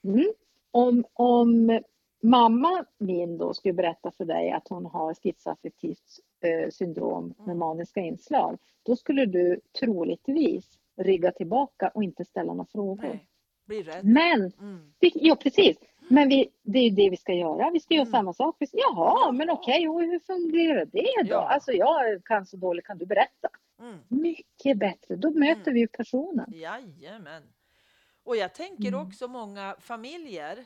Mm. 0.04 0.32
Om, 0.70 1.04
om 1.12 1.80
mamma 2.22 2.84
min 2.98 3.38
då 3.38 3.54
skulle 3.54 3.74
berätta 3.74 4.10
för 4.10 4.24
dig 4.24 4.50
att 4.50 4.68
hon 4.68 4.86
har 4.86 5.14
schizoaffektivt 5.14 6.18
eh, 6.44 6.68
syndrom 6.70 7.34
med 7.38 7.44
Mm. 7.46 7.58
maniska 7.58 8.00
inslag, 8.00 8.58
då 8.82 8.96
skulle 8.96 9.26
du 9.26 9.60
troligtvis 9.80 10.78
rygga 10.96 11.32
tillbaka 11.32 11.88
och 11.94 12.02
inte 12.04 12.24
ställa 12.24 12.52
några 12.54 12.66
frågor. 12.72 13.02
Nej, 13.08 13.26
blir 13.66 13.84
rädd. 13.84 14.04
Men, 14.04 14.52
Mm. 14.60 14.92
vi, 15.00 15.12
ja 15.14 15.36
precis, 15.36 15.76
men 16.08 16.28
vi, 16.28 16.48
det 16.62 16.78
är 16.78 16.82
ju 16.82 16.90
det 16.90 17.10
vi 17.10 17.16
ska 17.16 17.32
göra. 17.32 17.70
Vi 17.70 17.80
ska 17.80 17.94
göra 17.94 18.02
Mm. 18.02 18.12
samma 18.12 18.32
sak. 18.32 18.56
Vi, 18.58 18.66
jaha, 18.72 19.32
men 19.32 19.50
okej, 19.50 19.88
och 19.88 20.00
hur 20.02 20.18
fungerar 20.18 20.84
det 20.84 21.22
då? 21.28 21.34
Ja. 21.34 21.48
Alltså 21.48 21.72
jag 21.72 22.24
kan 22.24 22.46
så 22.46 22.56
dåligt, 22.56 22.84
kan 22.86 22.98
du 22.98 23.06
berätta? 23.06 23.48
Mm. 23.80 23.98
Mycket 24.08 24.78
bättre, 24.78 25.16
då 25.16 25.30
möter 25.30 25.70
Mm. 25.70 25.74
vi 25.74 25.86
personen. 25.86 26.52
Jajamän. 26.52 27.42
Och 28.24 28.36
jag 28.36 28.54
tänker 28.54 28.88
Mm. 28.88 29.06
också 29.06 29.28
många 29.28 29.76
familjer 29.80 30.58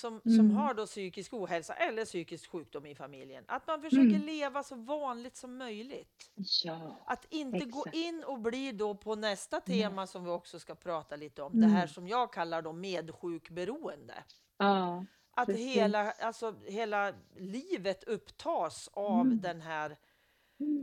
som, 0.00 0.20
Mm. 0.24 0.36
som 0.36 0.50
har 0.50 0.74
då 0.74 0.86
psykisk 0.86 1.32
ohälsa 1.32 1.74
eller 1.74 2.04
psykisk 2.04 2.50
sjukdom 2.50 2.86
i 2.86 2.94
familjen. 2.94 3.44
Att 3.48 3.66
man 3.66 3.80
försöker 3.82 4.02
Mm. 4.16 4.22
leva 4.26 4.62
så 4.62 4.74
vanligt 4.74 5.36
som 5.36 5.56
möjligt. 5.56 6.30
Ja, 6.64 6.96
Att 7.06 7.26
inte 7.30 7.64
gå 7.66 7.78
Exakt. 7.80 7.96
in 7.96 8.24
och 8.24 8.40
bli 8.40 8.72
då 8.72 8.94
på 8.94 9.14
nästa 9.14 9.60
tema 9.60 10.06
som 10.06 10.24
vi 10.24 10.30
också 10.30 10.58
ska 10.58 10.74
prata 10.74 11.16
lite 11.16 11.42
om. 11.42 11.52
Mm. 11.52 11.70
Det 11.70 11.76
här 11.76 11.86
som 11.86 12.08
jag 12.08 12.32
kallar 12.32 12.62
då 12.62 12.72
medsjukberoende. 12.72 14.14
ja, 14.58 15.04
Att 15.32 15.46
Precis. 15.46 15.76
hela, 15.76 16.10
alltså, 16.12 16.54
hela 16.66 17.12
livet 17.36 18.04
upptas 18.04 18.88
av 18.92 19.20
Mm. 19.20 19.40
den 19.40 19.60
här 19.60 19.86
Mm. 19.86 19.96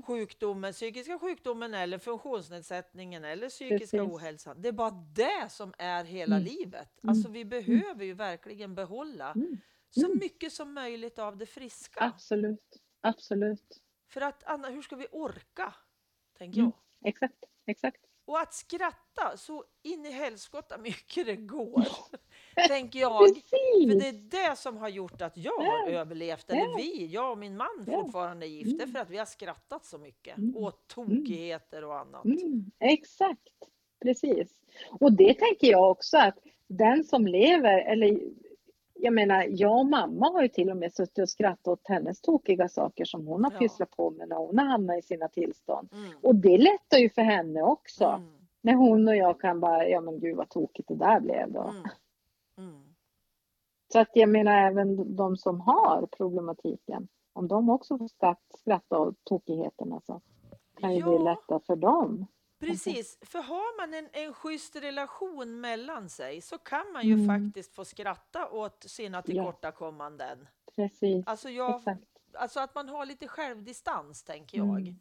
Sjukdomen, 0.06 0.74
psykiska 0.74 1.20
sjukdomen 1.20 1.74
eller 1.74 1.98
funktionsnedsättningen 2.00 3.26
eller 3.26 3.50
psykiska 3.50 3.98
Precis. 3.98 4.14
ohälsan. 4.14 4.62
Det 4.62 4.68
är 4.68 4.72
bara 4.74 4.92
det 4.92 5.50
som 5.52 5.74
är 5.78 6.04
hela 6.04 6.36
Mm. 6.36 6.48
livet. 6.48 7.04
Mm. 7.04 7.10
Alltså 7.10 7.30
vi 7.32 7.46
behöver 7.46 8.06
ju 8.06 8.14
verkligen 8.14 8.76
behålla 8.76 9.32
Mm. 9.32 9.58
så 9.90 10.06
Mm. 10.06 10.18
mycket 10.20 10.54
som 10.54 10.74
möjligt 10.74 11.20
av 11.20 11.38
det 11.38 11.46
friska. 11.46 12.00
absolut, 12.04 12.82
absolut. 13.02 13.82
För 14.10 14.22
att 14.22 14.44
Anna, 14.44 14.70
hur 14.70 14.82
ska 14.82 14.96
vi 14.96 15.08
orka? 15.12 15.74
Tänker 16.38 16.60
Mm. 16.60 16.72
jag. 17.00 17.10
Exakt, 17.10 17.44
exakt. 17.66 18.06
Och 18.26 18.40
att 18.40 18.54
skratta 18.54 19.38
så 19.38 19.66
in 19.84 20.06
i 20.06 20.12
helskotta 20.12 20.78
mycket 20.78 21.26
det 21.26 21.36
går, 21.36 21.88
tänker 22.68 23.00
jag. 23.00 23.12
För 23.28 23.34
Precis! 23.34 24.04
det 24.04 24.08
är 24.10 24.50
det 24.52 24.58
som 24.58 24.78
har 24.78 24.90
gjort 24.90 25.22
att 25.22 25.38
jag 25.38 25.52
har 25.58 25.90
Ja. 25.92 26.00
överlevt, 26.00 26.50
eller 26.50 26.62
Ja. 26.62 26.76
vi, 26.78 27.06
jag 27.08 27.32
och 27.32 27.38
min 27.38 27.58
man 27.58 27.68
Ja. 27.88 28.02
fortfarande 28.02 28.46
är 28.46 28.48
gifta, 28.48 28.84
Mm. 28.84 28.96
för 28.96 29.02
att 29.02 29.10
vi 29.10 29.18
har 29.18 29.26
skrattat 29.26 29.86
så 29.86 29.98
mycket 29.98 30.38
Mm. 30.38 30.56
åt 30.58 30.88
tokigheter 30.88 31.86
och 31.86 32.00
annat. 32.00 32.26
Mm, 32.26 32.72
exakt, 32.80 33.50
precis. 34.04 34.52
Och 35.00 35.12
det 35.14 35.34
tänker 35.34 35.68
jag 35.68 35.92
också 35.92 36.18
att 36.18 36.38
den 36.68 37.04
som 37.04 37.28
lever, 37.28 37.80
eller 37.92 38.20
jag 39.00 39.14
menar, 39.14 39.46
jag 39.50 39.80
och 39.80 39.86
mamma 39.86 40.30
har 40.32 40.42
ju 40.42 40.48
till 40.48 40.70
och 40.70 40.78
med 40.78 40.94
suttit 40.94 41.18
och 41.20 41.30
skrattat 41.30 41.68
åt 41.68 41.82
hennes 41.88 42.22
tokiga 42.22 42.70
saker 42.70 43.06
som 43.06 43.28
hon 43.28 43.44
har 43.44 43.52
Ja. 43.52 43.60
pysslat 43.60 43.92
på 43.92 44.12
med 44.12 44.30
när 44.30 44.36
hon 44.36 44.58
har 44.60 44.66
hamnat 44.66 44.98
i 45.00 45.02
sina 45.02 45.28
tillstånd. 45.28 45.90
Mm. 45.94 46.12
Och 46.24 46.36
det 46.36 46.58
lättar 46.58 46.98
ju 46.98 47.10
för 47.10 47.22
henne 47.22 47.62
också. 47.62 48.06
Mm. 48.06 48.30
När 48.62 48.74
hon 48.74 49.08
och 49.08 49.16
jag 49.16 49.42
kan 49.42 49.60
bara, 49.60 49.88
ja 49.88 50.02
men 50.02 50.20
gud 50.20 50.36
vad 50.38 50.50
tokigt 50.50 50.88
det 50.88 50.96
där 50.96 51.20
blev 51.20 51.52
då. 51.52 51.62
Mm. 51.64 51.84
Mm. 52.58 52.96
Så 53.94 54.00
att 54.00 54.10
jag 54.14 54.30
menar 54.30 54.52
även 54.68 55.16
de 55.16 55.38
som 55.38 55.62
har 55.62 56.08
problematiken, 56.18 57.08
om 57.34 57.48
de 57.48 57.70
också 57.70 57.98
får 57.98 58.08
skratt- 58.08 58.58
skratta 58.60 58.98
åt 59.00 59.16
tokigheterna 59.24 60.02
så 60.02 60.22
kan 60.80 60.96
ju 60.96 61.02
det 61.02 61.12
Ja. 61.12 61.18
lätta 61.24 61.60
för 61.60 61.76
dem. 61.76 62.26
Precis, 62.60 63.18
för 63.22 63.40
har 63.40 63.78
man 63.82 63.94
en, 63.94 64.10
en 64.14 64.34
schysst 64.34 64.76
relation 64.76 65.60
mellan 65.62 66.10
sig 66.10 66.42
så 66.42 66.58
kan 66.58 66.92
man 66.94 67.08
ju 67.08 67.14
Mm. 67.14 67.28
faktiskt 67.28 67.76
få 67.76 67.86
skratta 67.86 68.50
åt 68.50 68.84
sina 68.84 69.18
Ja. 69.18 69.22
tillkortakommanden. 69.22 70.48
Precis, 70.76 71.28
Alltså, 71.28 71.50
jag, 71.50 71.82
alltså 72.34 72.60
att 72.60 72.76
man 72.76 72.90
har 72.90 73.06
lite 73.06 73.28
självdistans, 73.28 74.24
tänker 74.24 74.58
jag. 74.58 74.80
Mm. 74.82 74.96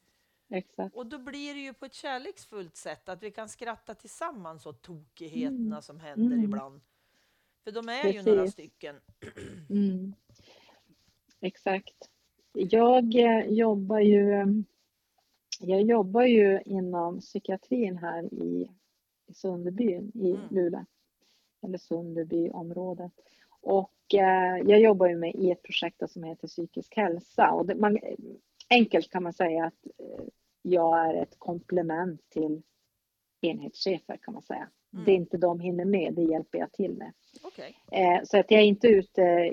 Exakt. 0.48 0.96
Och 0.96 1.06
då 1.06 1.18
blir 1.18 1.54
det 1.54 1.60
ju 1.60 1.74
på 1.74 1.84
ett 1.86 1.94
kärleksfullt 1.94 2.76
sätt 2.76 3.08
att 3.08 3.22
vi 3.22 3.30
kan 3.30 3.48
skratta 3.48 3.94
tillsammans 3.94 4.66
åt 4.66 4.82
tokigheterna 4.82 5.66
Mm. 5.76 5.82
som 5.82 6.00
händer 6.00 6.34
Mm. 6.36 6.44
ibland. 6.44 6.80
För 7.66 7.72
de 7.72 7.88
är 7.88 8.12
ju 8.12 8.22
några 8.22 8.40
Precis. 8.40 8.52
stycken. 8.52 8.96
Mm. 9.70 10.14
Exakt. 11.40 12.11
Jag 12.52 13.14
eh, 13.14 13.46
jobbar 13.46 13.98
ju 13.98 14.33
eh, 14.33 14.46
jag 15.61 15.83
jobbar 15.83 16.22
ju 16.22 16.61
inom 16.64 17.20
psykiatrin 17.20 17.96
här 17.98 18.35
i, 18.35 18.70
i 19.26 19.34
Sunderbyn 19.34 20.12
i 20.14 20.30
Mm. 20.30 20.49
Luleå. 20.51 20.84
Eller 21.62 21.78
Sunderbyområdet. 21.78 23.12
Och 23.61 24.14
eh, 24.14 24.59
jag 24.66 24.80
jobbar 24.80 25.07
ju 25.07 25.16
med 25.16 25.34
i 25.34 25.51
ett 25.51 25.62
projekt 25.62 26.11
som 26.11 26.22
heter 26.24 26.49
psykisk 26.49 26.97
hälsa. 26.97 27.51
Och 27.51 27.66
det, 27.66 27.74
man, 27.74 27.99
enkelt 28.70 29.11
kan 29.11 29.22
man 29.22 29.32
säga 29.32 29.64
att 29.64 29.86
eh, 29.99 30.24
jag 30.62 31.09
är 31.09 31.22
ett 31.22 31.38
komplement 31.38 32.20
till 32.28 32.62
enhetschefer 33.40 34.16
kan 34.16 34.34
man 34.34 34.43
säga. 34.43 34.70
Mm. 34.97 35.05
Det 35.05 35.12
inte 35.12 35.36
de 35.36 35.61
hinner 35.61 35.84
med, 35.84 36.14
det 36.14 36.22
hjälper 36.22 36.59
jag 36.59 36.72
till 36.72 36.92
med. 36.92 37.12
Okej. 37.42 37.78
Eh, 37.92 38.20
så 38.24 38.38
att 38.38 38.51
jag 38.51 38.61
är 38.61 38.64
inte 38.64 38.88
ute 38.88 39.53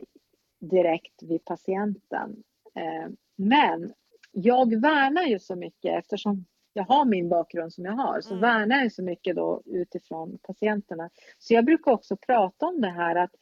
direkt 0.60 1.24
vid 1.24 1.46
patienten. 1.46 2.44
Eh, 2.76 3.10
men 3.36 3.94
jag 4.32 4.82
värnar 4.82 5.24
ju 5.24 5.40
så 5.40 5.56
mycket 5.56 6.00
eftersom 6.00 6.46
jag 6.74 6.84
har 6.84 7.06
min 7.06 7.30
bakgrund 7.30 7.74
som 7.74 7.86
jag 7.86 7.94
har, 7.94 8.22
så 8.22 8.30
Mm. 8.30 8.42
värnar 8.42 8.84
jag 8.84 8.92
så 8.92 9.04
mycket 9.04 9.36
då 9.36 9.62
utifrån 9.66 10.38
patienterna. 10.38 11.10
Så 11.40 11.54
jag 11.54 11.66
brukar 11.66 11.92
också 11.92 12.18
prata 12.18 12.66
om 12.68 12.82
det 12.82 12.90
här 12.90 13.16
att, 13.16 13.36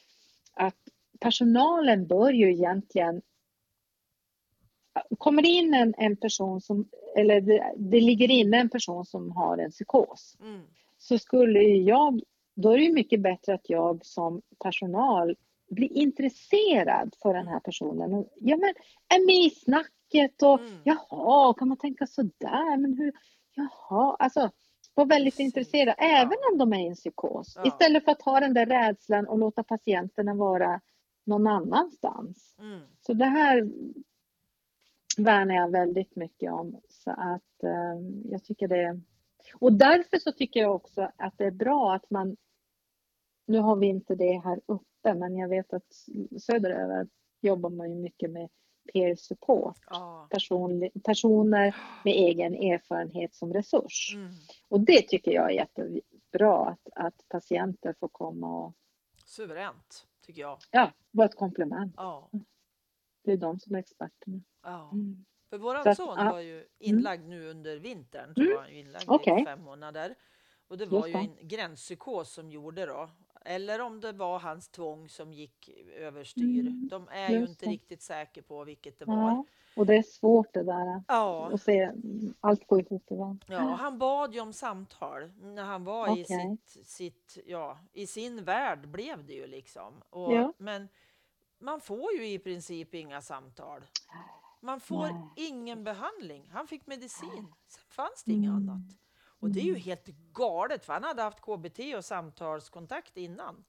att 0.54 0.78
personalen 1.20 2.08
bör 2.08 2.32
ju 2.32 2.52
egentligen 2.54 3.22
Kommer 5.18 5.42
det 5.42 5.48
in 5.48 5.74
en, 5.74 5.94
en 5.98 6.16
person 6.16 6.62
som, 6.62 6.90
eller 7.16 7.42
det, 7.42 7.74
det 7.78 8.02
ligger 8.02 8.32
inne 8.32 8.58
en 8.58 8.70
person 8.70 9.06
som 9.06 9.32
har 9.32 9.58
en 9.58 9.72
psykos, 9.72 10.38
Mm. 10.42 10.62
Så 11.02 11.18
skulle 11.20 11.62
jag, 11.64 12.22
då 12.56 12.72
är 12.72 12.78
det 12.78 12.94
mycket 12.94 13.22
bättre 13.22 13.54
att 13.54 13.70
jag 13.70 14.06
som 14.06 14.42
personal 14.64 15.36
blir 15.70 15.92
intresserad 15.98 17.16
för 17.22 17.34
den 17.34 17.48
här 17.48 17.60
personen. 17.60 18.26
Ja, 18.36 18.58
men 18.58 18.74
är 19.10 19.26
med 19.26 19.46
i 19.46 19.50
snacket 19.50 20.44
och 20.44 20.60
Mm. 20.60 20.82
jaha, 20.84 21.54
kan 21.54 21.68
man 21.68 21.78
tänka 21.78 22.08
så 22.08 22.22
där? 22.22 22.78
Men 22.78 22.94
hur, 22.98 23.14
jaha, 23.56 24.16
alltså 24.20 24.50
Var 24.94 25.06
väldigt 25.06 25.34
Precis. 25.34 25.46
intresserade, 25.46 25.96
Ja. 25.98 26.06
även 26.06 26.38
om 26.52 26.58
de 26.58 26.74
är 26.74 26.84
i 26.86 26.88
en 26.88 26.96
psykos. 26.96 27.54
Ja. 27.56 27.68
Istället 27.68 28.06
för 28.06 28.12
att 28.12 28.22
ha 28.22 28.40
den 28.40 28.54
där 28.54 28.66
rädslan 28.66 29.28
och 29.28 29.40
låta 29.40 29.64
patienterna 29.64 30.34
vara 30.34 30.82
någon 31.26 31.48
annanstans. 31.48 32.56
Mm. 32.60 32.80
Så 33.02 33.14
det 33.14 33.26
här 33.26 33.70
värnar 35.18 35.56
jag 35.56 35.72
väldigt 35.72 36.16
mycket 36.16 36.52
om. 36.52 36.80
Så 36.90 37.12
att 37.12 37.64
eh, 37.64 38.02
jag 38.32 38.44
tycker 38.44 38.68
det 38.68 39.02
Och 39.54 39.74
därför 39.74 40.18
så 40.18 40.32
tycker 40.32 40.60
jag 40.60 40.76
också 40.76 41.12
att 41.18 41.38
det 41.38 41.46
är 41.46 41.52
bra 41.52 41.96
att 41.96 42.10
man 42.10 42.38
Nu 43.48 43.60
har 43.60 43.76
vi 43.76 43.88
inte 43.88 44.16
det 44.16 44.40
här 44.40 44.62
uppe 44.66 45.14
men 45.14 45.38
jag 45.38 45.50
vet 45.50 45.74
att 45.74 45.94
söderöver 46.42 47.08
jobbar 47.42 47.70
man 47.70 47.90
ju 47.92 47.96
mycket 47.96 48.32
med 48.32 48.50
peer 48.94 49.16
support. 49.16 49.78
Ja. 49.90 50.28
Personlig, 50.30 50.92
personer 51.04 51.76
med 52.06 52.14
egen 52.14 52.54
erfarenhet 52.56 53.36
som 53.36 53.54
resurs. 53.54 54.14
Mm. 54.16 54.32
Och 54.70 54.80
det 54.80 55.02
tycker 55.02 55.32
jag 55.32 55.52
är 55.52 55.56
jättebra 55.56 56.70
att, 56.70 56.88
att 56.96 57.26
patienter 57.30 57.96
får 58.00 58.08
komma 58.08 58.66
och 58.66 58.76
Suveränt, 59.26 60.08
tycker 60.26 60.42
jag. 60.42 60.58
ja, 60.72 60.92
vara 61.12 61.26
ett 61.28 61.36
komplement. 61.36 61.94
Ja. 61.98 62.30
Det 63.24 63.32
är 63.32 63.38
de 63.38 63.60
som 63.60 63.76
är 63.76 63.80
experterna. 63.80 64.42
ja. 64.64 64.90
Mm. 64.94 65.26
För 65.52 65.58
våran 65.58 65.88
att, 65.88 65.98
son 65.98 66.18
var 66.18 66.40
ju 66.40 66.66
inlagd 66.80 67.28
nu 67.28 67.50
under 67.50 67.78
vintern. 67.78 68.34
Så 68.36 68.42
Mm. 68.42 68.54
var 68.54 68.62
han 68.62 68.72
ju 68.72 68.80
inlagd 68.80 69.06
Okej. 69.08 69.42
i 69.42 69.46
fem 69.46 69.62
månader. 69.62 70.16
Och 70.68 70.78
det 70.78 70.86
var 70.86 71.08
Just 71.08 71.10
ju 71.10 71.14
det. 71.14 71.42
en 71.42 71.48
gränspsykos 71.48 72.34
som 72.34 72.52
gjorde 72.52 72.86
då. 72.86 73.10
Eller 73.46 73.82
om 73.82 74.00
det 74.02 74.12
var 74.12 74.40
hans 74.40 74.70
tvång 74.70 75.10
som 75.10 75.34
gick 75.34 75.70
överstyr. 75.98 76.60
Mm. 76.68 76.88
De 76.92 77.08
är 77.12 77.30
ju 77.30 77.40
Just 77.40 77.50
inte 77.50 77.66
det. 77.66 77.72
riktigt 77.72 78.02
säkra 78.02 78.44
på 78.44 78.64
vilket 78.64 79.00
det 79.00 79.06
var. 79.06 79.16
Ja, 79.16 79.46
och 79.76 79.86
det 79.86 79.96
är 79.96 80.02
svårt 80.04 80.54
det 80.54 80.64
där 80.64 81.04
Ja, 81.08 81.50
att 81.54 81.62
se 81.62 81.92
allt 82.42 82.68
gå 82.68 82.80
ihop 82.80 83.04
ibland. 83.12 83.46
ja, 83.48 83.58
han 83.60 83.98
bad 84.00 84.34
ju 84.34 84.40
om 84.40 84.54
samtal 84.54 85.32
när 85.42 85.64
han 85.64 85.84
var 85.84 86.08
i, 86.18 86.24
Okej. 86.24 86.58
sitt, 86.66 86.88
sitt, 86.88 87.38
ja, 87.46 87.80
i 87.94 88.08
sin 88.08 88.44
värld 88.44 88.88
blev 88.88 89.26
det 89.26 89.34
ju 89.34 89.48
liksom. 89.48 89.94
Och, 90.10 90.34
Ja. 90.34 90.54
Men 90.58 90.88
man 91.60 91.82
får 91.82 92.14
ju 92.14 92.28
i 92.28 92.40
princip 92.40 92.94
inga 92.96 93.22
samtal. 93.22 93.82
Man 94.62 94.80
får 94.80 95.02
Nej. 95.08 95.16
ingen 95.36 95.84
behandling. 95.84 96.50
Han 96.52 96.68
fick 96.68 96.88
medicin. 96.88 97.54
Sen 97.68 97.84
fanns 97.90 98.24
det 98.24 98.32
inget 98.34 98.50
Mm. 98.50 98.70
annat. 98.70 98.98
Och 99.40 99.50
det 99.52 99.60
är 99.60 99.64
ju 99.64 99.76
helt 99.78 100.06
galet 100.34 100.86
för 100.86 100.94
han 100.94 101.04
hade 101.04 101.22
haft 101.22 101.42
KBT 101.42 101.80
och 101.98 102.06
samtalskontakt 102.06 103.18
innan. 103.18 103.64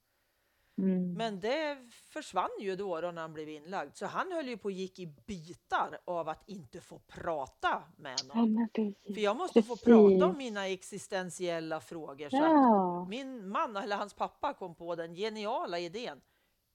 Mm. 0.78 1.12
Men 1.14 1.40
det 1.40 1.78
försvann 1.92 2.48
ju 2.60 2.76
då, 2.76 3.00
då 3.00 3.10
när 3.10 3.22
han 3.22 3.32
blev 3.32 3.48
inlagd. 3.48 3.96
Så 3.96 4.06
han 4.06 4.32
höll 4.32 4.48
ju 4.48 4.56
på 4.58 4.64
och 4.64 4.72
gick 4.72 4.98
i 4.98 5.06
bitar 5.06 5.98
av 6.04 6.28
att 6.28 6.48
inte 6.48 6.80
få 6.80 6.98
prata 6.98 7.82
med 7.96 8.20
Ja, 8.28 8.34
någon. 8.34 8.68
precis. 8.74 9.14
För 9.14 9.20
jag 9.20 9.36
måste 9.36 9.62
få 9.62 9.74
Precis. 9.76 9.84
prata 9.84 10.26
om 10.26 10.36
mina 10.38 10.66
existentiella 10.68 11.80
frågor. 11.80 12.28
Så 12.30 12.36
Ja, 12.36 13.04
min 13.08 13.48
man, 13.48 13.76
eller 13.76 13.96
hans 13.96 14.14
pappa, 14.14 14.54
kom 14.54 14.74
på 14.74 14.94
den 14.94 15.14
geniala 15.14 15.78
idén. 15.78 16.20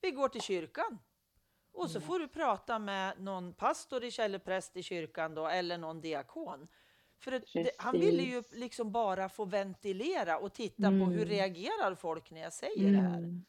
Vi 0.01 0.11
går 0.11 0.29
till 0.29 0.41
kyrkan. 0.41 0.99
Och 1.77 1.89
så 1.89 2.01
får 2.01 2.19
du 2.19 2.27
prata 2.27 2.79
med 2.79 3.19
någon 3.21 3.53
pastor 3.53 4.03
i- 4.03 4.11
eller 4.21 4.39
präst 4.39 4.77
i 4.77 4.83
kyrkan 4.83 5.35
då, 5.35 5.47
eller 5.47 5.77
någon 5.77 6.01
diakon. 6.01 6.67
För 7.19 7.31
det, 7.31 7.71
han 7.77 7.99
ville 7.99 8.23
ju 8.23 8.41
Precis. 8.41 8.57
liksom 8.59 8.91
bara 8.91 9.29
få 9.29 9.45
ventilera 9.45 10.37
och 10.37 10.53
titta 10.53 10.83
på 10.83 10.95
hur 10.95 11.03
Mm. 11.21 11.25
reagerar 11.29 11.95
folk 11.95 12.31
när 12.31 12.41
jag 12.41 12.53
säger 12.53 12.91
det 12.91 12.97
här. 12.97 13.17
mm. 13.17 13.45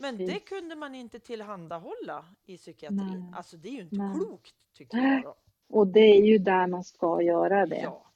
Men 0.00 0.16
det 0.18 0.26
Precis. 0.26 0.48
kunde 0.48 0.76
man 0.76 0.94
inte 0.94 1.18
tillhandahålla 1.18 2.24
i 2.46 2.56
psykiatrin. 2.56 3.20
Nej. 3.20 3.32
Alltså 3.36 3.56
det 3.56 3.68
är 3.68 3.72
ju 3.72 3.80
inte 3.80 3.96
Nej. 3.96 4.14
klokt 4.18 4.54
tycker 4.74 4.98
jag. 4.98 5.22
Då. 5.22 5.36
Och 5.68 5.86
det 5.86 6.00
är 6.00 6.22
ju 6.22 6.38
där 6.38 6.66
man 6.66 6.84
ska 6.84 7.22
göra 7.22 7.66
det. 7.66 7.80
Ja, 7.80 8.06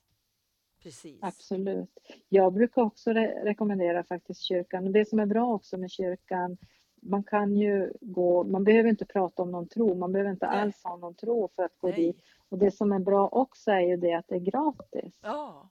precis. 0.83 1.19
Absolut. 1.23 1.99
Jag 2.29 2.53
brukar 2.53 2.83
också 2.83 3.13
re 3.13 3.45
rekommendera 3.45 4.05
faktiskt 4.05 4.41
kyrkan. 4.41 4.93
Det 4.93 5.09
som 5.09 5.19
är 5.21 5.27
bra 5.27 5.53
också 5.55 5.77
med 5.79 5.91
kyrkan, 5.91 6.57
man 7.01 7.23
kan 7.23 7.57
ju 7.57 7.93
gå, 8.01 8.45
man 8.45 8.65
behöver 8.65 8.89
inte 8.89 9.05
prata 9.05 9.43
om 9.43 9.51
någon 9.51 9.69
tro, 9.69 9.95
man 9.95 10.13
behöver 10.13 10.31
inte 10.31 10.47
Nej. 10.47 10.61
alls 10.61 10.85
ha 10.85 10.97
någon 10.97 11.15
tro 11.15 11.49
för 11.57 11.63
att 11.63 11.79
gå 11.79 11.89
Nej. 11.89 11.97
dit. 11.97 12.23
Och 12.49 12.59
det 12.59 12.71
som 12.71 12.93
är 12.93 12.99
bra 12.99 13.29
också 13.29 13.71
är 13.71 13.81
ju 13.81 13.97
det 13.97 14.13
att 14.15 14.29
det 14.29 14.35
är 14.35 14.39
gratis. 14.41 15.19
Ja, 15.23 15.69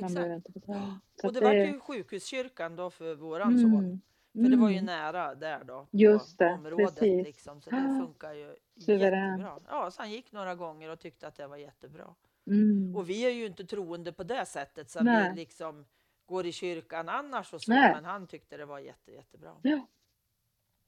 Man 0.00 0.12
behöver 0.14 0.34
exakt. 0.36 0.48
inte 0.48 0.60
betala. 0.60 1.00
Så 1.20 1.26
Och 1.26 1.28
att 1.28 1.34
det 1.34 1.44
var 1.46 1.52
ju 1.54 1.80
sjukhuskyrkan 1.80 2.76
då 2.76 2.90
för 2.90 3.14
våran 3.14 3.58
son. 3.58 3.74
Mm. 3.74 4.00
För 4.44 4.50
det 4.50 4.56
var 4.56 4.68
ju 4.70 4.74
Mm. 4.78 4.86
nära 4.86 5.34
där 5.34 5.64
då. 5.64 5.86
Just 5.90 6.38
det, 6.38 6.52
området 6.54 6.94
precis. 6.94 7.26
liksom. 7.26 7.60
Så 7.60 7.70
det 7.70 7.76
Ah, 7.76 8.00
funkar 8.06 8.32
ju 8.32 8.56
suveränt. 8.80 9.40
jättebra. 9.42 9.60
Ja, 9.70 9.90
så 9.90 10.02
han 10.02 10.10
gick 10.10 10.32
några 10.32 10.54
gånger 10.54 10.90
och 10.90 10.98
tyckte 11.00 11.26
att 11.26 11.36
det 11.36 11.46
var 11.46 11.56
jättebra. 11.56 12.14
Mm. 12.46 12.96
Och 12.96 13.08
vi 13.10 13.26
är 13.26 13.30
ju 13.30 13.46
inte 13.46 13.64
troende 13.64 14.12
på 14.12 14.22
det 14.22 14.46
sättet 14.46 14.90
så 14.90 14.98
vi 15.04 15.32
liksom 15.36 15.84
går 16.26 16.46
i 16.46 16.52
kyrkan 16.52 17.08
annars 17.08 17.54
och 17.54 17.62
så. 17.62 17.72
Nej. 17.72 17.94
Men 17.94 18.04
han 18.04 18.26
tyckte 18.26 18.56
det 18.56 18.64
var 18.66 18.78
jätte, 18.78 19.12
jättebra. 19.12 19.52
Ja. 19.62 19.86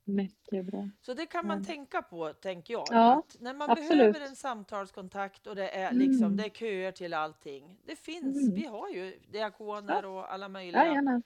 Mycket 0.09 0.65
bra. 0.67 0.89
Så 1.01 1.15
det 1.15 1.27
kan 1.27 1.47
man 1.47 1.65
tänka 1.65 2.03
på, 2.03 2.33
tänker 2.33 2.75
jag. 2.75 2.85
Ja, 2.91 3.19
att 3.19 3.37
när 3.41 3.55
man 3.55 3.71
absolut. 3.71 3.89
behöver 3.99 4.21
en 4.21 4.37
samtalskontakt 4.37 5.47
och 5.47 5.57
det 5.57 5.69
är, 5.69 5.93
liksom, 5.93 6.25
Mm. 6.25 6.37
det 6.37 6.45
är 6.45 6.49
köer 6.51 6.93
till 6.93 7.15
allting. 7.15 7.79
Det 7.85 7.97
finns, 7.97 8.43
Mm. 8.43 8.55
vi 8.55 8.65
har 8.67 8.89
ju 8.89 9.19
diakoner 9.29 10.05
och 10.07 10.33
alla 10.33 10.49
möjliga 10.49 11.23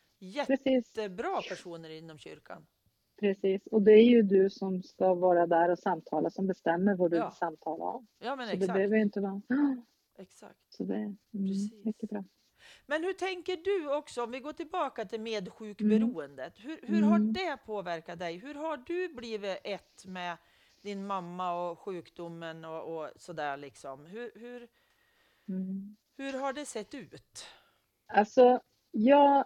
precis. 0.47 0.65
jättebra 0.67 1.41
personer 1.49 1.91
inom 1.91 2.19
kyrkan. 2.19 2.67
Precis. 3.21 3.67
Och 3.67 3.83
det 3.83 3.93
är 3.93 4.05
ju 4.05 4.23
du 4.23 4.51
som 4.51 4.83
ska 4.83 5.15
vara 5.15 5.47
där 5.47 5.69
och 5.69 5.79
samtala 5.79 6.31
som 6.31 6.47
bestämmer 6.47 6.95
vad 6.95 7.11
du 7.11 7.17
Ja. 7.17 7.25
vill 7.29 7.37
samtala 7.37 7.85
om. 7.85 8.07
Ja, 8.19 8.37
men 8.37 8.47
Så 8.47 8.51
det 8.53 8.57
exakt. 8.59 8.75
behöver 8.75 8.97
ju 8.97 9.03
inte 9.03 9.21
vara... 9.21 9.41
exakt. 10.19 10.59
Så 10.69 10.85
det 10.85 10.95
är 10.95 10.99
mm, 10.99 11.17
Precis. 11.33 11.85
mycket 11.85 12.11
bra. 12.11 12.25
Men 12.87 13.05
hur 13.05 13.13
tänker 13.13 13.57
du 13.57 13.95
också, 13.95 14.23
om 14.25 14.31
vi 14.31 14.41
går 14.41 14.53
tillbaka 14.53 15.05
till 15.05 15.21
medsjukberoendet. 15.21 16.55
Hur, 16.57 16.81
hur 16.83 17.03
har 17.03 17.17
Mm. 17.17 17.33
det 17.33 17.57
påverkat 17.67 18.19
dig? 18.19 18.37
Hur 18.37 18.55
har 18.55 18.77
du 18.77 19.09
blivit 19.09 19.59
ett 19.65 20.05
med 20.07 20.37
din 20.81 21.07
mamma 21.07 21.71
och 21.71 21.79
sjukdomen 21.79 22.65
och, 22.65 22.97
och 22.99 23.11
sådär 23.17 23.57
liksom? 23.57 24.07
Hur, 24.07 24.33
hur, 24.35 24.69
Mm. 25.49 25.97
hur 26.17 26.33
har 26.39 26.53
det 26.53 26.67
sett 26.67 26.95
ut? 26.95 27.47
Alltså, 28.07 28.61
jag, 28.91 29.45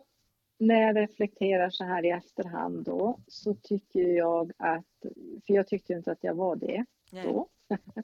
när 0.59 0.81
jag 0.83 0.97
reflekterar 0.97 1.71
så 1.71 1.85
här 1.85 2.05
i 2.05 2.11
efterhand 2.11 2.85
då, 2.85 3.21
så 3.27 3.55
tycker 3.55 4.01
jag 4.09 4.53
att, 4.59 4.87
för 5.47 5.55
jag 5.55 5.67
tyckte 5.67 5.93
inte 5.93 6.13
att 6.13 6.25
jag 6.25 6.35
var 6.35 6.57
det 6.57 6.85
Nej. 7.11 7.25
då, 7.25 7.49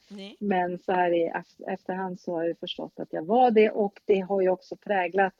Nej. 0.09 0.37
men 0.41 0.79
så 0.79 0.93
här 0.93 1.11
i 1.13 1.31
ef- 1.31 1.67
efterhand 1.67 2.21
så 2.21 2.33
har 2.33 2.45
jag 2.45 2.59
förstått 2.59 3.01
att 3.01 3.13
jag 3.13 3.23
var 3.23 3.51
det 3.51 3.71
och 3.71 4.01
det 4.05 4.21
har 4.21 4.41
ju 4.41 4.49
också 4.49 4.77
präglat 4.77 5.35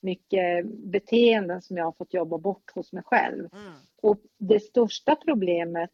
mycket 0.00 0.66
beteenden 0.66 1.62
som 1.62 1.76
jag 1.76 1.84
har 1.84 1.92
fått 1.92 2.14
jobba 2.14 2.38
bort 2.38 2.70
hos 2.74 2.92
mig 2.92 3.02
själv. 3.02 3.48
Mm. 3.52 3.72
Och 4.02 4.18
det 4.38 4.60
största 4.60 5.16
problemet 5.16 5.90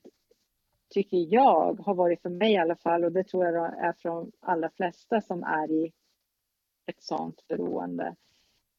tycker 0.89 1.35
jag 1.35 1.81
har 1.81 1.95
varit 1.95 2.23
för 2.23 2.29
mig 2.29 2.53
i 2.53 2.57
alla 2.57 2.77
fall 2.77 3.05
och 3.05 3.13
det 3.13 3.25
tror 3.25 3.47
jag 3.47 3.79
är 3.79 3.93
från 3.93 4.33
allra 4.41 4.71
flesta 4.71 5.21
som 5.21 5.43
är 5.43 5.71
i 5.71 5.93
ett 6.87 7.03
sånt 7.03 7.49
beroende. 7.49 8.17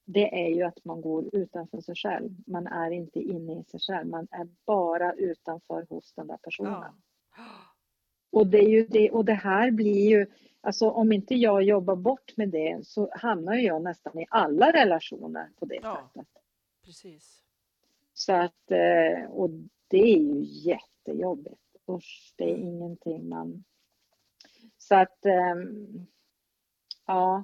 Det 0.05 0.45
är 0.45 0.55
ju 0.55 0.63
att 0.63 0.85
man 0.85 1.01
går 1.01 1.35
utanför 1.35 1.81
sig 1.81 1.95
själv. 1.95 2.29
Man 2.47 2.67
är 2.67 2.91
inte 2.91 3.19
inne 3.19 3.59
i 3.59 3.63
sig 3.63 3.79
själv. 3.79 4.07
Man 4.07 4.27
är 4.31 4.47
bara 4.65 5.13
utanför 5.13 5.85
hos 5.89 6.13
den 6.13 6.27
där 6.27 6.37
personen. 6.37 6.93
Ja. 7.37 7.43
Och 8.33 8.47
det 8.47 8.57
är 8.57 8.69
ju 8.69 8.85
det 8.87 9.11
och 9.11 9.25
det 9.25 9.33
här 9.33 9.71
blir 9.71 10.09
ju 10.09 10.25
Alltså 10.65 10.89
om 10.89 11.11
inte 11.11 11.35
jag 11.35 11.63
jobbar 11.63 11.95
bort 11.95 12.37
med 12.37 12.49
det 12.49 12.79
så 12.87 13.09
hamnar 13.11 13.53
jag 13.55 13.81
nästan 13.83 14.19
i 14.19 14.25
alla 14.29 14.71
relationer 14.71 15.49
på 15.59 15.65
det 15.65 15.79
Ja. 15.83 16.09
sättet. 16.13 16.27
Precis. 16.85 17.43
Så 18.13 18.33
att, 18.33 18.71
eh, 18.71 19.25
och 19.31 19.49
det 19.87 19.97
är 19.97 20.17
ju 20.17 20.41
jättejobbigt. 20.43 21.61
Usch, 21.91 22.33
det 22.37 22.43
är 22.51 22.55
Mm. 22.55 22.67
ingenting 22.67 23.29
man... 23.29 23.63
Så 24.77 24.95
att, 24.95 25.25
ehm, 25.25 26.07
ja. 27.07 27.43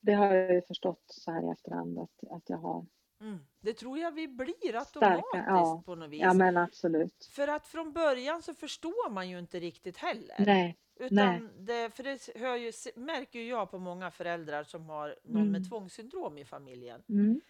Det 0.00 0.12
har 0.12 0.34
jag 0.34 0.54
ju 0.54 0.62
förstått 0.62 1.02
så 1.06 1.30
här 1.32 1.48
i 1.48 1.50
efterhand 1.52 1.98
att, 1.98 2.30
att 2.30 2.50
jag 2.50 2.58
har. 2.58 2.86
Mm. 3.20 3.38
Det 3.60 3.72
tror 3.72 3.98
jag 3.98 4.10
vi 4.12 4.28
blir 4.28 4.74
automatiskt 4.76 4.96
Starka, 4.96 5.44
ja. 5.48 5.82
på 5.86 5.94
något 5.94 6.10
vis. 6.10 6.20
Ja 6.20 6.34
men 6.34 6.56
absolut. 6.56 7.24
För 7.32 7.48
att 7.48 7.66
från 7.66 7.92
början 7.92 8.42
så 8.42 8.54
förstår 8.54 9.10
man 9.10 9.28
ju 9.28 9.38
inte 9.38 9.60
riktigt 9.60 9.96
heller. 9.96 10.36
Nej, 10.38 10.76
Utan 10.96 11.16
nej. 11.16 11.40
Det, 11.58 11.90
för 11.96 12.02
det 12.02 12.28
hör 12.34 12.56
ju, 12.56 12.72
märker 12.96 13.40
jag 13.40 13.70
på 13.70 13.78
många 13.78 14.10
föräldrar 14.10 14.64
som 14.64 14.88
har 14.88 15.16
någon 15.24 15.50
med 15.50 15.58
Mm. 15.58 15.68
tvångssyndrom 15.68 16.38
i 16.38 16.44
familjen. 16.44 17.02
Mm. 17.08 17.40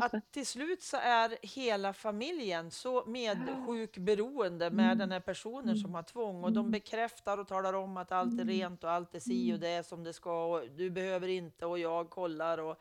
Att 0.00 0.32
till 0.32 0.46
slut 0.46 0.82
så 0.82 0.96
är 0.96 1.36
hela 1.42 1.92
familjen 1.92 2.70
så 2.70 3.04
medsjukberoende 3.06 4.70
med 4.70 4.84
Mm. 4.86 4.98
den 4.98 5.12
här 5.12 5.20
personen 5.20 5.64
Mm. 5.68 5.76
som 5.76 5.94
har 5.94 6.02
tvång 6.02 6.44
och 6.44 6.52
de 6.52 6.58
Mm. 6.60 6.70
bekräftar 6.70 7.38
och 7.38 7.48
talar 7.48 7.72
om 7.72 7.96
att 7.96 8.12
allt 8.12 8.40
är 8.40 8.44
rent 8.44 8.84
och 8.84 8.90
allt 8.90 9.14
är 9.14 9.20
si 9.20 9.54
och 9.54 9.58
det 9.58 9.68
är 9.68 9.82
som 9.82 10.04
det 10.04 10.12
ska 10.12 10.44
och 10.46 10.70
du 10.76 10.90
behöver 10.90 11.28
inte 11.28 11.66
och 11.66 11.78
jag 11.78 12.10
kollar 12.10 12.58
och 12.58 12.80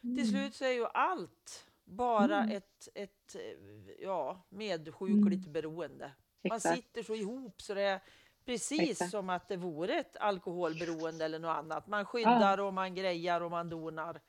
till 0.00 0.30
slut 0.30 0.54
så 0.54 0.64
är 0.64 0.72
ju 0.72 0.86
allt 0.94 1.66
bara 1.84 2.36
Mm. 2.42 2.56
ett, 2.56 2.88
ett 2.94 3.34
eh, 3.34 3.94
ja, 4.02 4.46
medsjukligt 4.48 5.48
beroende. 5.48 6.10
Man 6.48 6.56
Exakt. 6.56 6.76
sitter 6.76 7.02
så 7.02 7.14
ihop 7.14 7.62
så 7.62 7.74
det 7.74 7.82
är 7.82 8.00
precis 8.44 8.80
Exakt. 8.90 9.10
som 9.10 9.30
att 9.30 9.48
det 9.48 9.56
vore 9.56 9.94
ett 9.94 10.16
alkoholberoende 10.16 11.24
eller 11.24 11.38
något 11.38 11.56
annat. 11.56 11.86
Man 11.86 12.04
skyddar 12.04 12.60
och 12.60 12.74
man 12.74 12.94
grejar 12.94 13.40
och 13.40 13.50
man 13.50 13.68
donar. 13.68 14.20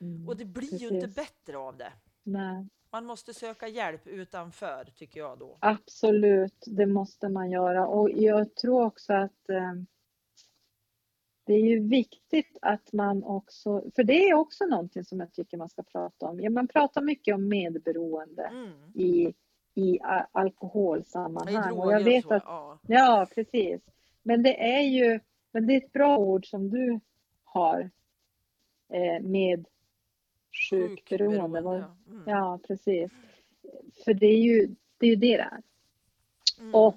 Mm, 0.00 0.28
Och 0.28 0.36
det 0.36 0.44
blir 0.44 0.74
ju 0.74 0.88
inte 0.88 1.06
precis. 1.06 1.16
bättre 1.16 1.58
av 1.58 1.76
det. 1.76 1.92
Nej, 2.22 2.68
Man 2.90 3.04
måste 3.04 3.34
söka 3.34 3.68
hjälp 3.68 4.06
utanför, 4.06 4.92
tycker 4.96 5.20
jag 5.20 5.38
då. 5.38 5.58
absolut, 5.60 6.64
det 6.66 6.86
måste 6.86 7.28
man 7.28 7.50
göra. 7.50 7.86
Och 7.86 8.10
jag 8.10 8.54
tror 8.54 8.84
också 8.84 9.12
att 9.12 9.48
eh, 9.48 9.72
det 11.46 11.52
är 11.54 11.60
ju 11.66 11.80
viktigt 11.88 12.58
att 12.62 12.92
man 12.92 13.24
också, 13.24 13.84
för 13.94 14.04
det 14.04 14.28
är 14.28 14.34
också 14.34 14.64
någonting 14.66 15.04
som 15.04 15.20
jag 15.20 15.32
tycker 15.32 15.56
man 15.56 15.68
ska 15.68 15.82
prata 15.82 16.26
om. 16.26 16.40
Ja, 16.40 16.50
man 16.50 16.68
pratar 16.68 17.02
mycket 17.02 17.34
om 17.34 17.48
medberoende 17.48 18.42
Mm. 18.42 18.70
i, 18.94 19.34
i 19.74 19.98
a- 20.02 20.22
I 20.22 20.26
alkoholsammanhang. 20.32 21.72
Och 21.78 21.92
jag 21.92 22.00
vet 22.04 22.24
och 22.24 22.28
så. 22.30 22.34
att, 22.34 22.42
Ja. 22.46 22.78
ja 22.86 23.26
precis. 23.34 23.80
Men 24.22 24.42
det 24.42 24.62
är 24.76 24.80
ju, 24.82 25.20
men 25.52 25.66
det 25.66 25.72
är 25.72 25.76
ett 25.76 25.92
bra 25.92 26.18
ord 26.18 26.46
som 26.50 26.70
du 26.70 27.00
har 27.44 27.90
eh, 28.88 29.22
med 29.22 29.66
sjukberoende. 30.70 31.60
Ja. 31.60 31.96
Mm. 32.10 32.22
Ja, 32.26 32.58
precis. 32.66 33.10
För 34.04 34.14
det 34.14 34.26
är 34.26 34.38
ju 34.40 34.74
det, 34.98 35.06
är 35.06 35.10
ju 35.10 35.16
det 35.16 35.36
det 35.36 35.42
är. 35.42 35.62
Mm. 36.60 36.74
Och, 36.74 36.94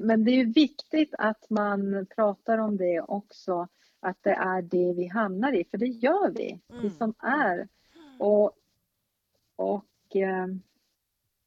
men 0.00 0.24
det 0.24 0.30
är 0.30 0.44
viktigt 0.44 1.14
att 1.18 1.50
man 1.50 2.06
pratar 2.16 2.58
om 2.58 2.76
det 2.76 3.00
också, 3.00 3.68
att 4.00 4.16
det 4.22 4.30
är 4.32 4.62
det 4.62 4.92
vi 4.92 5.06
hamnar 5.06 5.52
i, 5.52 5.64
för 5.64 5.78
det 5.78 5.86
gör 5.86 6.30
vi, 6.30 6.60
vi 6.68 6.78
Mm. 6.78 6.90
som 6.90 7.14
är. 7.18 7.68
Och, 8.18 8.52
och 9.56 10.16
eh, 10.16 10.46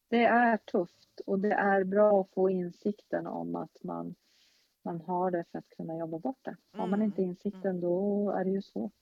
det 0.10 0.26
är 0.26 0.58
tufft 0.58 1.20
och 1.26 1.40
det 1.40 1.52
är 1.54 1.84
bra 1.84 2.22
att 2.22 2.30
få 2.34 2.50
insikten 2.50 3.28
om 3.28 3.56
att 3.56 3.84
man, 3.84 4.16
man 4.84 5.02
har 5.02 5.32
det 5.32 5.46
för 5.52 5.60
att 5.60 5.70
kunna 5.70 5.98
jobba 5.98 6.20
bort 6.20 6.40
det. 6.42 6.56
Har 6.72 6.88
man 6.88 6.94
Mm. 7.00 7.06
inte 7.06 7.22
insikten 7.22 7.82
då 7.82 8.32
är 8.32 8.44
det 8.46 8.52
ju 8.52 8.62
svårt. 8.62 8.94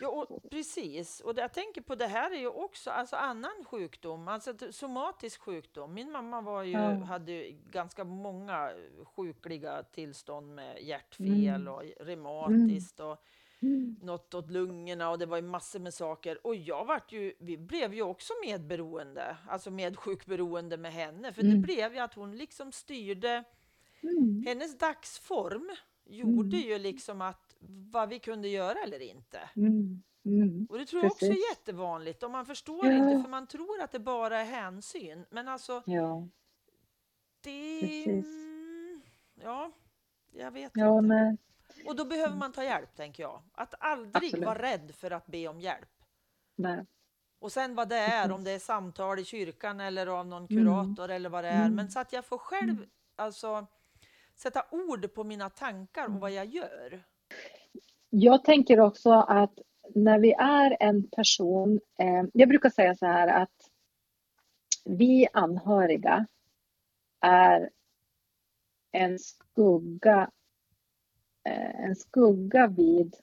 Ja, 0.00 0.08
och 0.08 0.50
precis. 0.50 1.20
Och 1.20 1.34
det, 1.34 1.40
jag 1.40 1.52
tänker 1.52 1.80
på 1.80 1.94
det 1.94 2.06
här 2.06 2.30
är 2.30 2.38
ju 2.38 2.48
också 2.48 2.90
alltså 2.90 3.16
annan 3.16 3.64
sjukdom, 3.64 4.28
alltså 4.28 4.54
somatisk 4.70 5.40
sjukdom. 5.40 5.94
Min 5.94 6.10
mamma 6.12 6.40
var 6.40 6.62
ju, 6.62 6.72
Ja. 6.72 6.90
hade 6.90 7.32
ju 7.32 7.56
ganska 7.70 8.04
många 8.04 8.70
sjukliga 9.04 9.82
tillstånd 9.82 10.54
med 10.54 10.82
hjärtfel 10.82 11.48
Mm. 11.48 11.68
och 11.68 11.82
reumatiskt 12.00 13.00
och 13.00 13.24
Mm. 13.62 13.96
något 14.02 14.34
åt 14.34 14.50
lungorna 14.50 15.10
och 15.10 15.18
det 15.18 15.26
var 15.26 15.36
ju 15.36 15.42
massor 15.42 15.78
med 15.80 15.94
saker. 15.94 16.46
Och 16.46 16.54
jag 16.54 16.84
vart 16.84 17.12
ju, 17.12 17.34
vi 17.38 17.56
blev 17.56 17.94
ju 17.94 18.02
också 18.02 18.32
medberoende, 18.46 19.36
alltså 19.48 19.70
medsjukberoende 19.70 20.76
med 20.76 20.92
henne. 20.92 21.32
För 21.32 21.42
det 21.42 21.48
Mm. 21.48 21.62
blev 21.62 21.92
ju 21.94 21.98
att 21.98 22.14
hon 22.14 22.36
liksom 22.36 22.72
styrde, 22.72 23.44
Mm. 24.02 24.42
hennes 24.46 24.78
dagsform 24.78 25.70
gjorde 26.04 26.56
Mm. 26.56 26.68
ju 26.68 26.78
liksom 26.78 27.20
att 27.20 27.47
vad 27.92 28.08
vi 28.08 28.18
kunde 28.18 28.48
göra 28.48 28.78
eller 28.78 29.00
inte. 29.02 29.50
Mm. 29.56 30.02
Mm. 30.24 30.66
Och 30.70 30.78
det 30.78 30.86
tror 30.86 31.02
jag 31.02 31.12
också 31.12 31.24
är 31.24 31.28
Precis. 31.30 31.44
jättevanligt. 31.50 32.22
Och 32.22 32.30
man 32.30 32.46
förstår 32.46 32.86
Ja. 32.86 32.92
inte 32.92 33.22
för 33.22 33.28
man 33.30 33.46
tror 33.46 33.80
att 33.82 33.92
det 33.92 33.98
bara 33.98 34.38
är 34.40 34.44
hänsyn. 34.44 35.26
Men 35.30 35.48
alltså 35.48 35.82
Ja, 35.86 36.28
det... 37.40 37.80
Precis. 37.80 38.26
mm, 38.26 39.00
Ja, 39.42 39.72
jag 40.32 40.50
vet 40.50 40.72
ja 40.74 40.98
inte. 40.98 41.08
nej. 41.14 41.36
Och 41.86 41.96
då 41.96 42.04
behöver 42.04 42.36
man 42.36 42.52
ta 42.52 42.64
hjälp 42.64 42.94
tänker 42.96 43.22
jag. 43.22 43.42
Att 43.52 43.74
aldrig 43.80 44.16
Absolut. 44.24 44.46
vara 44.46 44.62
rädd 44.62 44.94
för 44.94 45.10
att 45.10 45.26
be 45.26 45.48
om 45.48 45.60
hjälp. 45.60 45.88
nej. 46.56 46.86
Och 47.40 47.52
sen 47.52 47.74
vad 47.74 47.88
det 47.88 47.96
är, 47.96 48.22
Precis. 48.22 48.34
om 48.34 48.44
det 48.44 48.50
är 48.50 48.58
samtal 48.58 49.18
i 49.18 49.24
kyrkan 49.24 49.80
eller 49.80 50.06
av 50.06 50.26
någon 50.26 50.46
Mm. 50.50 50.64
kurator 50.64 51.08
eller 51.10 51.28
vad 51.28 51.44
det 51.44 51.50
är. 51.50 51.62
Mm. 51.64 51.74
Men 51.74 51.90
så 51.90 52.00
att 52.00 52.12
jag 52.12 52.24
får 52.24 52.38
själv 52.38 52.70
Mm. 52.76 52.88
alltså 53.16 53.66
sätta 54.34 54.64
ord 54.70 55.14
på 55.14 55.24
mina 55.24 55.50
tankar 55.50 56.02
och 56.02 56.08
Mm. 56.08 56.20
vad 56.20 56.30
jag 56.30 56.46
gör. 56.46 57.04
Jag 58.10 58.44
tänker 58.44 58.80
också 58.80 59.10
att 59.12 59.58
när 59.94 60.18
vi 60.18 60.32
är 60.32 60.76
en 60.80 61.08
person, 61.08 61.80
eh, 61.98 62.24
jag 62.32 62.48
brukar 62.48 62.70
säga 62.70 62.94
så 62.94 63.06
här 63.06 63.28
att 63.42 63.70
vi 64.84 65.28
anhöriga 65.32 66.26
är 67.20 67.70
en 68.92 69.18
skugga, 69.18 70.30
eh, 71.44 71.84
en 71.84 71.96
skugga 71.96 72.66
vid 72.66 73.16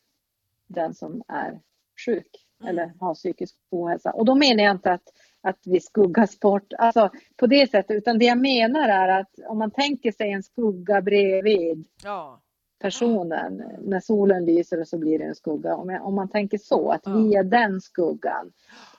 den 0.67 0.93
som 0.93 1.23
är 1.27 1.61
sjuk 2.05 2.45
Mm. 2.61 2.69
eller 2.69 2.93
har 2.99 3.13
psykisk 3.13 3.55
ohälsa. 3.69 4.11
Och 4.11 4.25
då 4.25 4.35
menar 4.35 4.63
jag 4.63 4.75
inte 4.75 4.91
att, 4.91 5.13
att 5.41 5.59
vi 5.65 5.79
skuggas 5.79 6.39
bort, 6.39 6.73
alltså 6.77 7.09
på 7.35 7.47
det 7.47 7.71
sättet, 7.71 7.97
utan 7.97 8.19
det 8.19 8.25
jag 8.25 8.37
menar 8.41 8.89
är 8.89 9.19
att 9.19 9.29
om 9.47 9.57
man 9.57 9.71
tänker 9.71 10.11
sig 10.11 10.31
en 10.31 10.43
skugga 10.43 11.01
bredvid 11.01 11.87
Ja, 12.03 12.41
personen. 12.85 13.63
När 13.81 13.99
solen 13.99 14.45
lyser 14.45 14.81
och 14.81 14.87
så 14.87 14.97
blir 14.97 15.19
det 15.19 15.25
en 15.25 15.35
skugga. 15.35 15.75
Om, 15.75 15.89
jag, 15.89 16.05
om 16.05 16.15
man 16.15 16.29
tänker 16.29 16.57
så, 16.57 16.91
att 16.91 17.07
vi 17.07 17.35
är 17.35 17.43
den 17.43 17.81
skuggan 17.81 18.51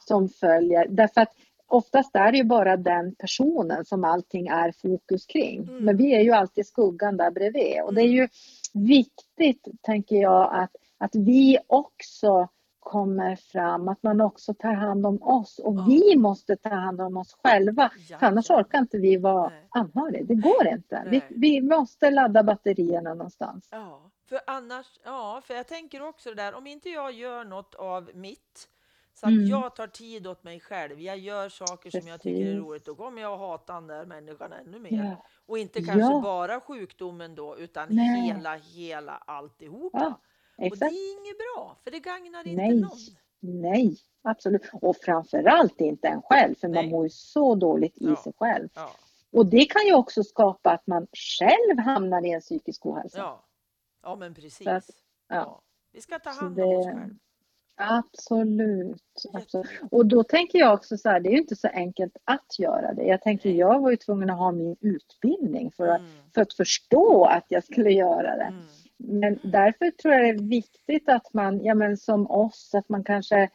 som 0.09 0.28
följer. 0.28 0.87
Därför 0.89 1.20
att 1.20 1.32
oftast 1.66 2.16
är 2.16 2.32
det 2.32 2.39
ju 2.39 2.45
bara 2.45 2.76
den 2.76 3.14
personen 3.14 3.84
som 3.84 4.05
allting 4.05 4.47
är 4.47 4.72
fokus 4.72 5.26
kring. 5.26 5.62
Mm. 5.62 5.84
Men 5.84 5.97
vi 5.97 6.14
är 6.14 6.20
ju 6.20 6.32
alltid 6.32 6.66
skuggan 6.66 7.16
där 7.16 7.30
bredvid. 7.30 7.82
Och 7.84 7.95
det 7.95 8.03
är 8.03 8.09
ju 8.09 8.28
viktigt, 8.72 9.68
tänker 9.82 10.16
jag, 10.16 10.55
att, 10.55 10.76
att 10.99 11.14
vi 11.14 11.59
också 11.66 12.49
kommer 12.91 13.37
fram, 13.37 13.89
att 13.89 14.03
man 14.03 14.20
också 14.20 14.55
tar 14.55 14.72
hand 14.72 15.07
om 15.07 15.22
oss. 15.22 15.59
Och 15.59 15.74
Ja. 15.74 15.84
vi 15.89 16.16
måste 16.16 16.57
ta 16.57 16.68
hand 16.68 17.01
om 17.01 17.16
oss 17.16 17.37
själva. 17.45 17.91
ja, 18.09 18.16
annars 18.20 18.51
orkar 18.51 18.78
inte 18.78 18.99
vi 18.99 19.16
vara 19.16 19.49
Nej. 19.49 19.66
anhöriga. 19.70 20.24
Det 20.24 20.34
går 20.34 20.66
inte. 20.66 21.03
Vi, 21.11 21.22
vi 21.30 21.61
måste 21.61 22.11
ladda 22.11 22.43
batterierna 22.43 23.14
någonstans. 23.14 23.68
Ja, 23.72 24.11
för 24.28 24.41
annars, 24.47 24.87
ja, 25.05 25.41
för 25.45 25.55
jag 25.55 25.66
tänker 25.66 26.09
också 26.09 26.28
det 26.28 26.34
där, 26.34 26.55
om 26.55 26.66
inte 26.66 26.89
jag 26.89 27.12
gör 27.12 27.45
något 27.45 27.74
av 27.74 28.11
mitt, 28.14 28.68
så 29.14 29.26
att 29.26 29.32
Mm. 29.32 29.47
jag 29.47 29.76
tar 29.76 29.87
tid 29.87 30.26
åt 30.26 30.45
mig 30.45 30.61
själv, 30.61 31.01
jag 31.01 31.18
gör 31.18 31.49
saker 31.49 31.91
som 31.91 32.07
jag 32.09 32.20
tycker 32.20 32.41
är 32.41 32.45
Precis. 32.45 32.61
roligt, 32.64 32.84
då 32.84 32.95
kommer 32.95 33.22
jag 33.22 33.32
att 33.32 33.39
hata 33.39 33.72
den 33.74 33.87
där 33.87 34.05
människan 34.07 34.53
ännu 34.53 34.78
mer. 34.78 35.05
Ja, 35.05 35.24
Och 35.47 35.59
inte 35.59 35.78
kanske 35.82 36.01
Ja. 36.01 36.20
bara 36.24 36.61
sjukdomen 36.61 37.34
då, 37.34 37.59
utan 37.59 37.87
Nej. 37.91 38.20
hela, 38.20 38.55
hela 38.55 39.12
alltihopa. 39.12 39.99
Ja, 39.99 40.20
och 40.57 40.63
det 40.63 40.67
exakt. 40.67 40.93
är 40.93 41.13
inget 41.21 41.37
bra, 41.39 41.77
för 41.85 41.91
det 41.91 41.99
gagnar 42.01 42.47
inte 42.49 42.63
Nej. 42.63 42.81
någon. 42.81 42.99
Nej, 43.41 43.97
absolut. 44.23 44.63
Och 44.73 44.97
framförallt 44.97 45.81
inte 45.81 46.09
en 46.09 46.23
själv, 46.23 46.55
för 46.55 46.69
man 46.69 46.75
Nej. 46.75 46.91
mår 46.91 47.05
ju 47.05 47.11
så 47.11 47.55
dåligt 47.55 47.97
i 47.99 48.05
Ja. 48.05 48.17
sig 48.17 48.33
själv. 48.37 48.69
Ja, 48.75 48.91
Och 49.33 49.47
det 49.47 49.65
kan 49.65 49.87
ju 49.87 49.95
också 49.95 50.23
skapa 50.25 50.71
att 50.71 50.87
man 50.87 51.07
själv 51.13 51.79
hamnar 51.79 52.27
i 52.27 52.31
en 52.31 52.41
psykisk 52.41 52.87
ohälsa. 52.87 53.19
ja. 53.19 53.45
ja 54.03 54.17
men 54.17 54.35
precis. 54.35 54.67
Att, 54.67 54.91
ja. 55.29 55.63
Vi 55.93 56.01
ska 56.01 56.19
ta 56.19 56.31
hand 56.31 56.61
om 56.61 56.69
oss 56.77 56.87
själva. 56.87 57.11
Absolut. 57.79 59.03
absolut. 59.33 59.67
Och 59.91 60.07
då 60.07 60.23
tänker 60.25 60.59
jag 60.59 60.75
också 60.75 60.97
så 60.99 61.09
här, 61.09 61.21
det 61.21 61.29
är 61.29 61.33
ju 61.33 61.39
inte 61.39 61.57
så 61.57 61.69
enkelt 61.69 62.17
att 62.25 62.59
göra 62.59 62.93
det. 62.95 63.03
Jag 63.05 63.23
tänker, 63.23 63.51
jag 63.51 63.81
var 63.81 63.91
ju 63.91 63.97
tvungen 63.97 64.31
att 64.31 64.39
ha 64.39 64.53
min 64.53 64.77
utbildning 64.81 65.73
för 65.73 65.87
att, 65.89 66.01
Mm, 66.01 66.13
för 66.35 66.41
att 66.43 66.53
förstå 66.55 67.25
att 67.25 67.45
jag 67.49 67.65
skulle 67.65 67.91
göra 67.91 68.37
det. 68.37 68.43
mm, 68.45 68.65
Men 68.97 69.39
därför 69.43 69.91
tror 69.91 70.15
jag 70.15 70.23
det 70.23 70.29
är 70.29 70.49
viktigt 70.49 71.09
att 71.09 71.35
man, 71.35 71.65
ja 71.65 71.75
men 71.75 71.97
som 71.97 72.31
oss, 72.31 72.71
att 72.75 72.89
man 72.89 73.05
kanske 73.05 73.51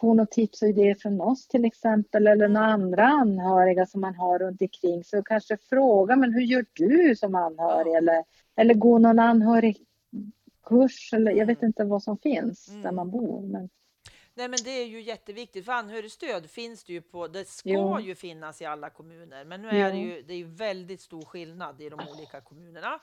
får 0.00 0.14
något 0.14 0.30
tips 0.30 0.62
och 0.62 0.68
idéer 0.68 0.94
från 0.94 1.20
oss 1.20 1.46
till 1.48 1.64
exempel 1.64 2.26
eller 2.26 2.48
några 2.48 2.66
andra 2.66 3.06
anhöriga 3.06 3.86
som 3.86 4.00
man 4.00 4.14
har 4.14 4.38
runt 4.38 4.60
omkring 4.62 5.04
så 5.04 5.22
kanske 5.22 5.56
fråga, 5.56 6.16
men 6.16 6.32
hur 6.32 6.40
gör 6.42 6.64
du 6.72 7.16
som 7.16 7.34
anhörig? 7.34 7.94
Eller, 7.94 8.24
eller 8.56 8.74
gå 8.74 8.98
någon 8.98 9.18
anhörigkurs 9.18 11.12
eller 11.12 11.32
jag 11.32 11.46
vet 11.46 11.58
Mm. 11.58 11.66
inte 11.68 11.84
vad 11.84 12.02
som 12.02 12.18
finns 12.18 12.66
där 12.66 12.74
Mm. 12.80 12.94
man 12.94 13.10
bor. 13.10 13.42
Men, 13.42 13.68
Nej 14.34 14.48
men 14.48 14.58
det 14.64 14.70
är 14.70 14.86
ju 14.86 15.00
jätteviktigt 15.02 15.64
för 15.64 15.72
anhörigstöd 15.72 16.50
finns 16.50 16.84
det 16.84 16.92
ju 16.92 17.00
på, 17.00 17.28
det 17.28 17.48
ska 17.48 17.68
Jo. 17.70 18.00
ju 18.00 18.14
finnas 18.14 18.62
i 18.62 18.64
alla 18.64 18.90
kommuner 18.90 19.44
men 19.44 19.62
nu 19.62 19.68
är 19.68 19.92
det 19.92 19.98
ju, 19.98 20.22
det 20.22 20.32
är 20.32 20.38
ju 20.38 20.44
väldigt 20.54 21.00
stor 21.00 21.22
skillnad 21.22 21.80
i 21.80 21.88
de 21.88 22.00
olika 22.14 22.40
kommunerna. 22.40 23.00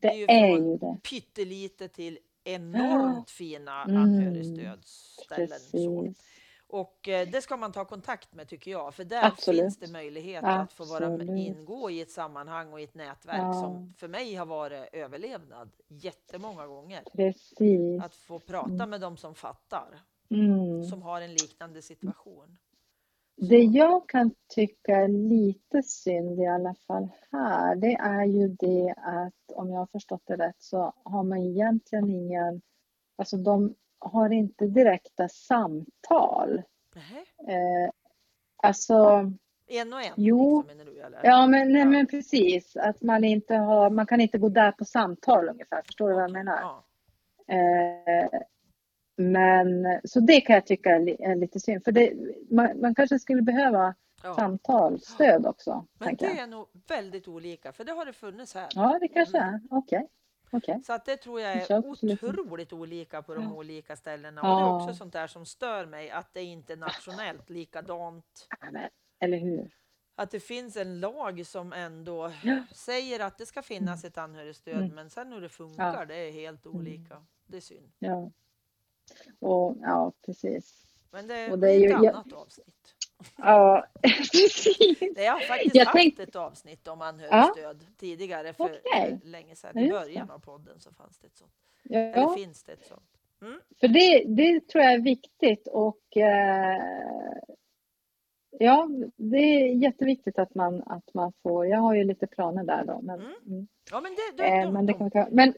Det 0.00 0.08
är 0.08 0.14
ju 0.14 0.24
är 0.28 0.58
ju 0.58 0.76
det. 0.76 0.96
Pyttelite 1.10 1.88
till 1.88 2.18
enormt 2.44 3.30
fina 3.30 3.84
Mm. 3.84 3.96
anhörigstödsställen. 4.02 5.48
Precis. 5.48 6.24
Och 6.66 7.08
eh, 7.08 7.28
det 7.28 7.42
ska 7.42 7.56
man 7.56 7.72
ta 7.72 7.84
kontakt 7.84 8.34
med 8.34 8.48
tycker 8.48 8.70
jag 8.70 8.94
för 8.94 9.04
där 9.04 9.24
Absolut. 9.24 9.60
finns 9.60 9.78
det 9.78 9.92
möjlighet 9.92 10.44
att 10.44 10.72
få 10.72 10.84
vara 10.84 11.08
med, 11.08 11.20
Absolut. 11.20 11.38
ingå 11.56 11.90
i 11.90 12.00
ett 12.00 12.10
sammanhang 12.10 12.72
och 12.72 12.80
i 12.80 12.84
ett 12.84 12.94
nätverk 12.94 13.38
Ja. 13.38 13.52
som 13.52 13.94
för 13.98 14.08
mig 14.08 14.34
har 14.34 14.46
varit 14.46 14.88
överlevnad 14.92 15.70
jättemånga 15.88 16.66
gånger. 16.66 17.02
Precis. 17.12 18.02
Att 18.02 18.14
få 18.14 18.38
prata 18.38 18.86
med 18.86 19.00
dem 19.00 19.16
som 19.16 19.34
fattar, 19.34 20.00
Mm. 20.30 20.84
som 20.84 21.02
har 21.02 21.20
en 21.20 21.32
liknande 21.34 21.82
situation. 21.82 22.56
Det 23.36 23.58
jag 23.62 24.08
kan 24.08 24.30
tycka 24.54 24.96
är 24.96 25.08
lite 25.08 25.82
synd 25.82 26.40
i 26.40 26.46
alla 26.46 26.74
fall 26.86 27.08
här, 27.32 27.76
det 27.76 27.94
är 27.94 28.24
ju 28.24 28.48
det 28.48 28.94
att 28.96 29.56
om 29.56 29.70
jag 29.70 29.78
har 29.78 29.86
förstått 29.86 30.22
det 30.24 30.36
rätt 30.36 30.56
så 30.58 30.92
har 31.04 31.22
man 31.22 31.38
egentligen 31.38 32.10
ingen, 32.10 32.62
alltså 33.16 33.36
de 33.36 33.74
har 33.98 34.30
inte 34.32 34.66
direkta 34.66 35.28
samtal. 35.28 36.62
Eh, 37.48 37.90
alltså, 38.56 38.94
En 39.66 39.92
och 39.92 40.02
en? 40.02 40.12
Jo. 40.16 40.62
Liksom, 40.68 40.86
du, 40.94 41.00
eller? 41.00 41.20
ja 41.24 41.46
men, 41.46 41.72
nej, 41.72 41.82
Ja. 41.82 41.86
men 41.88 42.06
precis, 42.06 42.76
att 42.76 43.02
man 43.02 43.24
inte 43.24 43.54
har, 43.54 43.90
man 43.90 44.06
kan 44.06 44.20
inte 44.20 44.38
gå 44.38 44.48
där 44.48 44.72
på 44.72 44.84
samtal 44.84 45.48
ungefär, 45.48 45.82
förstår 45.82 46.08
du 46.08 46.14
vad 46.14 46.24
jag 46.24 46.32
menar? 46.32 46.60
Ja. 46.60 46.84
Eh, 47.54 48.40
men 49.16 50.00
så 50.04 50.20
det 50.20 50.40
kan 50.40 50.54
jag 50.54 50.66
tycka 50.66 50.90
är, 50.90 51.00
li, 51.00 51.16
är 51.20 51.36
lite 51.36 51.60
synd. 51.60 51.84
För 51.84 51.92
det, 51.92 52.12
man, 52.50 52.80
man 52.80 52.94
kanske 52.94 53.18
skulle 53.18 53.42
behöva 53.42 53.94
Ja. 54.22 54.34
samtal, 54.34 55.00
stöd 55.00 55.46
också. 55.46 55.86
Men 55.98 56.16
det 56.16 56.24
jag. 56.24 56.38
är 56.38 56.46
nog 56.46 56.66
väldigt 56.88 57.28
olika, 57.28 57.72
för 57.72 57.84
det 57.84 57.92
har 57.92 58.04
det 58.06 58.12
funnits 58.12 58.54
här. 58.54 58.68
Ja, 58.74 58.98
det 59.00 59.08
kanske 59.08 59.38
Mm. 59.38 59.54
är. 59.54 59.60
Okej. 59.70 60.08
Okej. 60.50 60.80
Så 60.86 60.92
att 60.92 61.04
det 61.04 61.16
tror 61.16 61.40
jag 61.40 61.52
är 61.70 61.78
otroligt 61.86 62.72
olika 62.72 63.22
på 63.22 63.34
de 63.34 63.44
Ja. 63.44 63.52
olika 63.54 63.96
ställena. 63.96 64.40
Och 64.40 64.46
det 64.48 64.52
är 64.54 64.60
Ja. 64.60 64.82
också 64.84 64.94
sånt 64.94 65.12
där 65.12 65.26
som 65.26 65.46
stör 65.46 65.86
mig, 65.86 66.10
att 66.10 66.34
det 66.34 66.42
inte 66.42 66.72
är 66.72 66.76
nationellt 66.76 67.50
likadant. 67.50 68.46
Ja, 68.60 68.66
men, 68.72 68.82
Eller 69.20 69.38
hur? 69.38 69.70
Att 70.16 70.30
det 70.30 70.40
finns 70.40 70.76
en 70.76 71.00
lag 71.00 71.46
som 71.46 71.72
ändå 71.72 72.32
Ja. 72.42 72.62
säger 72.72 73.20
att 73.20 73.38
det 73.38 73.46
ska 73.46 73.62
finnas 73.62 74.04
ett 74.04 74.18
anhörigstöd, 74.18 74.74
Mm. 74.76 74.94
men 74.94 75.10
sen 75.10 75.32
hur 75.32 75.40
det 75.40 75.48
funkar, 75.48 75.94
Ja. 75.98 76.04
det 76.04 76.14
är 76.16 76.32
helt 76.32 76.66
olika. 76.66 77.22
Det 77.46 77.56
är 77.56 77.60
synd. 77.60 77.92
Ja. 77.98 78.30
Och, 79.40 79.76
ja, 79.80 80.12
precis. 80.26 80.86
Men 81.10 81.26
det 81.26 81.50
Och 81.52 81.58
det 81.58 81.70
är 81.70 81.78
ju- 81.78 81.84
ett 81.84 81.90
jag- 81.90 82.06
annat 82.06 82.32
avsnitt. 82.32 82.94
Ja, 83.36 83.86
precis. 84.02 84.98
Det 85.14 85.26
har 85.26 85.40
faktiskt 85.40 85.74
Jag 85.74 85.84
haft 85.84 85.96
tänkte- 85.96 86.22
ett 86.22 86.36
avsnitt 86.36 86.88
om 86.88 87.00
anhörigstöd 87.02 87.86
tidigare 87.96 88.52
för, 88.52 88.68
för 88.68 89.26
länge 89.26 89.56
sedan. 89.56 89.70
Ja, 89.74 89.80
I 89.82 89.90
början 89.90 90.30
av 90.30 90.38
podden 90.38 90.80
så 90.80 90.92
fanns 90.92 91.18
det 91.18 91.26
ett 91.26 91.36
sånt. 91.36 91.52
Eller 91.90 92.16
Ja, 92.16 92.34
finns 92.36 92.62
det 92.64 92.72
ett 92.72 92.86
sånt. 92.86 93.10
för 93.80 93.88
det, 93.88 94.24
det 94.26 94.68
tror 94.68 94.84
jag 94.84 94.92
är 94.92 94.98
viktigt 94.98 95.68
och 95.68 96.16
eh, 96.16 96.82
ja, 98.58 98.88
det 99.16 99.36
är 99.38 99.74
jätteviktigt 99.74 100.38
att 100.38 100.54
man, 100.54 100.82
att 100.86 101.14
man 101.14 101.32
får, 101.42 101.66
jag 101.66 101.78
har 101.78 101.94
ju 101.94 102.04
lite 102.04 102.26
planer 102.26 102.64
där 102.64 102.84
då, 102.84 103.00
men, 103.02 103.20
Mm. 103.20 103.32
mm. 103.46 103.66
Ja, 103.90 104.00
men 104.00 104.12
det, 104.12 104.42
det, 104.42 104.48
Eh, 104.48 104.70
men 104.72 104.86
det 104.86 104.92
de, 104.92 104.98
kan 104.98 105.04
vi 105.06 105.10
ta. 105.10 105.26
Men 105.30 105.54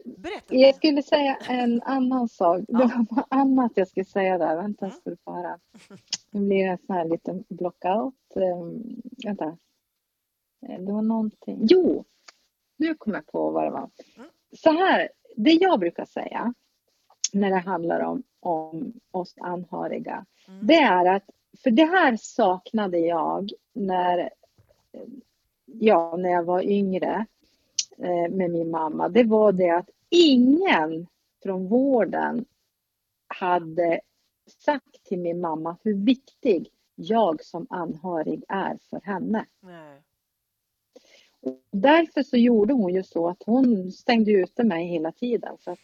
jag 0.49 0.75
skulle 0.75 1.03
säga 1.03 1.35
en 1.49 1.81
annan 1.81 2.29
sak. 2.29 2.59
Det 2.67 2.73
Ja. 2.73 2.79
var 2.79 2.97
något 3.17 3.27
annat 3.29 3.71
jag 3.75 3.87
skulle 3.87 4.05
säga 4.05 4.37
där. 4.37 4.55
Vänta, 4.55 4.85
Mm. 4.85 4.97
ska 4.97 5.09
du 5.09 5.17
få 5.25 5.31
höra. 5.31 5.59
Nu 6.31 6.47
blir 6.47 6.57
det 6.65 6.71
en 6.71 6.77
sån 6.77 6.95
här 6.95 7.05
liten 7.05 7.43
blockout. 7.49 8.13
Um, 8.35 9.01
vänta. 9.25 9.57
Eh, 10.67 10.79
Det 10.79 10.91
var 10.93 11.01
någonting. 11.01 11.59
Jo, 11.69 12.03
nu 12.77 12.95
kom 12.95 13.13
jag 13.13 13.25
på 13.25 13.51
vad 13.51 13.63
det 13.63 13.69
var. 13.71 13.89
Mm. 14.17 14.29
Så 14.57 14.71
här, 14.71 15.09
det 15.35 15.51
jag 15.51 15.79
brukar 15.79 16.05
säga 16.05 16.53
när 17.33 17.49
det 17.49 17.57
handlar 17.57 17.99
om, 17.99 18.23
om 18.39 18.93
oss 19.11 19.33
anhöriga, 19.41 20.25
Mm. 20.47 20.67
det 20.67 20.75
är 20.75 21.05
att, 21.15 21.23
för 21.63 21.71
det 21.71 21.85
här 21.85 22.17
saknade 22.17 22.97
jag 22.97 23.51
när, 23.73 24.29
ja, 25.65 26.15
när 26.17 26.29
jag 26.29 26.43
var 26.43 26.61
yngre 26.61 27.25
eh, 27.97 28.29
med 28.29 28.51
min 28.51 28.71
mamma. 28.71 29.09
Det 29.09 29.23
var 29.23 29.51
det 29.51 29.69
att 29.69 29.89
ingen 30.09 31.07
från 31.43 31.67
vården 31.67 32.45
hade 33.27 34.01
sagt 34.65 35.03
till 35.03 35.19
min 35.19 35.41
mamma 35.41 35.77
hur 35.83 35.93
viktig 35.93 36.69
jag 36.95 37.43
som 37.43 37.67
anhörig 37.69 38.43
är 38.47 38.77
för 38.89 39.01
henne. 39.03 39.45
Nej. 39.59 40.01
Och 41.39 41.61
därför 41.71 42.23
så 42.23 42.37
gjorde 42.37 42.73
hon 42.73 42.93
ju 42.93 43.03
så 43.03 43.29
att 43.29 43.43
hon 43.45 43.91
stängde 43.91 44.31
ute 44.31 44.63
mig 44.63 44.87
hela 44.87 45.11
tiden. 45.11 45.57
För 45.57 45.71
att 45.71 45.79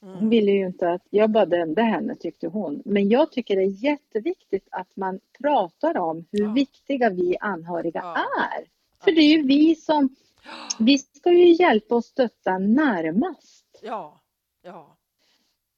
hon 0.00 0.10
Mm. 0.14 0.28
ville 0.30 0.50
ju 0.50 0.66
inte 0.66 0.90
att 0.90 1.02
jag 1.10 1.30
bara 1.30 1.46
dömde 1.46 1.82
henne 1.82 2.14
tyckte 2.14 2.46
hon. 2.48 2.82
Men 2.84 3.08
jag 3.08 3.32
tycker 3.32 3.56
det 3.56 3.62
är 3.62 3.84
jätteviktigt 3.84 4.68
att 4.70 4.96
man 4.96 5.20
pratar 5.38 5.96
om 5.96 6.24
hur 6.32 6.44
Ja. 6.44 6.52
viktiga 6.52 7.10
vi 7.10 7.36
anhöriga 7.40 8.00
Ja. 8.04 8.16
är. 8.52 8.64
För 9.04 9.10
det 9.12 9.20
är 9.20 9.36
ju 9.36 9.42
vi 9.46 9.74
som, 9.74 10.08
vi 10.78 10.98
ska 10.98 11.32
ju 11.32 11.52
hjälpa 11.52 11.94
och 11.94 12.04
stötta 12.04 12.58
närmast. 12.58 13.66
Ja, 13.82 14.20
ja, 14.62 14.96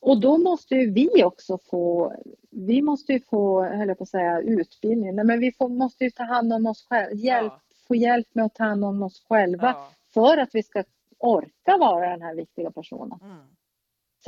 Och 0.01 0.21
då 0.21 0.39
måste 0.39 0.75
ju 0.75 0.91
vi 0.91 1.25
också 1.25 1.59
få, 1.71 2.15
vi 2.51 2.83
måste 2.83 3.13
ju 3.13 3.21
få, 3.21 3.63
höll 3.65 3.89
jag 3.89 3.99
på 3.99 4.03
att 4.03 4.09
säga, 4.09 4.41
utbildning. 4.41 5.15
Nej, 5.17 5.25
men 5.25 5.41
vi 5.41 5.53
får, 5.53 5.69
måste 5.69 6.05
ju 6.05 6.11
ta 6.11 6.23
hand 6.23 6.53
om 6.53 6.67
oss 6.67 6.87
själva, 6.89 7.15
hjälp, 7.15 7.53
Ja. 7.53 7.61
få 7.89 7.95
hjälp 7.95 8.27
med 8.33 8.45
att 8.45 8.55
ta 8.55 8.65
hand 8.65 8.85
om 8.85 9.03
oss 9.03 9.25
själva 9.29 9.77
för 10.15 10.39
att 10.39 10.55
vi 10.55 10.63
ska 10.63 10.85
orka 11.19 11.77
vara 11.77 12.11
den 12.11 12.23
här 12.23 12.35
viktiga 12.35 12.71
personen. 12.71 13.19
Mm. 13.23 13.37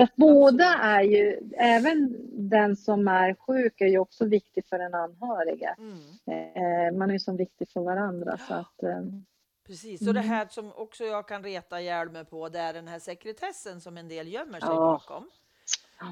Så 0.01 0.05
att 0.05 0.17
båda 0.17 0.65
är 0.65 1.03
ju, 1.03 1.51
även 1.57 2.17
den 2.49 2.77
som 2.77 3.09
är 3.09 3.35
sjuk 3.35 3.81
är 3.81 3.87
ju 3.87 3.99
också 3.99 4.25
viktig 4.25 4.67
för 4.67 4.79
den 4.79 4.95
anhöriga. 4.95 5.77
Mm. 5.79 5.99
Eh, 6.27 6.99
Man 6.99 7.09
är 7.11 7.13
ju 7.13 7.19
som 7.21 7.37
viktig 7.37 7.69
för 7.71 7.81
varandra. 7.81 8.39
Så 8.49 8.55
att, 8.55 8.83
eh, 8.83 9.03
Precis, 9.67 10.01
och 10.09 10.15
det 10.15 10.21
Mm. 10.21 10.31
här 10.31 10.47
som 10.51 10.73
också 10.73 11.05
jag 11.05 11.29
kan 11.29 11.43
reta 11.45 11.81
ihjäl 11.81 12.11
mig 12.11 12.25
på, 12.25 12.49
det 12.49 12.59
är 12.59 12.73
den 12.73 12.89
här 12.89 12.99
sekretessen 12.99 13.81
som 13.81 13.97
en 13.99 14.09
del 14.09 14.29
gömmer 14.29 14.61
sig 14.61 14.69
Ja, 14.69 14.77
bakom. 14.77 15.31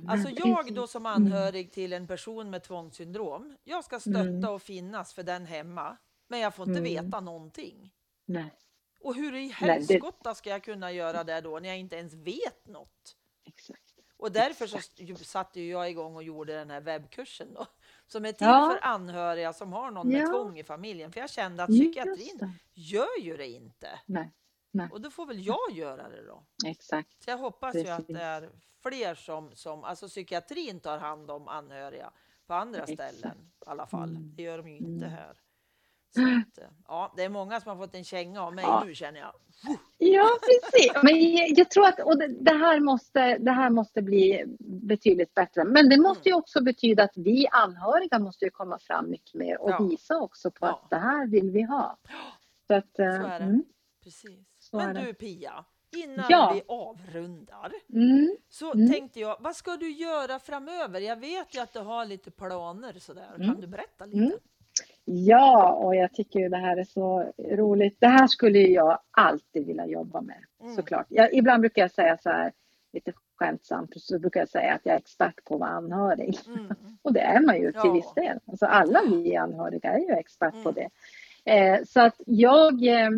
Alltså 0.09 0.29
jag 0.37 0.75
då 0.75 0.87
som 0.87 1.07
anhörig 1.07 1.73
till 1.73 1.93
en 1.93 2.07
person 2.07 2.51
med 2.51 2.63
tvångssyndrom, 2.63 3.57
jag 3.65 3.85
ska 3.85 4.01
stötta 4.01 4.21
Mm. 4.21 4.49
och 4.51 4.63
finnas 4.63 5.13
för 5.15 5.23
den 5.23 5.47
hemma, 5.47 5.97
men 6.29 6.41
jag 6.41 6.55
får 6.55 6.69
inte 6.69 6.81
Mm. 6.81 7.05
veta 7.05 7.21
någonting. 7.21 7.91
Nej, 8.27 8.53
Och 9.01 9.15
hur 9.15 9.35
i 9.35 9.49
helskotta 9.49 10.35
ska 10.35 10.51
jag 10.51 10.63
kunna 10.63 10.93
göra 10.93 11.25
det 11.25 11.41
då 11.41 11.59
när 11.59 11.69
jag 11.69 11.79
inte 11.79 11.97
ens 11.97 12.15
vet 12.15 12.67
något? 12.67 13.17
Exakt. 13.59 13.95
Och 14.17 14.33
därför 14.33 14.67
så 14.67 14.79
satte 15.25 15.61
jag 15.61 15.91
igång 15.91 16.17
och 16.17 16.23
gjorde 16.23 16.53
den 16.55 16.71
här 16.71 16.81
webbkursen 16.81 17.55
då, 17.55 17.67
som 18.07 18.25
är 18.25 18.33
till 18.33 18.47
Ja. 18.47 18.71
för 18.83 18.87
anhöriga 18.89 19.53
som 19.53 19.73
har 19.73 19.91
någon 19.91 20.09
med 20.09 20.21
Ja. 20.21 20.27
tvång 20.27 20.59
i 20.59 20.65
familjen. 20.65 21.13
För 21.13 21.21
jag 21.21 21.31
kände 21.31 21.63
att 21.63 21.71
psykiatrin 21.71 22.53
gör 22.75 23.21
ju 23.21 23.37
det 23.37 23.47
inte. 23.49 24.01
Nej, 24.07 24.33
nej, 24.71 24.89
Och 24.93 25.01
då 25.01 25.11
får 25.11 25.27
väl 25.27 25.47
jag 25.47 25.71
göra 25.73 26.09
det 26.09 26.27
då. 26.27 26.45
exakt. 26.67 27.23
Så 27.25 27.31
jag 27.31 27.39
hoppas 27.39 27.75
ju 27.75 27.89
att 27.89 27.97
Precis. 27.99 28.17
det 28.17 28.23
är 28.23 28.51
fler 28.83 29.15
som, 29.15 29.55
som, 29.55 29.85
alltså 29.85 30.09
psykiatrin 30.09 30.81
tar 30.81 30.99
hand 30.99 31.31
om 31.31 31.49
anhöriga 31.49 32.13
på 32.47 32.55
andra 32.55 32.83
Exakt. 32.83 33.15
ställen 33.17 33.51
i 33.61 33.65
alla 33.67 33.87
fall. 33.87 34.09
Mm. 34.11 34.33
Det 34.37 34.43
gör 34.43 34.59
de 34.59 34.69
ju 34.69 34.77
inte 34.77 35.07
Mm. 35.07 35.19
här. 35.19 35.37
Att, 36.17 36.59
eh, 36.59 36.65
ja, 36.89 37.13
det 37.17 37.23
är 37.25 37.29
många 37.29 37.61
som 37.61 37.71
har 37.79 37.87
fått 37.87 37.95
en 37.95 38.05
känga 38.05 38.43
av 38.43 38.55
mig 38.55 38.65
Ja. 38.65 38.83
nu 38.87 38.95
känner 38.95 39.21
jag. 39.21 39.33
Ja, 39.99 40.29
precis. 40.41 40.93
Men 41.03 41.35
jag, 41.57 41.71
tror 41.71 41.87
att 41.87 42.01
och 42.01 42.19
det, 42.19 42.51
här 42.55 42.81
måste, 42.81 43.39
det 43.39 43.51
här 43.51 43.71
måste 43.71 44.03
bli 44.03 44.45
betydligt 44.59 45.35
bättre. 45.35 45.65
Men 45.65 45.89
det 45.89 46.01
måste 46.01 46.29
ju 46.29 46.35
också 46.35 46.63
betyda 46.63 47.03
att 47.03 47.17
vi 47.17 47.47
anhöriga 47.53 48.19
måste 48.19 48.51
komma 48.51 48.79
fram 48.79 49.11
mycket 49.11 49.35
mer 49.35 49.61
och 49.61 49.71
Ja. 49.71 49.83
visa 49.83 50.17
också 50.21 50.51
på 50.51 50.67
Ja. 50.67 50.71
att 50.71 50.91
det 50.91 50.97
här 50.97 51.27
vill 51.27 51.51
vi 51.51 51.63
ha. 51.63 51.97
Så 52.67 52.75
att, 52.75 52.99
eh, 52.99 53.07
Så 53.07 53.27
är 53.27 53.39
det. 53.39 53.45
mm, 53.45 53.65
Precis. 54.05 54.39
Så 54.59 54.77
Men 54.77 54.95
du 54.95 55.15
Pia, 55.15 55.65
innan 55.97 56.27
Ja. 56.29 56.53
vi 56.55 56.63
avrundar 56.69 57.73
mm, 57.93 58.37
så 58.49 58.73
Mm. 58.73 58.91
tänkte 58.93 59.21
jag, 59.21 59.37
vad 59.41 59.57
ska 59.57 59.77
du 59.77 59.91
göra 59.91 60.39
framöver? 60.39 61.01
Jag 61.01 61.17
vet 61.17 61.55
ju 61.55 61.59
att 61.61 61.73
du 61.73 61.79
har 61.81 62.05
lite 62.05 62.31
planer 62.31 62.93
sådär. 62.99 63.33
Kan 63.37 63.43
Mm. 63.45 63.61
du 63.61 63.67
berätta 63.67 64.07
lite? 64.07 64.39
Ja, 65.11 65.73
och 65.73 65.97
jag 65.97 66.13
tycker 66.13 66.41
ju 66.41 66.49
det 66.49 66.57
här 66.57 66.77
är 66.77 66.85
så 66.85 67.33
roligt. 67.51 67.97
Det 68.01 68.07
här 68.07 68.27
skulle 68.27 68.59
jag 68.59 68.99
alltid 69.11 69.67
vilja 69.67 69.87
jobba 69.87 70.21
med, 70.21 70.45
Mm. 70.63 70.75
såklart. 70.75 71.07
Jag, 71.09 71.35
ibland 71.35 71.61
brukar 71.61 71.83
jag 71.83 71.91
säga 71.91 72.19
så 72.23 72.31
här, 72.31 72.53
lite 72.93 73.13
skämtsamt, 73.37 73.91
så 73.97 74.19
brukar 74.19 74.41
jag 74.41 74.49
säga 74.49 74.75
att 74.75 74.81
jag 74.85 74.95
är 74.95 74.99
expert 74.99 75.45
på 75.45 75.55
att 75.55 75.61
vara 75.61 75.71
anhörig. 75.71 76.39
Mm. 76.47 76.67
Och 77.03 77.13
det 77.13 77.21
är 77.21 77.41
man 77.41 77.57
ju 77.61 77.73
till 77.73 77.81
Ja. 77.85 77.93
viss 77.93 78.13
del. 78.15 78.39
Alltså 78.47 78.67
alla 78.67 79.01
vi 79.11 79.37
anhöriga 79.37 79.91
är 79.93 79.99
ju 79.99 80.11
expert 80.13 80.63
på 80.63 80.69
Mm. 80.71 80.75
det. 80.75 80.89
Eh, 81.53 81.85
så 81.85 82.01
att 82.01 82.21
jag 82.27 82.87
eh, 82.87 83.11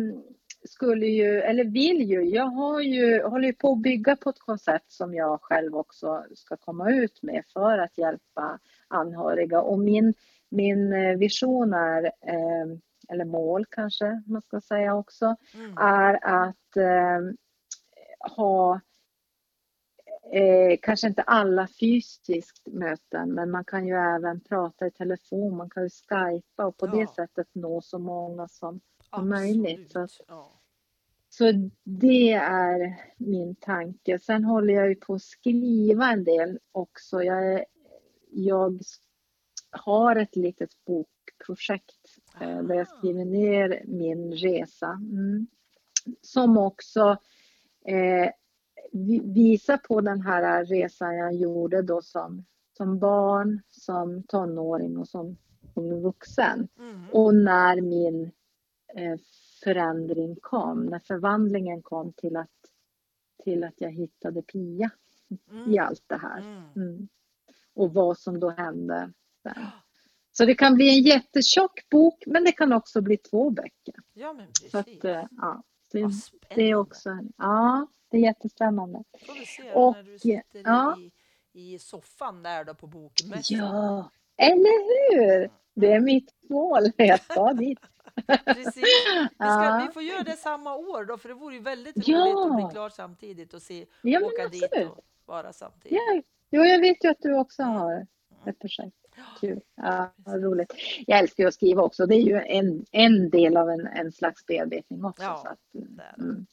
skulle 0.69 1.05
ju, 1.07 1.41
eller 1.41 1.63
vill 1.63 2.01
ju, 2.09 2.21
jag 2.23 2.45
har 2.45 2.81
ju, 2.81 3.23
håller 3.23 3.47
ju 3.47 3.53
på 3.53 3.71
att 3.71 3.77
bygga 3.81 4.15
på 4.15 4.29
ett 4.29 4.39
koncept 4.39 4.91
som 4.91 5.13
jag 5.15 5.41
själv 5.41 5.75
också 5.77 6.23
ska 6.35 6.57
komma 6.57 6.91
ut 6.91 7.21
med 7.23 7.43
för 7.53 7.77
att 7.77 7.97
hjälpa 7.97 8.59
anhöriga. 8.87 9.61
Och 9.61 9.79
min, 9.79 10.13
min 10.51 10.93
eh, 10.93 11.17
vision 11.17 11.73
är, 11.73 12.03
eh, 12.05 12.77
eller 13.09 13.25
mål 13.25 13.65
kanske 13.69 14.23
man 14.25 14.41
ska 14.41 14.61
säga 14.61 14.95
också, 14.95 15.35
Mm. 15.53 15.77
är 15.77 16.19
att 16.25 16.77
eh, 16.77 17.19
ha 18.37 18.81
eh, 20.33 20.77
kanske 20.81 21.07
inte 21.07 21.21
alla 21.21 21.67
fysiskt 21.79 22.67
möten, 22.67 23.33
men 23.33 23.51
man 23.51 23.65
kan 23.65 23.87
ju 23.87 23.93
även 23.95 24.39
prata 24.41 24.87
i 24.87 24.91
telefon, 24.91 25.57
man 25.57 25.69
kan 25.69 25.83
ju 25.83 25.89
skypa 25.89 26.65
och 26.65 26.77
på 26.77 26.87
Ja. 26.87 26.91
det 26.91 27.07
sättet 27.15 27.47
nå 27.53 27.81
så 27.81 27.99
många 27.99 28.47
som, 28.47 28.81
som 29.09 29.29
möjligt. 29.29 29.91
Så, 29.91 29.99
att-. 29.99 30.21
Ja. 30.27 30.51
så 31.29 31.51
det 31.83 32.33
är 32.33 32.95
min 33.17 33.55
tanke. 33.55 34.19
Sen 34.19 34.43
håller 34.45 34.73
jag 34.73 34.89
ju 34.89 34.95
på 34.95 35.13
att 35.13 35.21
skriva 35.21 36.11
en 36.11 36.23
del 36.23 36.59
också. 36.71 37.23
Jag, 37.23 37.65
jag 38.31 38.79
har 39.71 40.15
ett 40.15 40.35
litet 40.35 40.69
bokprojekt 40.85 42.17
eh, 42.41 42.61
där 42.63 42.75
jag 42.75 42.87
skriver 42.87 43.25
ner 43.25 43.83
min 43.87 44.31
resa. 44.33 44.87
Mm. 45.11 45.47
Som 46.21 46.57
också 46.57 47.17
eh, 47.85 48.29
vi- 48.91 49.21
visar 49.33 49.77
på 49.77 50.01
den 50.01 50.21
här 50.21 50.65
resan 50.65 51.15
jag 51.17 51.33
gjorde 51.33 51.81
då 51.81 52.01
som, 52.01 52.45
som 52.77 52.99
barn, 52.99 53.61
som 53.69 54.23
tonåring 54.23 54.97
och 54.97 55.07
som, 55.07 55.37
som 55.73 56.01
vuxen. 56.01 56.67
Mm. 56.79 57.09
Och 57.11 57.35
när 57.35 57.81
min 57.81 58.31
eh, 58.95 59.19
förändring 59.63 60.35
kom, 60.41 60.85
när 60.85 60.99
förvandlingen 60.99 61.81
kom 61.81 62.13
till 62.13 62.35
att, 62.37 62.49
till 63.43 63.63
att 63.63 63.81
jag 63.81 63.91
hittade 63.91 64.41
Pia 64.41 64.89
i 65.29 65.37
Mm. 65.51 65.79
allt 65.87 66.03
det 66.07 66.17
här. 66.17 66.39
Mm. 66.41 66.63
Mm. 66.75 67.07
och 67.73 67.93
vad 67.93 68.17
som 68.17 68.39
då 68.39 68.49
hände 68.49 69.13
sen. 69.43 69.67
Så 70.31 70.45
det 70.45 70.55
kan 70.55 70.75
bli 70.75 70.97
en 70.97 71.03
jättetjock 71.03 71.89
bok 71.89 72.23
men 72.27 72.43
det 72.43 72.51
kan 72.51 72.73
också 72.73 73.01
bli 73.01 73.17
två 73.17 73.49
böcker. 73.49 73.95
Ja, 74.13 74.33
men 74.33 74.47
Så 74.71 74.77
att, 74.77 74.85
precis. 74.85 75.03
eh, 75.05 75.25
ja, 75.37 75.63
det, 75.91 76.09
det 76.55 76.61
är 76.63 76.75
också, 76.75 77.09
ja, 77.37 77.87
det 78.09 78.17
är 78.17 78.21
jättespännande. 78.21 79.03
Får 79.25 79.33
vi 79.33 79.45
se 79.45 79.73
Och, 79.73 79.95
när 79.95 80.03
du 80.03 80.19
sitter 80.19 80.61
ja. 80.65 80.97
i, 80.99 81.11
i 81.73 81.79
soffan 81.79 82.43
där 82.43 82.63
då 82.63 82.73
på 82.73 82.87
bokmässan. 82.87 83.57
Ja, 83.57 84.11
eller 84.37 85.11
hur? 85.15 85.51
Det 85.73 85.91
är 85.93 85.99
mitt 85.99 86.33
mål, 86.49 86.83
jag 86.97 87.21
ska 87.23 87.53
dit. 87.53 87.79
Precis. 88.45 88.75
Vi, 88.75 88.81
ska, 89.29 89.45
Ja. 89.45 89.83
vi 89.87 89.93
får 89.93 90.03
göra 90.03 90.23
det 90.23 90.37
samma 90.37 90.75
år 90.75 91.05
då, 91.05 91.17
för 91.17 91.29
det 91.29 91.35
vore 91.35 91.55
ju 91.55 91.61
väldigt 91.61 91.95
roligt 91.95 92.07
Ja. 92.07 92.47
att 92.49 92.55
bli 92.55 92.65
klar 92.71 92.89
samtidigt 92.89 93.53
och 93.53 93.61
se, 93.61 93.85
Ja, 94.01 94.19
åka 94.21 94.47
dit 94.47 94.63
absolut. 94.63 94.89
och 94.91 95.03
vara 95.25 95.53
samtidigt. 95.53 95.97
Ja, 96.07 96.21
jo, 96.51 96.63
jag 96.63 96.79
vet 96.79 97.03
ju 97.03 97.09
att 97.09 97.21
du 97.21 97.37
också 97.37 97.61
Mm. 97.61 97.75
har 97.75 98.07
ett 98.45 98.59
projekt. 98.59 99.00
Kul. 99.39 99.61
Ja, 99.75 100.13
vad 100.15 100.43
roligt. 100.43 100.73
Jag 101.07 101.19
älskar 101.19 101.47
att 101.47 101.53
skriva 101.53 101.81
också. 101.81 102.05
Det 102.05 102.15
är 102.15 102.21
ju 102.21 102.35
en, 102.35 102.85
en 102.91 103.29
del 103.29 103.57
av 103.57 103.69
en, 103.69 103.87
en 103.87 104.11
slags 104.11 104.45
bearbetning 104.45 105.05
också. 105.05 105.23
Ja, 105.23 105.41
så 105.43 105.47
att, 105.47 105.85
mm. 106.19 106.45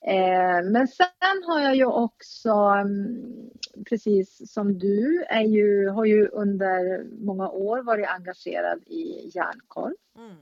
eh, 0.00 0.70
men 0.70 0.88
sen 0.88 1.42
har 1.46 1.60
jag 1.60 1.76
ju 1.76 1.84
också, 1.84 2.50
mm, 2.50 3.50
precis 3.88 4.52
som 4.52 4.78
du, 4.78 5.24
är 5.28 5.42
ju, 5.42 5.88
har 5.88 6.04
ju 6.04 6.28
under 6.28 7.04
många 7.20 7.48
år 7.48 7.82
varit 7.82 8.08
engagerad 8.08 8.82
i 8.86 9.30
järnkoll. 9.34 9.94
Mm. 10.16 10.36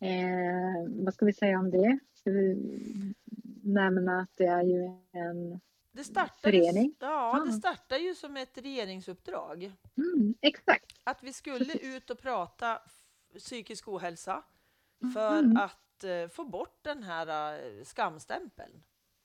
Eh, 0.00 1.04
vad 1.04 1.14
ska 1.14 1.26
vi 1.26 1.32
säga 1.32 1.58
om 1.58 1.70
det? 1.70 1.98
Ska 2.14 2.30
vi 2.30 2.56
nämna 3.62 4.20
att 4.20 4.30
det 4.36 4.46
är 4.46 4.62
ju 4.62 4.84
en... 5.12 5.60
Det 5.96 6.04
startade. 6.04 6.90
Ja, 7.00 7.42
det 7.46 7.52
startade 7.52 8.00
ju 8.00 8.14
som 8.14 8.36
ett 8.36 8.58
regeringsuppdrag. 8.58 9.72
Mm, 9.96 10.34
exakt. 10.40 11.00
Att 11.04 11.22
vi 11.22 11.32
skulle 11.32 11.72
ut 11.72 12.10
och 12.10 12.18
prata 12.18 12.82
psykisk 13.38 13.88
ohälsa 13.88 14.42
för 15.14 15.38
Mm. 15.38 15.56
att 15.56 16.04
eh, 16.04 16.28
få 16.28 16.44
bort 16.44 16.78
den 16.82 17.02
här 17.02 17.58
eh, 17.58 17.84
skamstämpeln. 17.84 18.82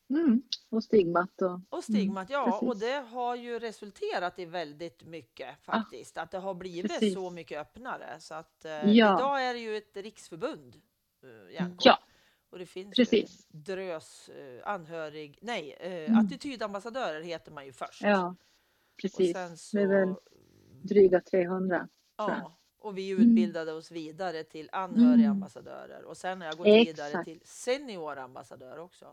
Mm. 0.09 0.41
Och 0.69 0.83
stigmat 0.83 1.41
och... 1.41 1.59
Och 1.69 1.83
stigmat, 1.83 2.29
ja. 2.29 2.45
precis. 2.45 2.69
Och 2.69 2.77
det 2.77 3.05
har 3.09 3.35
ju 3.35 3.59
resulterat 3.59 4.39
i 4.39 4.45
väldigt 4.45 5.03
mycket 5.03 5.63
faktiskt. 5.63 6.17
Att 6.17 6.31
det 6.31 6.37
har 6.37 6.53
blivit 6.53 6.91
precis. 6.91 7.13
så 7.13 7.29
mycket 7.29 7.61
öppnare. 7.61 8.19
Så 8.19 8.33
att 8.33 8.65
eh, 8.65 8.71
Ja. 8.71 9.17
idag 9.17 9.43
är 9.43 9.53
det 9.53 9.59
ju 9.59 9.77
ett 9.77 9.97
riksförbund. 9.97 10.81
Eh. 11.23 11.67
Ja, 11.79 11.99
Och 12.51 12.59
det 12.59 12.65
finns 12.65 12.95
precis. 12.95 13.47
drös 13.49 14.29
eh, 14.29 14.67
anhörig, 14.69 15.39
nej, 15.41 15.77
eh, 15.79 15.91
Mm. 16.09 16.25
attitydambassadörer 16.25 17.21
heter 17.21 17.51
man 17.51 17.65
ju 17.65 17.73
först. 17.73 18.01
ja, 18.01 18.35
precis. 19.01 19.33
sen 19.33 19.57
så, 19.57 19.77
Det 19.77 19.83
är 19.83 19.87
väl 19.87 20.15
dryga 20.81 21.21
300. 21.21 21.77
tror 21.77 22.29
jag. 22.29 22.37
ja, 22.39 22.57
och 22.79 22.97
vi 22.97 23.11
Mm. 23.11 23.29
utbildade 23.29 23.73
oss 23.73 23.91
vidare 23.91 24.43
till 24.43 24.69
anhörigambassadörer. 24.71 26.03
Och 26.03 26.17
sen 26.17 26.41
har 26.41 26.47
jag 26.47 26.57
gått 26.57 26.67
vidare 26.67 27.07
Exakt. 27.07 27.25
till 27.25 27.41
seniorambassadör 27.43 28.77
också. 28.79 29.05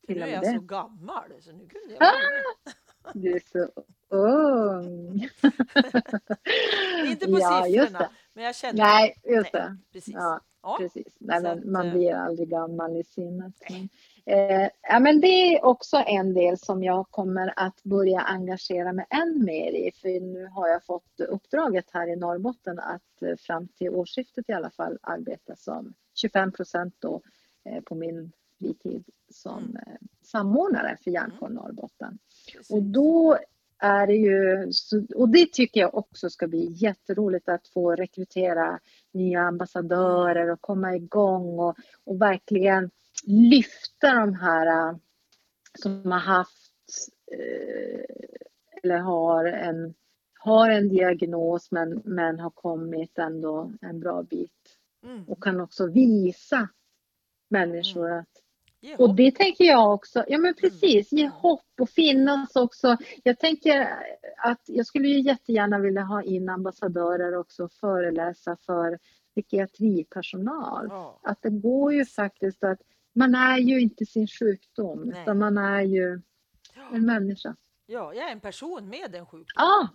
För 0.00 0.06
Till 0.06 0.16
nu 0.16 0.22
är 0.22 0.32
jag 0.34 0.42
det. 0.42 0.54
så 0.54 0.60
gammal 0.60 1.32
så 1.40 1.52
nu 1.52 1.68
kunde 1.68 1.94
jag 1.94 2.02
Ah! 2.02 3.12
Du 3.14 3.32
är 3.36 3.42
så 3.52 3.70
ung. 4.08 5.28
Inte 7.06 7.26
på 7.26 7.38
ja, 7.40 7.64
siffrorna, 7.64 8.10
men 8.32 8.44
jag 8.44 8.56
känner 8.56 8.78
Nej, 8.84 9.14
just 9.24 9.52
Nej, 9.52 9.62
det. 9.62 9.78
precis. 9.92 10.14
Ja, 10.14 10.40
Ja, 10.66 10.76
precis. 10.78 11.16
Nej, 11.18 11.42
men 11.42 11.72
man 11.72 11.86
eh, 11.86 11.92
blir 11.92 12.14
aldrig 12.14 12.48
gammal 12.48 12.96
i 12.96 13.04
sinnet. 13.04 13.54
Eh, 14.26 14.68
ja, 14.82 15.00
men 15.00 15.20
det 15.20 15.26
är 15.26 15.64
också 15.64 15.96
en 16.06 16.34
del 16.34 16.58
som 16.58 16.82
jag 16.82 17.10
kommer 17.10 17.52
att 17.56 17.82
börja 17.82 18.20
engagera 18.20 18.92
mig 18.92 19.06
än 19.10 19.44
mer 19.44 19.72
i. 19.72 19.92
För 19.94 20.20
nu 20.20 20.46
har 20.46 20.68
jag 20.68 20.84
fått 20.84 21.20
uppdraget 21.20 21.90
här 21.92 22.08
i 22.08 22.16
Norrbotten 22.16 22.78
att 22.78 23.22
eh, 23.22 23.36
fram 23.38 23.68
till 23.68 23.90
årsskiftet 23.90 24.48
i 24.48 24.52
alla 24.52 24.70
fall 24.70 24.98
arbeta 25.02 25.56
som 25.56 25.94
25 26.14 26.52
procent 26.52 26.94
då 26.98 27.20
eh, 27.64 27.80
på 27.82 27.94
min 27.94 28.32
fritid 28.58 29.04
som 29.30 29.58
Mm. 29.58 29.76
eh, 29.76 29.82
samordnare 30.22 30.96
för 31.04 31.10
Hjärnkoll 31.10 31.52
Norrbotten. 31.52 32.18
precis. 32.52 32.70
Och 32.70 32.82
då 32.82 33.38
är 33.78 34.06
det 34.06 34.14
ju, 34.14 34.70
och 35.14 35.28
det 35.28 35.52
tycker 35.52 35.80
jag 35.80 35.94
också 35.94 36.30
ska 36.30 36.46
bli 36.46 36.72
jätteroligt 36.72 37.48
att 37.48 37.68
få 37.68 37.94
rekrytera 37.94 38.80
nya 39.12 39.40
ambassadörer 39.40 40.50
och 40.50 40.60
komma 40.60 40.96
igång 40.96 41.58
och, 41.58 41.76
och 42.04 42.20
verkligen 42.20 42.90
lyfta 43.26 44.14
de 44.14 44.34
här 44.34 44.90
äh, 44.90 44.96
som 45.78 46.12
har 46.12 46.18
haft 46.18 46.72
eh, 47.32 48.04
eller 48.82 48.98
har 48.98 49.44
en, 49.44 49.94
har 50.38 50.70
en 50.70 50.88
diagnos 50.88 51.70
men, 51.70 52.02
men 52.04 52.40
har 52.40 52.50
kommit 52.50 53.18
ändå 53.18 53.72
en 53.80 54.00
bra 54.00 54.22
bit 54.22 54.76
Mm. 55.06 55.24
och 55.24 55.42
kan 55.42 55.60
också 55.60 55.86
visa 55.86 56.68
människor 57.48 58.10
att 58.10 58.42
Ge 58.86 58.96
och 58.96 59.14
det 59.14 59.30
tänker 59.30 59.64
jag 59.64 59.94
också, 59.94 60.24
ja 60.28 60.38
men 60.38 60.54
precis, 60.54 61.12
ge 61.12 61.20
Mm. 61.24 61.32
hopp 61.32 61.62
och 61.80 61.90
finnas 61.90 62.56
också. 62.56 62.96
Jag 63.22 63.38
tänker 63.38 63.88
att 64.36 64.60
jag 64.66 64.86
skulle 64.86 65.08
ju 65.08 65.20
jättegärna 65.20 65.78
vilja 65.78 66.02
ha 66.02 66.22
in 66.22 66.48
ambassadörer 66.48 67.36
också 67.36 67.64
och 67.64 67.72
föreläsa 67.72 68.56
för 68.66 68.98
psykiatripersonal. 69.30 70.86
Ja, 70.90 71.20
Att 71.22 71.42
det 71.42 71.50
går 71.50 71.92
ju 71.94 72.04
faktiskt 72.04 72.64
att, 72.64 72.78
man 73.14 73.34
är 73.34 73.58
ju 73.58 73.80
inte 73.80 74.06
sin 74.06 74.26
sjukdom 74.26 75.02
Nej. 75.02 75.22
utan 75.22 75.38
man 75.38 75.58
är 75.58 75.82
ju 75.82 76.20
en 76.92 77.06
människa. 77.06 77.56
ja, 77.86 78.14
jag 78.14 78.28
är 78.28 78.32
en 78.32 78.40
person 78.40 78.88
med 78.88 79.14
en 79.14 79.26
sjukdom. 79.26 79.46
Ja, 79.56 79.88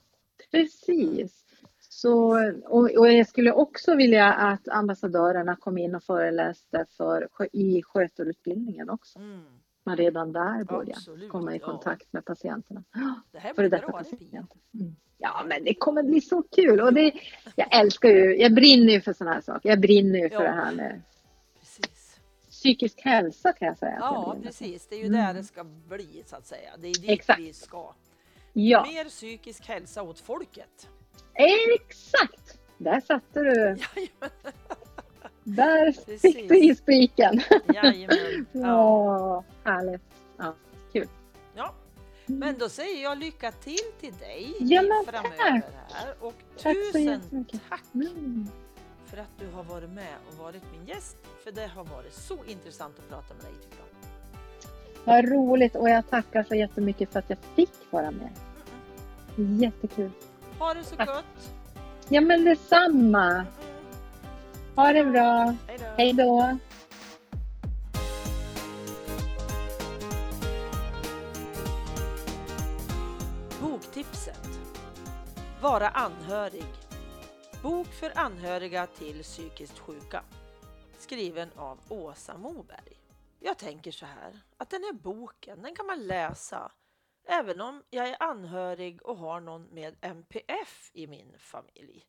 precis. 0.51 1.45
Så, 1.93 2.37
och, 2.65 2.89
och 2.97 3.11
jag 3.13 3.27
skulle 3.27 3.51
också 3.51 3.95
vilja 3.95 4.33
att 4.33 4.67
ambassadörerna 4.67 5.55
kom 5.55 5.77
in 5.77 5.95
och 5.95 6.03
föreläste 6.03 6.85
för, 6.97 7.29
i 7.53 7.83
sköterutbildningen 7.83 8.89
också. 8.89 9.19
Mm. 9.19 9.43
man 9.85 9.97
redan 9.97 10.31
där 10.33 10.63
börjar 10.63 10.95
Absolut, 10.95 11.31
komma 11.31 11.55
i 11.55 11.57
ja. 11.57 11.65
kontakt 11.65 12.13
med 12.13 12.25
patienterna. 12.25 12.83
Det 13.31 13.39
här 13.39 13.53
blir 13.53 13.69
detta 13.69 13.91
patienter. 13.91 14.57
Mm. 14.73 14.95
Ja, 15.17 15.43
men 15.47 15.63
det 15.63 15.73
kommer 15.73 16.03
bli 16.03 16.21
så 16.21 16.43
kul. 16.43 16.81
Och 16.81 16.93
det, 16.93 17.13
jag 17.55 17.75
älskar 17.79 18.09
ju, 18.09 18.37
jag 18.37 18.53
brinner 18.55 18.93
ju 18.93 19.01
för 19.01 19.13
sådana 19.13 19.33
här 19.33 19.41
saker. 19.41 19.69
Jag 19.69 19.81
brinner 19.81 20.19
ju 20.19 20.29
för 20.29 20.35
Ja. 20.35 20.41
det 20.41 20.49
här 20.61 20.71
med 20.75 21.01
Precis. 21.59 22.19
psykisk 22.49 23.01
hälsa 23.01 23.53
kan 23.53 23.67
jag 23.67 23.77
säga. 23.77 23.91
jag 23.91 24.01
Ja, 24.01 24.33
för. 24.35 24.41
precis. 24.41 24.87
Det 24.87 24.95
är 24.95 24.99
ju 24.99 25.05
Mm. 25.05 25.25
där 25.25 25.33
det 25.33 25.43
ska 25.43 25.63
bli 25.63 26.23
så 26.25 26.35
att 26.35 26.47
säga. 26.47 26.69
Det 26.77 26.87
är 26.87 26.93
dit 27.01 27.09
Exakt. 27.09 27.39
vi 27.39 27.53
ska. 27.53 27.93
Ja, 28.53 28.85
Mer 28.93 29.05
psykisk 29.09 29.67
hälsa 29.67 30.01
åt 30.03 30.19
folket. 30.19 30.89
Exakt! 31.34 32.57
Där 32.77 33.01
satte 33.01 33.39
du, 33.39 33.55
Jajamän. 33.55 34.29
där 35.43 35.86
Precis. 35.91 36.21
fick 36.21 36.49
du 36.49 36.57
i 36.59 36.75
spiken. 36.75 37.41
Jajamän. 37.73 38.45
Ja. 38.51 38.61
Ja, 38.61 39.43
härligt. 39.71 40.01
Ja, 40.38 40.53
kul. 40.93 41.07
ja, 41.55 41.73
men 42.25 42.57
då 42.57 42.69
säger 42.69 43.03
jag 43.03 43.17
lycka 43.17 43.51
till 43.51 43.77
till 43.99 44.13
dig 44.13 44.55
Ja, 44.59 44.82
men 44.82 45.05
framöver 45.13 45.38
tack. 45.38 45.93
här. 45.93 46.13
Och 46.19 46.34
Tack 46.61 46.75
tusen 46.93 47.45
tack 47.69 47.84
Mm. 47.93 48.47
för 49.05 49.17
att 49.17 49.39
du 49.39 49.47
har 49.55 49.63
varit 49.63 49.89
med 49.89 50.15
och 50.32 50.34
varit 50.43 50.63
min 50.71 50.86
gäst. 50.88 51.17
För 51.43 51.51
det 51.51 51.67
har 51.67 51.84
varit 51.84 52.13
så 52.13 52.38
intressant 52.47 52.95
att 52.99 53.09
prata 53.09 53.34
med 53.34 53.43
dig 53.43 53.53
tycker 53.63 53.77
jag. 53.77 53.88
Vad 55.05 55.25
roligt 55.32 55.75
och 55.75 55.89
jag 55.89 56.09
tackar 56.09 56.43
så 56.43 56.55
jättemycket 56.55 57.11
för 57.11 57.19
att 57.19 57.29
jag 57.29 57.38
fick 57.55 57.71
vara 57.89 58.11
med. 58.11 58.29
Jättekul. 59.61 60.11
Ha 60.62 60.74
det 60.74 60.84
så 60.84 60.95
Tack. 60.95 61.07
gott. 61.07 61.53
Ja 62.09 62.22
men 62.22 62.45
detsamma. 62.45 63.30
Mm, 63.32 63.41
mm. 63.41 63.47
Ha 64.76 64.93
det 64.93 65.05
bra. 65.05 65.55
Hej 65.68 65.78
då. 65.78 65.86
Hej 65.97 66.14
då. 66.14 66.57
Boktipset. 73.62 74.49
Vara 75.62 75.89
anhörig. 75.89 76.66
Bok 77.64 77.88
för 77.88 78.12
anhöriga 78.16 78.88
till 78.88 79.24
psykiskt 79.24 79.80
sjuka. 79.80 80.24
Skriven 80.99 81.49
av 81.55 81.80
Åsa 81.89 82.38
Moberg. 82.38 82.97
Jag 83.39 83.57
tänker 83.57 83.91
så 83.91 84.05
här, 84.05 84.39
att 84.57 84.70
den 84.70 84.84
här 84.84 84.93
boken, 84.93 85.62
den 85.62 85.76
kan 85.76 85.86
man 85.86 86.07
läsa 86.07 86.72
även 87.24 87.61
om 87.61 87.84
jag 87.89 88.09
är 88.09 88.24
anhörig 88.24 89.01
och 89.01 89.17
har 89.17 89.39
någon 89.39 89.63
med 89.63 89.97
MPF 90.01 90.91
i 90.93 91.07
min 91.07 91.39
familj. 91.39 92.05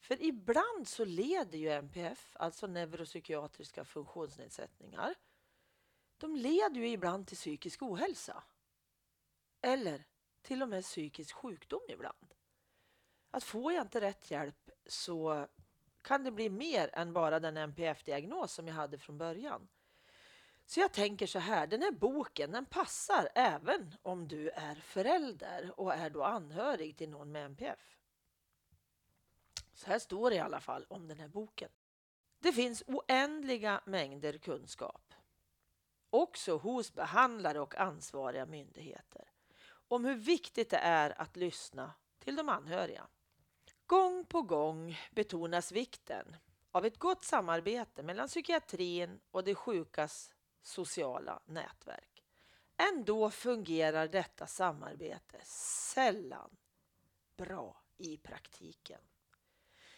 För 0.00 0.22
ibland 0.22 0.88
så 0.88 1.04
leder 1.04 1.58
ju 1.58 1.70
MPF, 1.70 2.36
alltså 2.38 2.66
neuropsykiatriska 2.66 3.84
funktionsnedsättningar, 3.84 5.14
de 6.18 6.36
leder 6.36 6.80
ju 6.80 6.88
ibland 6.88 7.26
till 7.26 7.36
psykisk 7.36 7.82
ohälsa. 7.82 8.42
Eller 9.60 10.04
till 10.42 10.62
och 10.62 10.68
med 10.68 10.82
psykisk 10.82 11.34
sjukdom 11.34 11.80
ibland. 11.88 12.34
Att 13.30 13.44
får 13.44 13.72
jag 13.72 13.84
inte 13.84 14.00
rätt 14.00 14.30
hjälp 14.30 14.70
så 14.86 15.46
kan 16.02 16.24
det 16.24 16.30
bli 16.30 16.50
mer 16.50 16.90
än 16.92 17.12
bara 17.12 17.40
den 17.40 17.56
NPF-diagnos 17.56 18.52
som 18.52 18.68
jag 18.68 18.74
hade 18.74 18.98
från 18.98 19.18
början. 19.18 19.68
Så 20.70 20.80
jag 20.80 20.92
tänker 20.92 21.26
så 21.26 21.38
här, 21.38 21.66
den 21.66 21.82
här 21.82 21.92
boken 21.92 22.52
den 22.52 22.66
passar 22.66 23.28
även 23.34 23.94
om 24.02 24.28
du 24.28 24.50
är 24.50 24.74
förälder 24.74 25.72
och 25.76 25.94
är 25.94 26.10
då 26.10 26.24
anhörig 26.24 26.96
till 26.96 27.08
någon 27.08 27.32
med 27.32 27.44
NPF. 27.44 27.96
Så 29.72 29.86
här 29.86 29.98
står 29.98 30.30
det 30.30 30.36
i 30.36 30.38
alla 30.38 30.60
fall 30.60 30.86
om 30.88 31.08
den 31.08 31.18
här 31.18 31.28
boken. 31.28 31.68
Det 32.38 32.52
finns 32.52 32.82
oändliga 32.86 33.80
mängder 33.86 34.38
kunskap, 34.38 35.14
också 36.10 36.56
hos 36.56 36.92
behandlare 36.92 37.60
och 37.60 37.74
ansvariga 37.74 38.46
myndigheter, 38.46 39.30
om 39.88 40.04
hur 40.04 40.16
viktigt 40.16 40.70
det 40.70 40.78
är 40.78 41.20
att 41.20 41.36
lyssna 41.36 41.92
till 42.18 42.36
de 42.36 42.48
anhöriga. 42.48 43.06
Gång 43.86 44.24
på 44.24 44.42
gång 44.42 44.98
betonas 45.10 45.72
vikten 45.72 46.36
av 46.70 46.86
ett 46.86 46.98
gott 46.98 47.24
samarbete 47.24 48.02
mellan 48.02 48.28
psykiatrin 48.28 49.20
och 49.30 49.44
de 49.44 49.54
sjukas 49.54 50.32
sociala 50.62 51.40
nätverk. 51.46 52.24
Ändå 52.76 53.30
fungerar 53.30 54.08
detta 54.08 54.46
samarbete 54.46 55.40
sällan 55.44 56.56
bra 57.36 57.82
i 57.96 58.16
praktiken. 58.16 59.00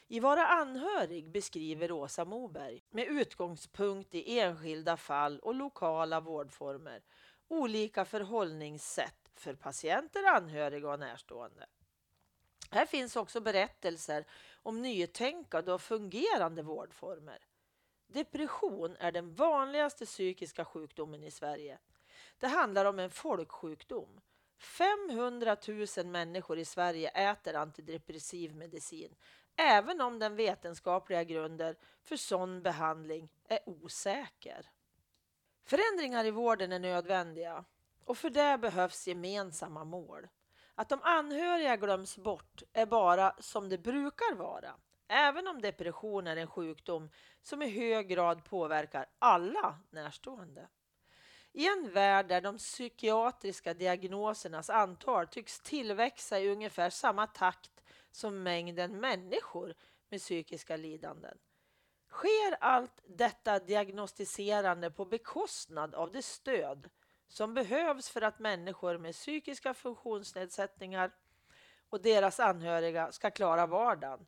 I 0.07 0.21
Vara 0.21 0.47
anhörig 0.47 1.31
beskriver 1.31 1.93
Åsa 1.93 2.25
Moberg 2.25 2.83
med 2.91 3.07
utgångspunkt 3.07 4.15
i 4.15 4.39
enskilda 4.39 4.97
fall 4.97 5.39
och 5.39 5.55
lokala 5.55 6.21
vårdformer 6.21 7.03
olika 7.53 8.05
förhållningssätt 8.05 9.31
för 9.35 9.55
patienter, 9.55 10.25
anhöriga 10.25 10.91
och 10.91 10.99
närstående. 10.99 11.67
Här 12.71 12.87
finns 12.87 13.17
också 13.17 13.41
berättelser 13.41 14.25
om 14.55 14.83
nytänkande 14.83 15.73
och 15.73 15.83
fungerande 15.83 16.63
vårdformer. 16.63 17.39
Depression 18.13 18.97
är 19.01 19.13
den 19.13 19.35
vanligaste 19.35 20.07
psykiska 20.07 20.65
sjukdomen 20.65 21.25
i 21.25 21.31
Sverige. 21.31 21.79
Det 22.39 22.47
handlar 22.47 22.85
om 22.85 22.99
en 22.99 23.11
folksjukdom. 23.11 24.21
500 24.59 25.57
000 25.97 26.07
människor 26.07 26.59
i 26.59 26.65
Sverige 26.65 27.09
äter 27.09 27.57
antidepressiv 27.57 28.55
medicin, 28.55 29.15
även 29.57 30.01
om 30.01 30.19
den 30.19 30.37
vetenskapliga 30.37 31.25
grunden 31.25 31.75
för 32.03 32.17
sån 32.17 32.63
behandling 32.63 33.29
är 33.49 33.59
osäker. 33.67 34.71
Förändringar 35.65 36.25
i 36.25 36.31
vården 36.31 36.73
är 36.73 36.79
nödvändiga 36.79 37.65
och 38.05 38.19
för 38.19 38.31
det 38.31 38.59
behövs 38.59 39.09
gemensamma 39.09 39.85
mål. 39.85 40.29
Att 40.75 40.89
de 40.89 41.03
anhöriga 41.03 41.77
glöms 41.77 42.19
bort 42.19 42.63
är 42.73 42.87
bara 42.87 43.35
som 43.39 43.69
det 43.69 43.79
brukar 43.79 44.35
vara, 44.35 44.75
även 45.13 45.49
om 45.49 45.61
depression 45.61 46.27
är 46.27 46.37
en 46.37 46.47
sjukdom 46.47 47.11
som 47.43 47.63
i 47.63 47.69
hög 47.69 48.09
grad 48.09 48.45
påverkar 48.45 49.07
alla 49.19 49.79
närstående. 49.91 50.69
I 51.53 51.69
en 51.69 51.91
värld 51.93 52.29
där 52.29 52.41
de 52.41 52.59
psykiatriska 52.59 53.75
diagnosernas 53.75 54.71
antal 54.71 55.27
tycks 55.27 55.61
tillväxa 55.61 56.41
i 56.41 56.49
ungefär 56.49 56.91
samma 56.91 57.27
takt 57.27 57.83
som 58.11 58.43
mängden 58.43 59.01
människor 59.01 59.75
med 60.09 60.21
psykiska 60.21 60.77
lidanden 60.77 61.39
sker 62.13 62.57
allt 62.61 63.03
detta 63.05 63.59
diagnostiserande 63.59 64.91
på 64.91 65.05
bekostnad 65.05 65.95
av 65.95 66.13
det 66.13 66.23
stöd 66.23 66.91
som 67.29 67.55
behövs 67.55 68.09
för 68.09 68.23
att 68.23 68.39
människor 68.39 68.99
med 68.99 69.15
psykiska 69.15 69.75
funktionsnedsättningar 69.75 71.11
och 71.89 72.03
deras 72.03 72.41
anhöriga 72.41 73.13
ska 73.13 73.31
klara 73.31 73.67
vardagen. 73.67 74.27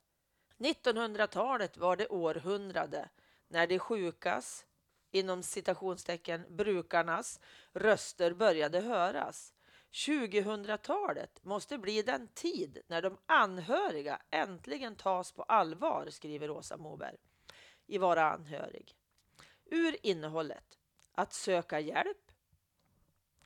1900-talet 0.59 1.77
var 1.77 1.97
det 1.97 2.09
århundrade 2.09 3.09
när 3.49 3.67
de 3.67 3.79
sjukas, 3.79 4.67
inom 5.11 5.43
citationstecken 5.43 6.47
brukarnas, 6.49 7.41
röster 7.73 8.35
började 8.35 8.81
höras. 8.81 9.55
2000-talet 9.93 11.45
måste 11.45 11.79
bli 11.79 12.03
den 12.03 12.29
tid 12.29 12.83
när 12.87 13.03
de 13.03 13.19
anhöriga 13.27 14.23
äntligen 14.31 14.97
tas 14.97 15.33
på 15.33 15.43
allvar, 15.43 16.09
skriver 16.11 16.51
Åsa 16.51 16.77
Moberg 16.77 17.17
i 17.87 17.99
Vara 17.99 18.33
anhörig. 18.33 18.97
Ur 19.65 20.07
innehållet 20.07 20.79
att 21.13 21.33
söka 21.33 21.81
hjälp, 21.81 22.33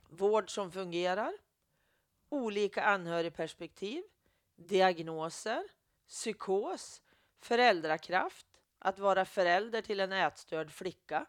vård 0.08 0.54
som 0.54 0.72
fungerar, 0.72 1.32
olika 2.28 2.82
anhörigperspektiv, 2.82 4.02
diagnoser, 4.56 5.64
psykos, 6.08 7.02
föräldrakraft, 7.40 8.46
att 8.78 8.98
vara 8.98 9.24
förälder 9.24 9.82
till 9.82 10.00
en 10.00 10.12
ätstörd 10.12 10.70
flicka, 10.70 11.26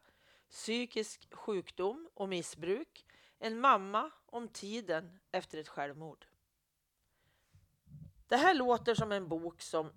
psykisk 0.50 1.34
sjukdom 1.34 2.10
och 2.14 2.30
missbruk, 2.30 3.06
en 3.40 3.60
mamma 3.60 4.12
om 4.26 4.48
tiden 4.48 5.20
efter 5.32 5.58
ett 5.58 5.68
självmord. 5.68 6.26
Det 8.28 8.38
här 8.38 8.54
låter 8.54 8.96
som 8.96 9.12
en 9.12 9.28
bok 9.28 9.62
som 9.62 9.92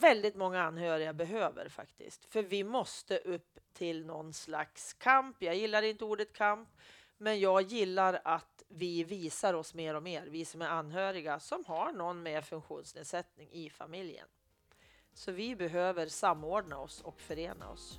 väldigt 0.00 0.36
många 0.36 0.62
anhöriga 0.62 1.12
behöver 1.12 1.68
faktiskt. 1.68 2.24
För 2.24 2.42
vi 2.42 2.64
måste 2.64 3.18
upp 3.18 3.58
till 3.72 4.06
någon 4.06 4.32
slags 4.32 4.94
kamp. 4.94 5.36
Jag 5.42 5.56
gillar 5.56 5.82
inte 5.82 6.04
ordet 6.04 6.32
kamp, 6.32 6.68
men 7.20 7.40
jag 7.40 7.62
gillar 7.62 8.20
att 8.24 8.62
vi 8.68 9.04
visar 9.04 9.54
oss 9.54 9.74
mer 9.74 9.94
och 9.94 10.02
mer, 10.02 10.26
vi 10.26 10.44
som 10.44 10.62
är 10.62 10.68
anhöriga 10.68 11.40
som 11.40 11.64
har 11.66 11.92
någon 11.92 12.22
med 12.22 12.44
funktionsnedsättning 12.44 13.48
i 13.52 13.70
familjen. 13.70 14.26
Så 15.14 15.32
vi 15.32 15.56
behöver 15.56 16.06
samordna 16.06 16.78
oss 16.78 17.00
och 17.00 17.20
förena 17.20 17.68
oss. 17.68 17.98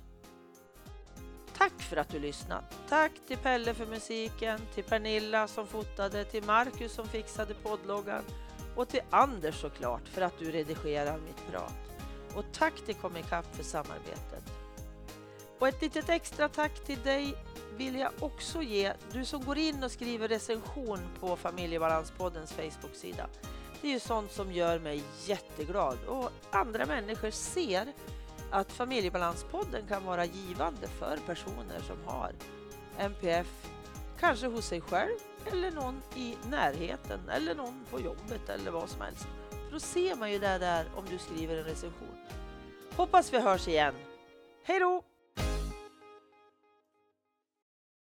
Tack 1.56 1.82
för 1.82 1.96
att 1.96 2.08
du 2.08 2.18
lyssnat. 2.18 2.64
Tack 2.88 3.12
till 3.26 3.38
Pelle 3.38 3.74
för 3.74 3.86
musiken, 3.86 4.60
till 4.74 4.84
Pernilla 4.84 5.48
som 5.48 5.66
fotade, 5.66 6.24
till 6.24 6.44
Marcus 6.44 6.92
som 6.92 7.08
fixade 7.08 7.54
poddloggan 7.54 8.24
och 8.76 8.88
till 8.88 9.02
Anders 9.10 9.60
såklart 9.60 10.08
för 10.08 10.22
att 10.22 10.38
du 10.38 10.52
redigerar 10.52 11.18
mitt 11.18 11.46
prat. 11.50 11.96
Och 12.34 12.44
tack 12.52 12.74
till 12.86 12.94
Comicap 12.94 13.54
för 13.56 13.64
samarbetet. 13.64 14.44
Och 15.58 15.68
ett 15.68 15.82
litet 15.82 16.08
extra 16.08 16.48
tack 16.48 16.84
till 16.84 17.02
dig 17.02 17.34
vill 17.76 17.98
jag 17.98 18.12
också 18.20 18.62
ge 18.62 18.92
du 19.12 19.24
som 19.24 19.44
går 19.44 19.58
in 19.58 19.84
och 19.84 19.90
skriver 19.90 20.28
recension 20.28 20.98
på 21.20 21.36
Familjebalanspoddens 21.36 22.52
Facebook-sida. 22.52 23.26
Det 23.80 23.88
är 23.88 23.92
ju 23.92 24.00
sånt 24.00 24.32
som 24.32 24.52
gör 24.52 24.78
mig 24.78 25.02
jätteglad 25.26 25.98
och 26.06 26.30
andra 26.50 26.86
människor 26.86 27.30
ser 27.30 27.92
att 28.50 28.72
Familjebalanspodden 28.72 29.86
kan 29.88 30.04
vara 30.04 30.24
givande 30.24 30.86
för 30.86 31.18
personer 31.26 31.80
som 31.86 31.96
har 32.06 32.32
NPF, 32.98 33.66
kanske 34.20 34.46
hos 34.46 34.66
sig 34.66 34.80
själv 34.80 35.16
eller 35.52 35.70
någon 35.70 36.02
i 36.16 36.36
närheten 36.50 37.28
eller 37.28 37.54
någon 37.54 37.84
på 37.90 38.00
jobbet 38.00 38.48
eller 38.48 38.70
vad 38.70 38.88
som 38.88 39.00
helst. 39.00 39.26
För 39.50 39.72
då 39.72 39.80
ser 39.80 40.14
man 40.14 40.32
ju 40.32 40.38
det 40.38 40.58
där 40.58 40.86
om 40.96 41.04
du 41.10 41.18
skriver 41.18 41.56
en 41.56 41.64
recension. 41.64 42.16
Hoppas 42.96 43.32
vi 43.32 43.40
hörs 43.40 43.68
igen. 43.68 43.94
Hej 44.64 44.80
då! 44.80 45.11